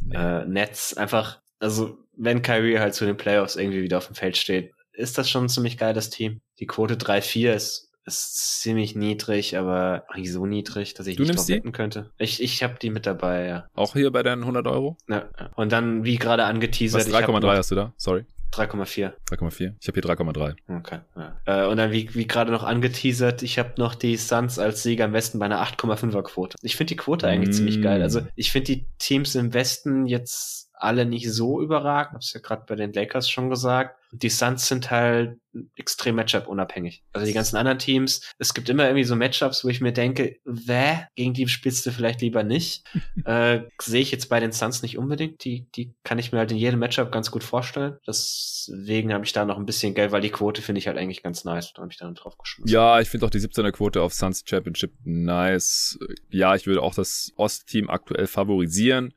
Nee. 0.00 0.14
Äh, 0.14 0.44
Netz, 0.44 0.92
einfach, 0.94 1.40
also 1.58 1.98
wenn 2.16 2.42
Kyrie 2.42 2.78
halt 2.78 2.94
zu 2.94 3.06
den 3.06 3.16
Playoffs 3.16 3.56
irgendwie 3.56 3.82
wieder 3.82 3.98
auf 3.98 4.06
dem 4.06 4.14
Feld 4.14 4.36
steht, 4.36 4.72
ist 4.92 5.18
das 5.18 5.30
schon 5.30 5.44
ein 5.44 5.48
ziemlich 5.48 5.78
geiles 5.78 6.10
Team. 6.10 6.40
Die 6.58 6.66
Quote 6.66 6.94
3-4 6.94 7.52
ist, 7.52 7.90
ist 8.04 8.60
ziemlich 8.60 8.94
niedrig, 8.94 9.56
aber 9.56 10.04
nicht 10.14 10.32
so 10.32 10.46
niedrig, 10.46 10.94
dass 10.94 11.06
ich 11.06 11.16
du 11.16 11.24
nicht 11.24 11.36
drauf 11.36 11.48
wetten 11.48 11.72
könnte. 11.72 12.10
Ich, 12.18 12.42
ich 12.42 12.62
habe 12.62 12.76
die 12.80 12.90
mit 12.90 13.06
dabei, 13.06 13.46
ja. 13.46 13.68
Auch 13.74 13.94
hier 13.94 14.10
bei 14.10 14.22
deinen 14.22 14.42
100 14.42 14.66
Euro? 14.66 14.96
Ja. 15.08 15.28
Und 15.54 15.72
dann, 15.72 16.04
wie 16.04 16.16
gerade 16.16 16.44
angeteasert. 16.44 17.02
3,3 17.02 17.56
hast 17.56 17.70
du 17.70 17.74
da? 17.74 17.92
Sorry. 17.96 18.24
3,4. 18.52 19.12
3,4. 19.30 19.74
Ich 19.80 19.88
habe 19.88 20.00
hier 20.00 20.16
3,3. 20.16 20.54
Okay. 20.78 20.98
Ja. 21.16 21.36
Äh, 21.44 21.66
und 21.68 21.76
dann, 21.76 21.92
wie, 21.92 22.14
wie 22.14 22.26
gerade 22.26 22.50
noch 22.50 22.62
angeteasert, 22.62 23.42
ich 23.42 23.58
habe 23.58 23.74
noch 23.78 23.94
die 23.94 24.16
Suns 24.16 24.58
als 24.58 24.82
Sieger 24.82 25.04
im 25.06 25.12
Westen 25.12 25.38
bei 25.38 25.46
einer 25.46 25.62
8,5er 25.62 26.22
Quote. 26.22 26.56
Ich 26.62 26.76
finde 26.76 26.94
die 26.94 26.96
Quote 26.96 27.26
eigentlich 27.26 27.50
mm. 27.50 27.58
ziemlich 27.58 27.82
geil. 27.82 28.02
Also 28.02 28.22
ich 28.34 28.52
finde 28.52 28.74
die 28.74 28.86
Teams 28.98 29.34
im 29.34 29.52
Westen 29.52 30.06
jetzt 30.06 30.65
alle 30.76 31.06
nicht 31.06 31.30
so 31.32 31.60
überragend. 31.60 32.14
Hab's 32.14 32.32
ja 32.32 32.40
gerade 32.40 32.64
bei 32.66 32.74
den 32.74 32.92
Lakers 32.92 33.30
schon 33.30 33.50
gesagt. 33.50 33.98
Die 34.12 34.28
Suns 34.28 34.68
sind 34.68 34.90
halt 34.90 35.38
extrem 35.74 36.16
Matchup 36.16 36.46
unabhängig. 36.48 37.02
Also 37.12 37.26
die 37.26 37.32
ganzen 37.32 37.56
anderen 37.56 37.78
Teams, 37.78 38.20
es 38.38 38.54
gibt 38.54 38.68
immer 38.68 38.84
irgendwie 38.84 39.04
so 39.04 39.16
Matchups, 39.16 39.64
wo 39.64 39.68
ich 39.68 39.80
mir 39.80 39.92
denke, 39.92 40.36
wer 40.44 41.08
gegen 41.14 41.34
die 41.34 41.48
spielst 41.48 41.84
du 41.86 41.90
vielleicht 41.90 42.20
lieber 42.20 42.44
nicht. 42.44 42.84
äh, 43.24 43.62
Sehe 43.80 44.02
ich 44.02 44.12
jetzt 44.12 44.28
bei 44.28 44.38
den 44.38 44.52
Suns 44.52 44.82
nicht 44.82 44.98
unbedingt. 44.98 45.44
Die, 45.44 45.66
die 45.72 45.94
kann 46.04 46.18
ich 46.18 46.32
mir 46.32 46.38
halt 46.38 46.52
in 46.52 46.58
jedem 46.58 46.78
Matchup 46.78 47.10
ganz 47.10 47.30
gut 47.30 47.42
vorstellen. 47.42 47.96
Deswegen 48.06 49.12
habe 49.12 49.24
ich 49.24 49.32
da 49.32 49.44
noch 49.44 49.56
ein 49.56 49.66
bisschen 49.66 49.94
Geld, 49.94 50.12
weil 50.12 50.20
die 50.20 50.30
Quote 50.30 50.62
finde 50.62 50.78
ich 50.78 50.86
halt 50.86 50.98
eigentlich 50.98 51.22
ganz 51.22 51.44
nice. 51.44 51.72
Da 51.72 51.82
habe 51.82 51.90
ich 51.90 51.98
dann 51.98 52.14
drauf 52.14 52.36
geschmissen. 52.36 52.72
Ja, 52.72 53.00
ich 53.00 53.08
finde 53.08 53.26
auch 53.26 53.30
die 53.30 53.40
17er 53.40 53.72
Quote 53.72 54.02
auf 54.02 54.12
Suns 54.12 54.44
Championship 54.46 54.92
nice. 55.04 55.98
Ja, 56.30 56.54
ich 56.54 56.66
würde 56.66 56.82
auch 56.82 56.94
das 56.94 57.32
Ostteam 57.36 57.88
aktuell 57.88 58.26
favorisieren. 58.26 59.14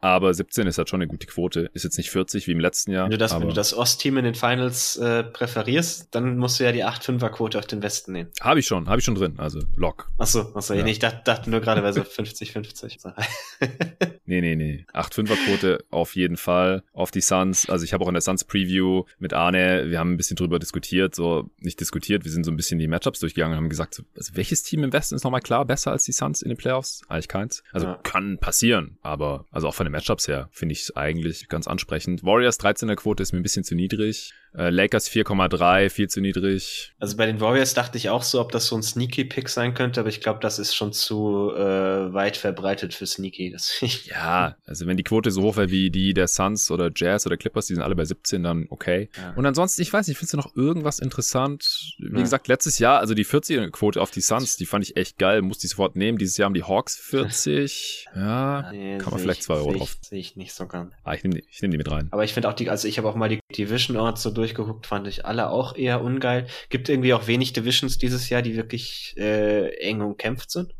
Aber 0.00 0.32
17 0.32 0.66
ist 0.66 0.78
halt 0.78 0.88
schon 0.88 1.00
eine 1.00 1.08
gute 1.08 1.26
Quote. 1.26 1.70
Ist 1.74 1.84
jetzt 1.84 1.98
nicht 1.98 2.10
40 2.10 2.46
wie 2.46 2.52
im 2.52 2.60
letzten 2.60 2.92
Jahr. 2.92 3.04
Wenn 3.04 3.10
du 3.12 3.18
das, 3.18 3.34
wenn 3.34 3.48
du 3.48 3.54
das 3.54 3.74
Ostteam 3.74 4.16
in 4.16 4.24
den 4.24 4.34
Finals 4.34 4.96
äh, 4.96 5.22
präferierst, 5.22 6.14
dann 6.14 6.38
musst 6.38 6.58
du 6.58 6.64
ja 6.64 6.72
die 6.72 6.84
8-5er-Quote 6.84 7.58
auf 7.58 7.66
den 7.66 7.82
Westen 7.82 8.12
nehmen. 8.12 8.30
Habe 8.40 8.60
ich 8.60 8.66
schon, 8.66 8.88
habe 8.88 8.98
ich 8.98 9.04
schon 9.04 9.14
drin. 9.14 9.34
Also 9.38 9.60
Lock. 9.76 10.10
Achso, 10.18 10.52
achso, 10.54 10.74
ja. 10.74 10.86
ich 10.86 10.98
dachte, 10.98 11.20
dachte 11.24 11.50
nur 11.50 11.60
gerade 11.60 11.82
bei 11.82 11.92
so 11.92 12.00
50-50. 12.00 13.12
nee, 14.30 14.40
nee, 14.40 14.56
nee. 14.56 14.86
8-5er-Quote 14.94 15.84
auf 15.90 16.14
jeden 16.16 16.36
Fall. 16.36 16.82
Auf 16.92 17.10
die 17.10 17.20
Suns. 17.20 17.68
Also 17.68 17.84
ich 17.84 17.92
habe 17.92 18.04
auch 18.04 18.08
in 18.08 18.14
der 18.14 18.20
Suns 18.20 18.44
Preview 18.44 19.04
mit 19.18 19.32
Arne, 19.32 19.90
wir 19.90 19.98
haben 19.98 20.12
ein 20.12 20.16
bisschen 20.16 20.36
drüber 20.36 20.58
diskutiert, 20.58 21.14
so 21.14 21.50
nicht 21.58 21.80
diskutiert, 21.80 22.24
wir 22.24 22.30
sind 22.30 22.44
so 22.44 22.50
ein 22.50 22.56
bisschen 22.56 22.78
die 22.78 22.88
Matchups 22.88 23.20
durchgegangen 23.20 23.52
und 23.52 23.64
haben 23.64 23.68
gesagt, 23.68 23.94
so, 23.94 24.02
also 24.16 24.36
welches 24.36 24.62
Team 24.62 24.84
im 24.84 24.92
Westen 24.92 25.14
ist 25.14 25.24
nochmal 25.24 25.40
klar 25.40 25.64
besser 25.64 25.90
als 25.90 26.04
die 26.04 26.12
Suns 26.12 26.42
in 26.42 26.48
den 26.48 26.56
Playoffs? 26.56 27.02
Eigentlich 27.08 27.28
keins. 27.28 27.62
Also 27.72 27.88
ja. 27.88 27.94
kann 28.02 28.38
passieren, 28.38 28.98
aber 29.02 29.46
also 29.50 29.68
auch 29.68 29.74
von 29.74 29.86
den 29.86 29.92
Matchups 29.92 30.28
her 30.28 30.48
finde 30.52 30.72
ich 30.72 30.82
es 30.82 30.96
eigentlich 30.96 31.48
ganz 31.48 31.66
ansprechend. 31.66 32.24
Warriors 32.24 32.60
13er 32.60 32.96
Quote 32.96 33.22
ist 33.22 33.32
mir 33.32 33.40
ein 33.40 33.42
bisschen 33.42 33.64
zu 33.64 33.74
niedrig. 33.74 34.32
Äh, 34.56 34.70
Lakers 34.70 35.08
4,3, 35.08 35.90
viel 35.90 36.08
zu 36.08 36.20
niedrig. 36.20 36.92
Also 36.98 37.16
bei 37.16 37.26
den 37.26 37.40
Warriors 37.40 37.74
dachte 37.74 37.98
ich 37.98 38.10
auch 38.10 38.24
so, 38.24 38.40
ob 38.40 38.50
das 38.50 38.66
so 38.66 38.76
ein 38.76 38.82
Sneaky-Pick 38.82 39.48
sein 39.48 39.74
könnte, 39.74 40.00
aber 40.00 40.08
ich 40.08 40.20
glaube, 40.20 40.40
das 40.40 40.58
ist 40.58 40.74
schon 40.74 40.92
zu 40.92 41.52
äh, 41.54 42.12
weit 42.12 42.36
verbreitet 42.36 42.92
für 42.92 43.06
Sneaky. 43.06 43.56
ja, 44.04 44.19
also 44.20 44.86
wenn 44.86 44.96
die 44.96 45.02
Quote 45.02 45.30
so 45.30 45.42
hoch 45.42 45.56
wäre 45.56 45.70
wie 45.70 45.90
die 45.90 46.14
der 46.14 46.28
Suns 46.28 46.70
oder 46.70 46.90
Jazz 46.94 47.26
oder 47.26 47.36
Clippers, 47.36 47.66
die 47.66 47.74
sind 47.74 47.82
alle 47.82 47.94
bei 47.94 48.04
17, 48.04 48.42
dann 48.42 48.66
okay. 48.70 49.08
Ja. 49.16 49.32
Und 49.36 49.46
ansonsten, 49.46 49.82
ich 49.82 49.92
weiß 49.92 50.08
nicht, 50.08 50.18
findest 50.18 50.34
du 50.34 50.36
noch 50.36 50.54
irgendwas 50.56 50.98
interessant? 50.98 51.94
Wie 51.98 52.16
ja. 52.16 52.22
gesagt, 52.22 52.48
letztes 52.48 52.78
Jahr, 52.78 52.98
also 52.98 53.14
die 53.14 53.24
40er-Quote 53.24 54.00
auf 54.00 54.10
die 54.10 54.20
Suns, 54.20 54.56
die 54.56 54.66
fand 54.66 54.84
ich 54.84 54.96
echt 54.96 55.18
geil, 55.18 55.42
musste 55.42 55.66
ich 55.66 55.70
sofort 55.70 55.96
nehmen. 55.96 56.18
Dieses 56.18 56.36
Jahr 56.36 56.46
haben 56.46 56.54
die 56.54 56.64
Hawks 56.64 56.96
40. 56.96 58.08
Ja, 58.16 58.70
nee, 58.72 58.98
kann 58.98 59.12
man 59.12 59.20
vielleicht 59.20 59.42
2 59.44 59.54
Euro 59.54 59.72
drauf. 59.72 59.96
Sehe 60.00 60.18
ich 60.18 60.36
nicht 60.36 60.52
so 60.52 60.66
ganz. 60.66 60.92
Ah, 61.04 61.14
ich 61.14 61.22
nehme 61.22 61.36
die, 61.36 61.44
ich 61.48 61.62
nehm 61.62 61.70
die 61.70 61.78
mit 61.78 61.90
rein. 61.90 62.08
Aber 62.10 62.24
ich 62.24 62.34
finde 62.34 62.48
auch 62.48 62.54
die, 62.54 62.68
also 62.68 62.88
ich 62.88 62.98
habe 62.98 63.08
auch 63.08 63.14
mal 63.14 63.28
die 63.28 63.40
Division 63.56 63.96
Orts 63.96 64.22
so 64.22 64.30
durchgeguckt, 64.30 64.86
fand 64.86 65.06
ich 65.06 65.24
alle 65.24 65.50
auch 65.50 65.76
eher 65.76 66.02
ungeil. 66.02 66.46
Gibt 66.68 66.88
irgendwie 66.88 67.14
auch 67.14 67.26
wenig 67.26 67.52
Divisions 67.52 67.98
dieses 67.98 68.28
Jahr, 68.28 68.42
die 68.42 68.56
wirklich 68.56 69.14
äh, 69.16 69.68
eng 69.76 70.00
umkämpft 70.00 70.50
sind. 70.50 70.74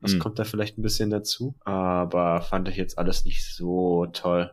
Das 0.00 0.14
mhm. 0.14 0.18
kommt 0.18 0.38
da 0.38 0.44
vielleicht 0.44 0.78
ein 0.78 0.82
bisschen 0.82 1.10
dazu. 1.10 1.54
Aber 1.64 2.40
fand 2.42 2.68
ich 2.68 2.76
jetzt 2.76 2.98
alles 2.98 3.24
nicht 3.24 3.44
so 3.44 4.06
toll. 4.06 4.50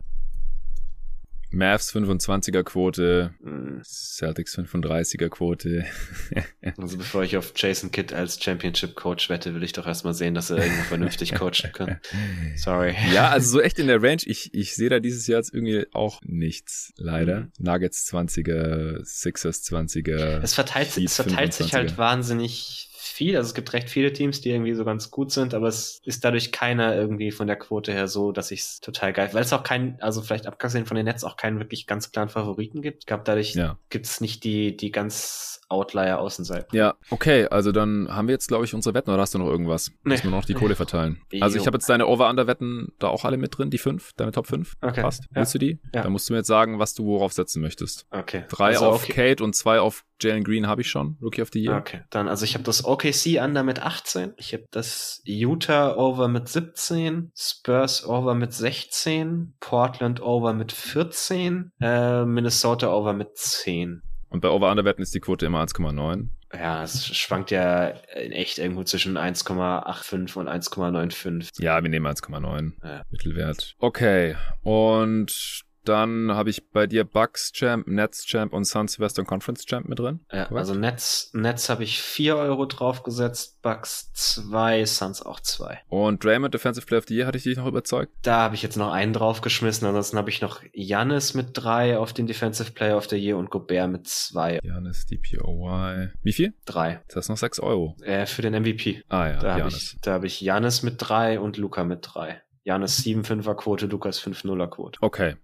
Mavs 1.50 1.94
25er 1.94 2.64
Quote, 2.64 3.32
mm. 3.40 3.82
Celtics 3.84 4.58
35er 4.58 5.30
Quote. 5.30 5.86
also 6.78 6.98
bevor 6.98 7.24
ich 7.24 7.38
auf 7.38 7.54
Jason 7.56 7.92
Kidd 7.92 8.14
als 8.14 8.42
Championship 8.44 8.96
Coach 8.96 9.30
wette, 9.30 9.54
will 9.56 9.64
ich 9.64 9.72
doch 9.72 9.88
erstmal 9.88 10.14
sehen, 10.14 10.34
dass 10.34 10.50
er 10.50 10.58
irgendwo 10.58 10.84
vernünftig 10.84 11.34
coachen 11.36 11.72
kann. 11.72 12.00
Sorry. 12.58 12.96
Ja, 13.14 13.30
also 13.30 13.50
so 13.50 13.62
echt 13.62 13.80
in 13.80 13.88
der 13.88 14.02
Range. 14.04 14.22
Ich, 14.26 14.54
ich 14.54 14.76
sehe 14.76 14.90
da 14.90 15.00
dieses 15.00 15.26
Jahr 15.28 15.40
jetzt 15.40 15.54
irgendwie 15.54 15.86
auch 15.94 16.20
nichts, 16.24 16.94
leider. 16.98 17.42
Mhm. 17.42 17.52
Nuggets 17.60 18.12
20er, 18.12 19.06
Sixers 19.06 19.64
20er. 19.64 20.42
Es 20.44 20.54
verteilt, 20.54 20.98
es 20.98 21.16
verteilt 21.16 21.54
sich 21.54 21.74
halt 21.74 21.98
wahnsinnig 21.98 22.90
viel. 23.18 23.36
Also 23.36 23.48
es 23.48 23.54
gibt 23.54 23.74
recht 23.74 23.90
viele 23.90 24.14
Teams, 24.14 24.42
die 24.42 24.52
irgendwie 24.52 24.76
so 24.76 24.86
ganz 24.86 25.12
gut 25.12 25.32
sind, 25.32 25.54
aber 25.54 25.68
es 25.68 26.00
ist 26.06 26.24
dadurch 26.24 26.52
keiner 26.52 26.96
irgendwie 26.96 27.32
von 27.32 27.48
der 27.48 27.58
Quote 27.58 27.92
her 27.92 28.08
so, 28.08 28.32
dass 28.32 28.52
ich 28.52 28.62
es 28.62 28.80
total 28.80 29.12
geil, 29.12 29.30
weil 29.34 29.42
es 29.42 29.52
auch 29.52 29.64
kein, 29.64 29.98
also 30.02 30.22
vielleicht 30.22 30.48
abgesehen 30.48 30.86
von 30.86 30.96
den 30.96 31.06
Netz 31.06 31.24
auch 31.24 31.36
keinen 31.36 31.60
wirklich 31.60 31.88
ganz 31.88 32.12
klaren 32.12 32.30
Favoriten 32.30 32.82
gibt. 32.82 33.04
Ich 33.04 33.06
glaube, 33.08 33.24
dadurch 33.26 33.56
ja. 33.56 33.78
gibt 33.90 34.06
es 34.06 34.22
nicht 34.22 34.44
die, 34.44 34.78
die 34.78 34.92
ganz 34.92 35.62
Outlier 35.70 36.20
Außenseite. 36.20 36.68
Ja, 36.72 36.96
okay, 37.10 37.48
also 37.48 37.72
dann 37.72 38.08
haben 38.10 38.28
wir 38.28 38.34
jetzt, 38.34 38.48
glaube 38.48 38.64
ich, 38.64 38.74
unsere 38.74 38.94
Wetten 38.94 39.10
oder 39.10 39.22
hast 39.22 39.34
du 39.34 39.40
noch 39.40 39.48
irgendwas? 39.48 39.92
Nee. 40.04 40.12
Müssen 40.12 40.24
wir 40.26 40.32
noch 40.32 40.46
die 40.46 40.54
Kohle 40.54 40.76
verteilen. 40.78 41.22
Also 41.42 41.58
ich 41.58 41.68
habe 41.68 41.76
jetzt 41.76 41.90
deine 41.90 42.08
Over-Under-Wetten 42.08 42.94
da 43.00 43.08
auch 43.08 43.26
alle 43.26 43.38
mit 43.38 43.58
drin, 43.58 43.70
die 43.70 43.78
fünf, 43.78 44.14
deine 44.14 44.32
Top 44.32 44.48
5. 44.48 44.76
Okay. 44.82 45.02
Passt. 45.02 45.24
Ja. 45.24 45.38
Willst 45.38 45.54
du 45.56 45.60
die? 45.60 45.80
Ja. 45.94 46.04
Dann 46.04 46.12
musst 46.14 46.30
du 46.30 46.34
mir 46.34 46.38
jetzt 46.38 46.48
sagen, 46.48 46.80
was 46.80 46.94
du 46.94 47.06
worauf 47.06 47.34
setzen 47.34 47.62
möchtest. 47.62 48.08
Okay. 48.12 48.46
Drei 48.50 48.68
also 48.68 48.86
auf 48.86 49.04
okay. 49.04 49.32
Kate 49.32 49.44
und 49.44 49.56
zwei 49.56 49.80
auf 49.80 50.06
Jalen 50.22 50.44
Green 50.44 50.68
habe 50.68 50.82
ich 50.82 50.90
schon, 50.90 51.18
Rookie 51.22 51.42
of 51.42 51.50
the 51.54 51.64
Year. 51.64 51.78
Okay, 51.78 52.02
dann, 52.10 52.28
also 52.28 52.44
ich 52.44 52.56
habe 52.56 52.64
das 52.64 52.84
OKC 53.08 53.42
Under 53.42 53.64
mit 53.64 53.82
18, 53.82 54.34
ich 54.38 54.54
habe 54.54 54.66
das 54.72 55.22
Utah 55.24 55.96
Over 55.96 56.28
mit 56.28 56.48
17, 56.48 57.32
Spurs 57.36 58.06
Over 58.06 58.36
mit 58.36 58.54
16, 58.54 59.54
Portland 59.60 60.22
Over 60.22 60.54
mit 60.54 60.72
14, 60.72 61.72
äh, 61.80 62.26
Minnesota 62.26 62.92
Over 62.92 63.14
mit 63.14 63.38
10. 63.38 64.02
Und 64.30 64.42
bei 64.42 64.50
Over-Under-Wetten 64.50 65.02
ist 65.02 65.16
die 65.16 65.22
Quote 65.22 65.46
immer 65.46 65.64
1,9. 65.64 66.28
Ja, 66.54 66.84
es 66.84 67.06
schwankt 67.16 67.52
ja 67.52 67.88
in 67.88 68.32
echt 68.34 68.58
irgendwo 68.58 68.84
zwischen 68.84 69.18
1,85 69.18 70.38
und 70.38 70.50
1,95. 70.50 71.62
Ja, 71.62 71.82
wir 71.82 71.90
nehmen 71.90 72.08
1,9. 72.08 72.74
Ja. 72.84 73.04
Mittelwert. 73.10 73.76
Okay. 73.80 74.36
Und 74.64 75.64
dann 75.88 76.32
habe 76.34 76.50
ich 76.50 76.70
bei 76.70 76.88
dir 76.88 77.04
Bucks 77.04 77.52
Champ, 77.52 77.88
Nets 77.88 78.26
Champ 78.26 78.54
und 78.54 78.66
Suns 78.66 79.00
Western 79.00 79.26
Conference 79.26 79.66
Champ 79.66 79.88
mit 79.88 80.00
drin. 80.00 80.20
Ja, 80.32 80.52
also 80.52 80.74
Nets, 80.74 81.32
Nets 81.34 81.70
habe 81.70 81.84
ich 81.84 82.02
4 82.02 82.36
Euro 82.36 82.66
draufgesetzt, 82.66 83.62
Bucks 83.62 84.12
2, 84.14 84.86
Suns 84.86 85.22
auch 85.22 85.40
2. 85.40 85.82
Und 85.88 86.24
Draymond 86.24 86.54
Defensive 86.54 86.86
Player 86.86 87.00
of 87.00 87.06
the 87.08 87.16
Year, 87.16 87.28
hatte 87.28 87.38
ich 87.38 87.44
dich 87.44 87.58
noch 87.58 87.68
überzeugt? 87.68 88.12
Da 88.22 88.42
habe 88.42 88.56
ich 88.56 88.62
jetzt 88.62 88.78
noch 88.78 88.92
einen 88.92 89.14
draufgeschmissen, 89.14 89.88
ansonsten 89.88 90.18
habe 90.18 90.30
ich 90.30 90.42
noch 90.42 90.62
Janis 90.74 91.34
mit 91.34 91.50
3 91.54 91.98
auf 91.98 92.14
den 92.14 92.28
Defensive 92.28 92.72
Player 92.72 92.98
of 92.98 93.08
the 93.10 93.18
Year 93.18 93.38
und 93.38 93.50
Gobert 93.50 93.90
mit 93.90 94.08
2. 94.08 94.60
Janis 94.64 95.06
DPOY. 95.06 96.10
Wie 96.24 96.34
viel? 96.34 96.54
3. 96.66 97.02
Das 97.08 97.26
ist 97.26 97.30
noch 97.30 97.38
6 97.38 97.60
Euro. 97.60 97.96
Äh, 98.02 98.26
für 98.26 98.42
den 98.42 98.54
MVP. 98.54 99.04
Ah 99.10 99.28
ja, 99.28 99.40
Da 99.40 99.54
habe 99.56 99.70
ich, 99.70 99.98
hab 100.06 100.24
ich 100.24 100.42
Janis 100.42 100.84
mit 100.84 100.96
3 100.98 101.40
und 101.40 101.58
Luca 101.58 101.84
mit 101.84 102.00
3. 102.02 102.42
Janis 102.64 103.00
7-5er 103.06 103.56
Quote, 103.56 103.86
Lukas 103.86 104.22
5-0er 104.22 104.68
Quote. 104.68 105.00
Okay. 105.02 105.36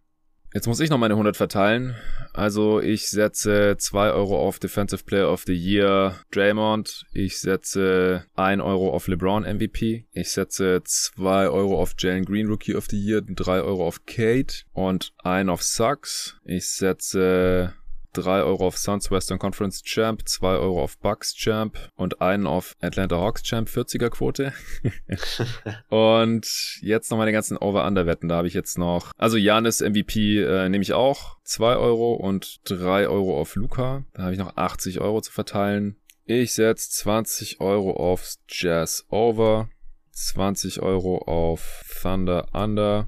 Jetzt 0.53 0.67
muss 0.67 0.79
ich 0.79 0.91
noch 0.91 0.99
meine 0.99 1.15
100 1.15 1.35
verteilen. 1.35 1.95
Also 2.31 2.79
ich 2.79 3.09
setze 3.09 3.75
2 3.75 4.11
Euro 4.11 4.37
auf 4.37 4.59
Defensive 4.59 5.03
Player 5.03 5.31
of 5.31 5.43
the 5.47 5.53
Year 5.53 6.19
Draymond. 6.29 7.05
Ich 7.11 7.39
setze 7.39 8.25
1 8.35 8.61
Euro 8.61 8.91
auf 8.91 9.07
LeBron 9.07 9.43
MVP. 9.43 10.05
Ich 10.11 10.31
setze 10.31 10.81
2 10.83 11.49
Euro 11.49 11.81
auf 11.81 11.95
Jalen 11.97 12.25
Green 12.25 12.47
Rookie 12.47 12.75
of 12.75 12.85
the 12.87 12.99
Year, 12.99 13.21
3 13.21 13.61
Euro 13.61 13.87
auf 13.87 14.05
Kate 14.05 14.63
und 14.73 15.13
1 15.23 15.49
auf 15.49 15.63
Suggs. 15.63 16.37
Ich 16.45 16.69
setze 16.69 17.73
3 18.13 18.43
Euro 18.43 18.67
auf 18.67 18.77
Suns 18.77 19.11
Western 19.11 19.39
Conference 19.39 19.83
Champ, 19.83 20.27
2 20.27 20.55
Euro 20.55 20.83
auf 20.83 20.97
Bucks 20.97 21.33
Champ 21.33 21.77
und 21.95 22.21
einen 22.21 22.47
auf 22.47 22.75
Atlanta 22.81 23.17
Hawks 23.17 23.43
Champ, 23.43 23.67
40er 23.67 24.09
Quote. 24.09 24.53
und 25.89 26.79
jetzt 26.81 27.11
noch 27.11 27.17
meine 27.17 27.31
ganzen 27.31 27.57
Over-Under-Wetten. 27.57 28.29
Da 28.29 28.37
habe 28.37 28.47
ich 28.47 28.53
jetzt 28.53 28.77
noch, 28.77 29.11
also 29.17 29.37
Janis 29.37 29.81
MVP 29.81 30.41
äh, 30.41 30.69
nehme 30.69 30.83
ich 30.83 30.93
auch, 30.93 31.37
2 31.43 31.75
Euro 31.75 32.13
und 32.13 32.61
3 32.69 33.07
Euro 33.07 33.39
auf 33.39 33.55
Luca. 33.55 34.03
Da 34.13 34.23
habe 34.23 34.33
ich 34.33 34.39
noch 34.39 34.55
80 34.55 35.01
Euro 35.01 35.21
zu 35.21 35.31
verteilen. 35.31 35.97
Ich 36.25 36.53
setze 36.53 36.89
20 36.89 37.59
Euro 37.59 37.91
aufs 37.91 38.39
Jazz 38.47 39.05
Over, 39.09 39.69
20 40.11 40.81
Euro 40.81 41.17
auf 41.17 41.83
Thunder 42.01 42.47
Under, 42.53 43.07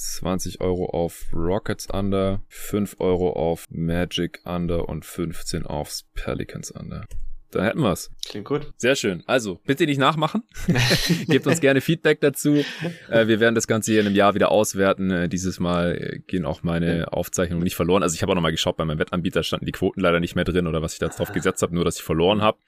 20 0.00 0.60
Euro 0.60 0.86
auf 0.86 1.26
Rockets 1.32 1.86
Under, 1.92 2.42
5 2.48 2.96
Euro 3.00 3.32
auf 3.32 3.66
Magic 3.70 4.40
Under 4.44 4.88
und 4.88 5.04
15 5.04 5.66
aufs 5.66 6.04
Pelicans 6.14 6.70
Under. 6.70 7.04
Dann 7.50 7.64
hätten 7.64 7.80
wir's. 7.80 8.10
Klingt 8.28 8.46
gut. 8.46 8.72
Sehr 8.76 8.94
schön. 8.94 9.24
Also, 9.26 9.60
bitte 9.66 9.84
nicht 9.84 9.98
nachmachen. 9.98 10.44
Gebt 11.26 11.46
uns 11.46 11.60
gerne 11.60 11.80
Feedback 11.80 12.20
dazu. 12.20 12.64
Äh, 13.08 13.26
wir 13.26 13.40
werden 13.40 13.56
das 13.56 13.66
Ganze 13.66 13.90
hier 13.90 14.00
in 14.00 14.06
einem 14.06 14.14
Jahr 14.14 14.34
wieder 14.34 14.52
auswerten. 14.52 15.10
Äh, 15.10 15.28
dieses 15.28 15.58
Mal 15.58 15.96
äh, 15.96 16.18
gehen 16.20 16.46
auch 16.46 16.62
meine 16.62 17.12
Aufzeichnungen 17.12 17.64
nicht 17.64 17.74
verloren. 17.74 18.04
Also 18.04 18.14
ich 18.14 18.22
habe 18.22 18.30
auch 18.30 18.36
nochmal 18.36 18.52
geschaut, 18.52 18.76
bei 18.76 18.84
meinem 18.84 19.00
Wettanbieter 19.00 19.42
standen 19.42 19.66
die 19.66 19.72
Quoten 19.72 20.00
leider 20.00 20.20
nicht 20.20 20.36
mehr 20.36 20.44
drin 20.44 20.68
oder 20.68 20.80
was 20.80 20.92
ich 20.92 21.00
da 21.00 21.08
drauf 21.08 21.32
gesetzt 21.32 21.62
habe, 21.62 21.74
nur 21.74 21.84
dass 21.84 21.96
ich 21.96 22.02
verloren 22.02 22.40
habe. 22.40 22.58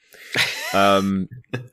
Ähm, 0.75 1.29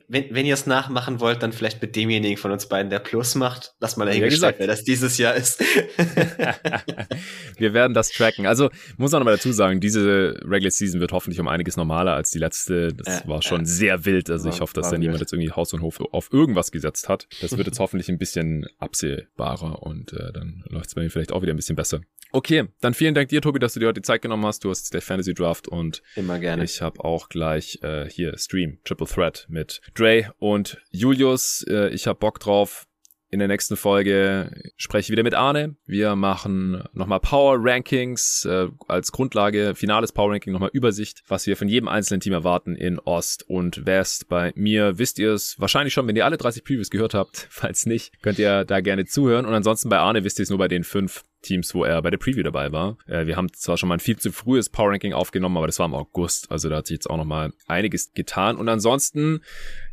Wenn, 0.08 0.34
wenn 0.34 0.46
ihr 0.46 0.54
es 0.54 0.66
nachmachen 0.66 1.20
wollt, 1.20 1.42
dann 1.42 1.52
vielleicht 1.52 1.80
mit 1.80 1.94
demjenigen 1.96 2.36
von 2.36 2.50
uns 2.50 2.66
beiden, 2.66 2.90
der 2.90 2.98
Plus 2.98 3.34
macht. 3.34 3.74
Lass 3.80 3.96
mal 3.96 4.06
dahingestellt, 4.06 4.56
wer 4.58 4.66
das 4.66 4.84
dieses 4.84 5.18
Jahr 5.18 5.34
ist. 5.34 5.60
wir 7.56 7.74
werden 7.74 7.94
das 7.94 8.10
tracken. 8.10 8.46
Also 8.46 8.70
muss 8.96 9.12
man 9.12 9.20
nochmal 9.20 9.36
dazu 9.36 9.52
sagen, 9.52 9.80
diese 9.80 10.34
Regular 10.44 10.70
Season 10.70 11.00
wird 11.00 11.12
hoffentlich 11.12 11.40
um 11.40 11.48
einiges 11.48 11.76
normaler 11.76 12.14
als 12.14 12.30
die 12.30 12.38
letzte. 12.38 12.92
Das 12.92 13.20
Ja, 13.20 13.28
war 13.28 13.42
schon 13.42 13.60
ja. 13.60 13.66
sehr 13.66 14.04
wild. 14.04 14.30
Also 14.30 14.48
ich 14.48 14.60
hoffe, 14.60 14.74
dass 14.74 14.90
da 14.90 14.98
niemand 14.98 15.20
jetzt 15.20 15.32
irgendwie 15.32 15.52
Haus 15.52 15.72
und 15.72 15.82
Hof 15.82 16.00
auf 16.12 16.32
irgendwas 16.32 16.72
gesetzt 16.72 17.08
hat. 17.08 17.26
Das 17.40 17.56
wird 17.56 17.66
jetzt 17.66 17.78
hoffentlich 17.80 18.08
ein 18.08 18.18
bisschen 18.18 18.66
absehbarer 18.78 19.82
und 19.82 20.12
äh, 20.12 20.32
dann 20.32 20.64
läuft 20.68 20.88
es 20.88 20.94
bei 20.94 21.02
mir 21.02 21.10
vielleicht 21.10 21.32
auch 21.32 21.42
wieder 21.42 21.52
ein 21.52 21.56
bisschen 21.56 21.76
besser. 21.76 22.00
Okay, 22.32 22.68
dann 22.80 22.94
vielen 22.94 23.14
Dank 23.14 23.28
dir, 23.28 23.40
Tobi, 23.42 23.58
dass 23.58 23.74
du 23.74 23.80
dir 23.80 23.86
heute 23.86 24.00
die 24.00 24.06
Zeit 24.06 24.22
genommen 24.22 24.46
hast. 24.46 24.62
Du 24.64 24.70
hast 24.70 24.80
jetzt 24.80 24.94
der 24.94 25.02
Fantasy 25.02 25.34
Draft 25.34 25.66
und 25.66 26.00
Immer 26.14 26.38
gerne. 26.38 26.62
ich 26.62 26.80
habe 26.80 27.04
auch 27.04 27.28
gleich 27.28 27.80
äh, 27.82 28.08
hier 28.08 28.38
Stream, 28.38 28.78
Triple 28.90 29.06
Threat 29.06 29.46
mit 29.48 29.80
Dre 29.94 30.34
und 30.40 30.82
Julius. 30.90 31.64
Äh, 31.68 31.90
ich 31.90 32.08
habe 32.08 32.18
Bock 32.18 32.40
drauf. 32.40 32.88
In 33.32 33.38
der 33.38 33.46
nächsten 33.46 33.76
Folge 33.76 34.50
spreche 34.76 35.06
ich 35.06 35.10
wieder 35.10 35.22
mit 35.22 35.34
Arne. 35.34 35.76
Wir 35.86 36.16
machen 36.16 36.82
nochmal 36.92 37.20
Power 37.20 37.58
Rankings 37.60 38.44
äh, 38.44 38.66
als 38.88 39.12
Grundlage, 39.12 39.76
finales 39.76 40.10
Power 40.10 40.32
Ranking, 40.32 40.52
nochmal 40.52 40.70
Übersicht, 40.72 41.22
was 41.28 41.46
wir 41.46 41.56
von 41.56 41.68
jedem 41.68 41.86
einzelnen 41.86 42.20
Team 42.20 42.32
erwarten 42.32 42.74
in 42.74 42.98
Ost 42.98 43.48
und 43.48 43.86
West. 43.86 44.28
Bei 44.28 44.52
mir 44.56 44.98
wisst 44.98 45.20
ihr 45.20 45.32
es 45.32 45.60
wahrscheinlich 45.60 45.94
schon, 45.94 46.08
wenn 46.08 46.16
ihr 46.16 46.24
alle 46.24 46.38
30 46.38 46.64
Previews 46.64 46.90
gehört 46.90 47.14
habt. 47.14 47.46
Falls 47.50 47.86
nicht, 47.86 48.20
könnt 48.20 48.40
ihr 48.40 48.64
da 48.64 48.80
gerne 48.80 49.04
zuhören. 49.04 49.46
Und 49.46 49.54
ansonsten 49.54 49.88
bei 49.88 49.98
Arne 49.98 50.24
wisst 50.24 50.40
ihr 50.40 50.42
es 50.42 50.50
nur 50.50 50.58
bei 50.58 50.68
den 50.68 50.82
fünf 50.82 51.22
Teams, 51.42 51.72
wo 51.72 51.84
er 51.84 52.02
bei 52.02 52.10
der 52.10 52.18
Preview 52.18 52.42
dabei 52.42 52.72
war. 52.72 52.98
Äh, 53.06 53.26
wir 53.26 53.36
haben 53.36 53.52
zwar 53.52 53.76
schon 53.76 53.88
mal 53.88 53.94
ein 53.94 54.00
viel 54.00 54.18
zu 54.18 54.32
frühes 54.32 54.70
Power 54.70 54.90
Ranking 54.90 55.12
aufgenommen, 55.12 55.56
aber 55.56 55.68
das 55.68 55.78
war 55.78 55.86
im 55.86 55.94
August. 55.94 56.50
Also 56.50 56.68
da 56.68 56.78
hat 56.78 56.88
sich 56.88 56.96
jetzt 56.96 57.08
auch 57.08 57.16
nochmal 57.16 57.52
einiges 57.68 58.12
getan. 58.12 58.56
Und 58.56 58.68
ansonsten 58.68 59.40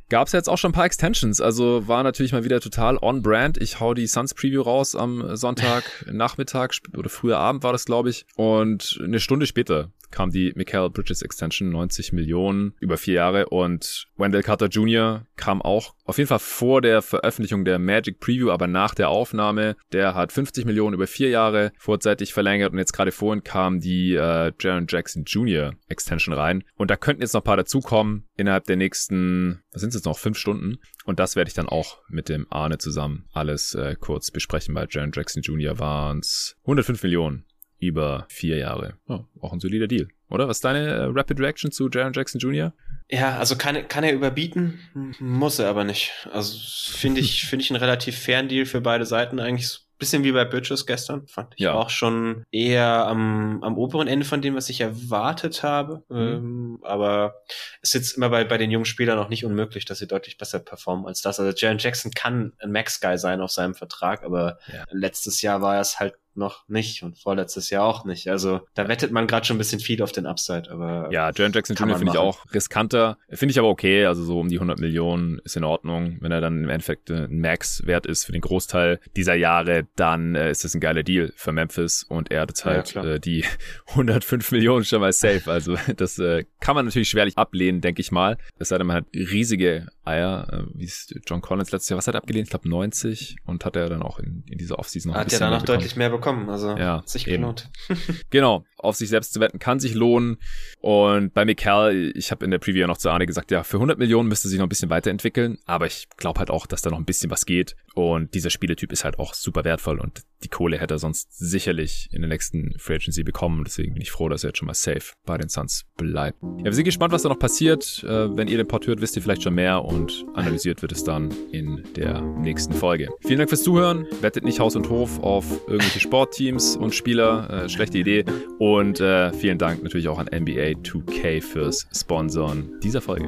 gab 0.09 0.27
es 0.27 0.33
jetzt 0.33 0.49
auch 0.49 0.57
schon 0.57 0.71
ein 0.71 0.75
paar 0.75 0.85
Extensions. 0.85 1.41
Also 1.41 1.87
war 1.87 2.03
natürlich 2.03 2.31
mal 2.31 2.43
wieder 2.43 2.59
total 2.59 2.97
on-brand. 2.97 3.61
Ich 3.61 3.79
hau 3.79 3.93
die 3.93 4.07
Suns 4.07 4.33
Preview 4.33 4.61
raus 4.61 4.95
am 4.95 5.35
Sonntag 5.35 5.83
Nachmittag 6.11 6.75
oder 6.95 7.09
früher 7.09 7.37
Abend 7.37 7.63
war 7.63 7.71
das, 7.71 7.85
glaube 7.85 8.09
ich. 8.09 8.25
Und 8.35 8.99
eine 9.03 9.19
Stunde 9.19 9.45
später 9.45 9.91
kam 10.11 10.31
die 10.31 10.53
Michael 10.55 10.89
Bridges 10.89 11.21
Extension, 11.21 11.69
90 11.69 12.13
Millionen 12.13 12.73
über 12.79 12.97
vier 12.97 13.15
Jahre. 13.15 13.49
Und 13.49 14.07
Wendell 14.15 14.43
Carter 14.43 14.67
Jr. 14.67 15.25
kam 15.35 15.61
auch 15.61 15.95
auf 16.05 16.17
jeden 16.17 16.27
Fall 16.27 16.39
vor 16.39 16.81
der 16.81 17.01
Veröffentlichung 17.01 17.65
der 17.65 17.79
Magic 17.79 18.19
Preview, 18.19 18.49
aber 18.49 18.67
nach 18.67 18.95
der 18.95 19.09
Aufnahme. 19.09 19.75
Der 19.91 20.15
hat 20.15 20.31
50 20.31 20.65
Millionen 20.65 20.93
über 20.93 21.07
vier 21.07 21.29
Jahre 21.29 21.71
vorzeitig 21.77 22.33
verlängert. 22.33 22.71
Und 22.71 22.79
jetzt 22.79 22.93
gerade 22.93 23.11
vorhin 23.11 23.43
kam 23.43 23.79
die 23.79 24.13
äh, 24.13 24.51
Jaron 24.59 24.87
Jackson 24.87 25.23
Jr. 25.25 25.73
Extension 25.89 26.33
rein. 26.33 26.63
Und 26.75 26.89
da 26.89 26.95
könnten 26.95 27.21
jetzt 27.21 27.33
noch 27.33 27.41
ein 27.41 27.45
paar 27.45 27.57
dazukommen 27.57 28.26
innerhalb 28.37 28.65
der 28.65 28.77
nächsten, 28.77 29.63
was 29.71 29.81
sind 29.81 29.89
es 29.89 29.95
jetzt 29.95 30.05
noch, 30.05 30.17
fünf 30.17 30.37
Stunden. 30.37 30.77
Und 31.05 31.19
das 31.19 31.35
werde 31.35 31.49
ich 31.49 31.55
dann 31.55 31.67
auch 31.67 31.99
mit 32.07 32.29
dem 32.29 32.47
Arne 32.49 32.77
zusammen 32.77 33.25
alles 33.33 33.73
äh, 33.73 33.95
kurz 33.99 34.31
besprechen. 34.31 34.73
Bei 34.73 34.87
Jaron 34.89 35.11
Jackson 35.13 35.41
Jr. 35.41 35.79
waren 35.79 36.19
es 36.19 36.55
105 36.61 37.03
Millionen 37.03 37.45
über 37.79 38.25
vier 38.29 38.57
Jahre. 38.57 38.95
Ja, 39.07 39.27
auch 39.41 39.53
ein 39.53 39.59
solider 39.59 39.87
Deal. 39.87 40.07
Oder? 40.29 40.47
Was 40.47 40.57
ist 40.57 40.65
deine 40.65 40.87
äh, 40.87 41.03
Rapid 41.05 41.39
Reaction 41.39 41.71
zu 41.71 41.89
Jaron 41.89 42.13
Jackson 42.13 42.39
Jr.? 42.39 42.73
Ja, 43.09 43.37
also 43.37 43.55
kann, 43.55 43.87
kann 43.87 44.03
er 44.03 44.13
überbieten, 44.13 44.79
muss 45.19 45.59
er 45.59 45.69
aber 45.69 45.83
nicht. 45.83 46.11
Also 46.31 46.57
finde 46.91 47.21
ich, 47.21 47.45
finde 47.47 47.63
ich 47.63 47.71
einen 47.71 47.79
relativ 47.79 48.17
fairen 48.17 48.49
Deal 48.49 48.65
für 48.65 48.81
beide 48.81 49.05
Seiten 49.05 49.39
eigentlich. 49.39 49.79
Bisschen 49.99 50.23
wie 50.23 50.31
bei 50.31 50.45
Bridges 50.45 50.85
gestern, 50.85 51.27
fand 51.27 51.53
ich 51.55 51.61
Ja. 51.61 51.73
auch 51.73 51.89
schon 51.89 52.45
eher 52.51 53.07
am, 53.07 53.63
am 53.63 53.77
oberen 53.77 54.07
Ende 54.07 54.25
von 54.25 54.41
dem, 54.41 54.55
was 54.55 54.69
ich 54.69 54.81
erwartet 54.81 55.63
habe. 55.63 56.03
Mhm. 56.09 56.17
Ähm, 56.17 56.79
aber 56.83 57.35
ist 57.81 57.93
jetzt 57.95 58.15
immer 58.17 58.29
bei, 58.29 58.43
bei 58.43 58.57
den 58.57 58.69
jungen 58.71 58.85
Spielern 58.85 59.17
auch 59.17 59.29
nicht 59.29 59.43
unmöglich, 59.45 59.85
dass 59.85 59.97
sie 59.99 60.07
deutlich 60.07 60.37
besser 60.37 60.59
performen 60.59 61.07
als 61.07 61.21
das. 61.21 61.39
Also 61.39 61.51
Jaron 61.57 61.79
Jackson 61.79 62.11
kann 62.11 62.53
ein 62.59 62.71
Max-Guy 62.71 63.17
sein 63.17 63.41
auf 63.41 63.51
seinem 63.51 63.73
Vertrag, 63.75 64.23
aber 64.23 64.59
Ja. 64.71 64.85
letztes 64.91 65.41
Jahr 65.41 65.61
war 65.61 65.75
er 65.75 65.81
es 65.81 65.99
halt 65.99 66.13
noch 66.37 66.67
nicht 66.69 67.03
und 67.03 67.17
vorletztes 67.17 67.69
Jahr 67.69 67.83
auch 67.85 68.05
nicht. 68.05 68.27
Also 68.29 68.61
da 68.75 68.87
wettet 68.87 69.11
man 69.11 69.27
gerade 69.27 69.45
schon 69.45 69.55
ein 69.55 69.59
bisschen 69.59 69.79
viel 69.79 70.01
auf 70.01 70.11
den 70.11 70.25
Upside, 70.25 70.69
aber 70.71 71.09
Ja, 71.11 71.31
Jaron 71.35 71.51
Jackson 71.53 71.75
Jr. 71.75 71.97
finde 71.97 72.11
ich 72.13 72.17
auch 72.19 72.45
riskanter. 72.53 73.17
Finde 73.29 73.51
ich 73.51 73.59
aber 73.59 73.69
okay. 73.69 74.05
Also 74.05 74.23
so 74.23 74.39
um 74.39 74.49
die 74.49 74.55
100 74.57 74.79
Millionen 74.79 75.39
ist 75.43 75.55
in 75.57 75.63
Ordnung. 75.63 76.17
Wenn 76.21 76.31
er 76.31 76.41
dann 76.41 76.63
im 76.63 76.69
Endeffekt 76.69 77.09
äh, 77.09 77.25
ein 77.25 77.39
Max-Wert 77.39 78.05
ist 78.05 78.25
für 78.25 78.31
den 78.31 78.41
Großteil 78.41 78.99
dieser 79.15 79.35
Jahre, 79.35 79.87
dann 79.95 80.35
äh, 80.35 80.51
ist 80.51 80.63
das 80.63 80.73
ein 80.75 80.79
geiler 80.79 81.03
Deal 81.03 81.33
für 81.35 81.51
Memphis 81.51 82.03
und 82.03 82.31
er 82.31 82.41
hat 82.41 82.49
jetzt 82.51 82.59
Ja, 82.65 82.71
halt 82.71 82.85
klar. 82.89 83.05
äh, 83.05 83.19
die 83.19 83.43
105 83.89 84.51
Millionen 84.51 84.83
schon 84.85 85.01
mal 85.01 85.11
safe. 85.13 85.49
Also 85.51 85.75
das 85.95 86.19
äh, 86.19 86.45
kann 86.59 86.75
man 86.75 86.85
natürlich 86.85 87.09
schwerlich 87.09 87.37
ablehnen, 87.37 87.81
denke 87.81 88.01
ich 88.01 88.11
mal. 88.11 88.37
Es 88.59 88.69
sei 88.69 88.77
denn, 88.77 88.87
man 88.87 88.97
hat 88.97 89.05
riesige 89.13 89.87
Eier, 90.03 90.47
äh, 90.51 90.63
wie 90.73 90.85
es 90.85 91.13
John 91.27 91.41
Collins 91.41 91.71
letztes 91.71 91.89
Jahr, 91.89 91.97
was 91.97 92.07
hat 92.07 92.15
er 92.15 92.19
abgelehnt? 92.19 92.47
Ich 92.47 92.51
glaube 92.51 92.69
90 92.69 93.37
und 93.45 93.65
hat 93.65 93.75
er 93.75 93.89
dann 93.89 94.01
auch 94.01 94.19
in, 94.19 94.43
in 94.49 94.57
dieser 94.57 94.79
Offseason 94.79 95.11
noch 95.11 95.15
ein 95.17 95.21
hat 95.21 95.31
ja 95.31 95.37
bisschen 95.37 95.39
dann 95.41 95.49
mehr 95.51 95.57
noch 95.59 95.65
bekommen. 95.65 95.79
deutlich 95.79 95.95
mehr 95.95 96.09
bekommen. 96.09 96.26
Also 96.49 96.69
Ja, 96.77 96.97
hat 96.97 97.09
sich 97.09 97.25
gelohnt. 97.25 97.69
Genau, 98.29 98.65
auf 98.77 98.95
sich 98.95 99.09
selbst 99.09 99.33
zu 99.33 99.39
wetten 99.39 99.59
kann 99.59 99.79
sich 99.79 99.93
lohnen. 99.93 100.37
Und 100.79 101.33
bei 101.33 101.45
Mikel, 101.45 102.11
ich 102.15 102.31
habe 102.31 102.45
in 102.45 102.51
der 102.51 102.59
Preview 102.59 102.85
noch 102.87 102.97
zu 102.97 103.09
Arne 103.09 103.25
gesagt, 103.25 103.51
ja, 103.51 103.63
für 103.63 103.77
100 103.77 103.97
Millionen 103.97 104.27
müsste 104.27 104.47
sich 104.47 104.59
noch 104.59 104.65
ein 104.65 104.69
bisschen 104.69 104.89
weiterentwickeln, 104.89 105.57
aber 105.65 105.85
ich 105.87 106.07
glaube 106.17 106.39
halt 106.39 106.49
auch, 106.49 106.67
dass 106.67 106.81
da 106.81 106.89
noch 106.89 106.97
ein 106.97 107.05
bisschen 107.05 107.31
was 107.31 107.45
geht. 107.45 107.75
Und 107.95 108.33
dieser 108.35 108.51
Spieletyp 108.51 108.91
ist 108.91 109.03
halt 109.03 109.17
auch 109.17 109.33
super 109.33 109.63
wertvoll 109.63 109.99
und 109.99 110.21
die 110.43 110.49
Kohle 110.49 110.77
hätte 110.77 110.95
er 110.95 110.99
sonst 110.99 111.35
sicherlich 111.35 112.09
in 112.11 112.21
der 112.21 112.29
nächsten 112.29 112.77
Free 112.77 112.95
Agency 112.95 113.23
bekommen. 113.23 113.63
Deswegen 113.63 113.93
bin 113.93 114.03
ich 114.03 114.11
froh, 114.11 114.29
dass 114.29 114.43
er 114.43 114.49
jetzt 114.49 114.59
schon 114.59 114.67
mal 114.67 114.75
safe 114.75 115.13
bei 115.25 115.35
den 115.37 115.49
Suns 115.49 115.85
bleibt. 115.97 116.37
Ja, 116.59 116.65
wir 116.65 116.73
sind 116.73 116.83
gespannt, 116.83 117.11
was 117.11 117.23
da 117.23 117.29
noch 117.29 117.39
passiert. 117.39 118.03
Äh, 118.03 118.37
wenn 118.37 118.47
ihr 118.47 118.57
den 118.57 118.67
Pod 118.67 118.85
hört, 118.85 119.01
wisst 119.01 119.15
ihr 119.15 119.23
vielleicht 119.23 119.41
schon 119.41 119.55
mehr 119.55 119.83
und 119.83 120.25
analysiert 120.35 120.83
wird 120.83 120.91
es 120.91 121.03
dann 121.03 121.33
in 121.51 121.83
der 121.95 122.21
nächsten 122.21 122.73
Folge. 122.73 123.09
Vielen 123.21 123.39
Dank 123.39 123.49
fürs 123.49 123.63
Zuhören. 123.63 124.05
Wettet 124.21 124.43
nicht 124.43 124.59
Haus 124.59 124.75
und 124.75 124.89
Hof 124.89 125.19
auf 125.23 125.45
irgendwelche 125.67 125.99
Sportteams 126.17 126.75
und 126.75 126.95
Spieler. 126.95 127.65
Äh, 127.65 127.69
schlechte 127.69 127.99
Idee. 127.99 128.25
Und 128.57 128.99
äh, 128.99 129.31
vielen 129.33 129.59
Dank 129.59 129.83
natürlich 129.83 130.07
auch 130.07 130.17
an 130.17 130.25
NBA 130.25 130.81
2K 130.81 131.43
fürs 131.43 131.87
Sponsoren 131.95 132.79
dieser 132.81 133.01
Folge. 133.01 133.27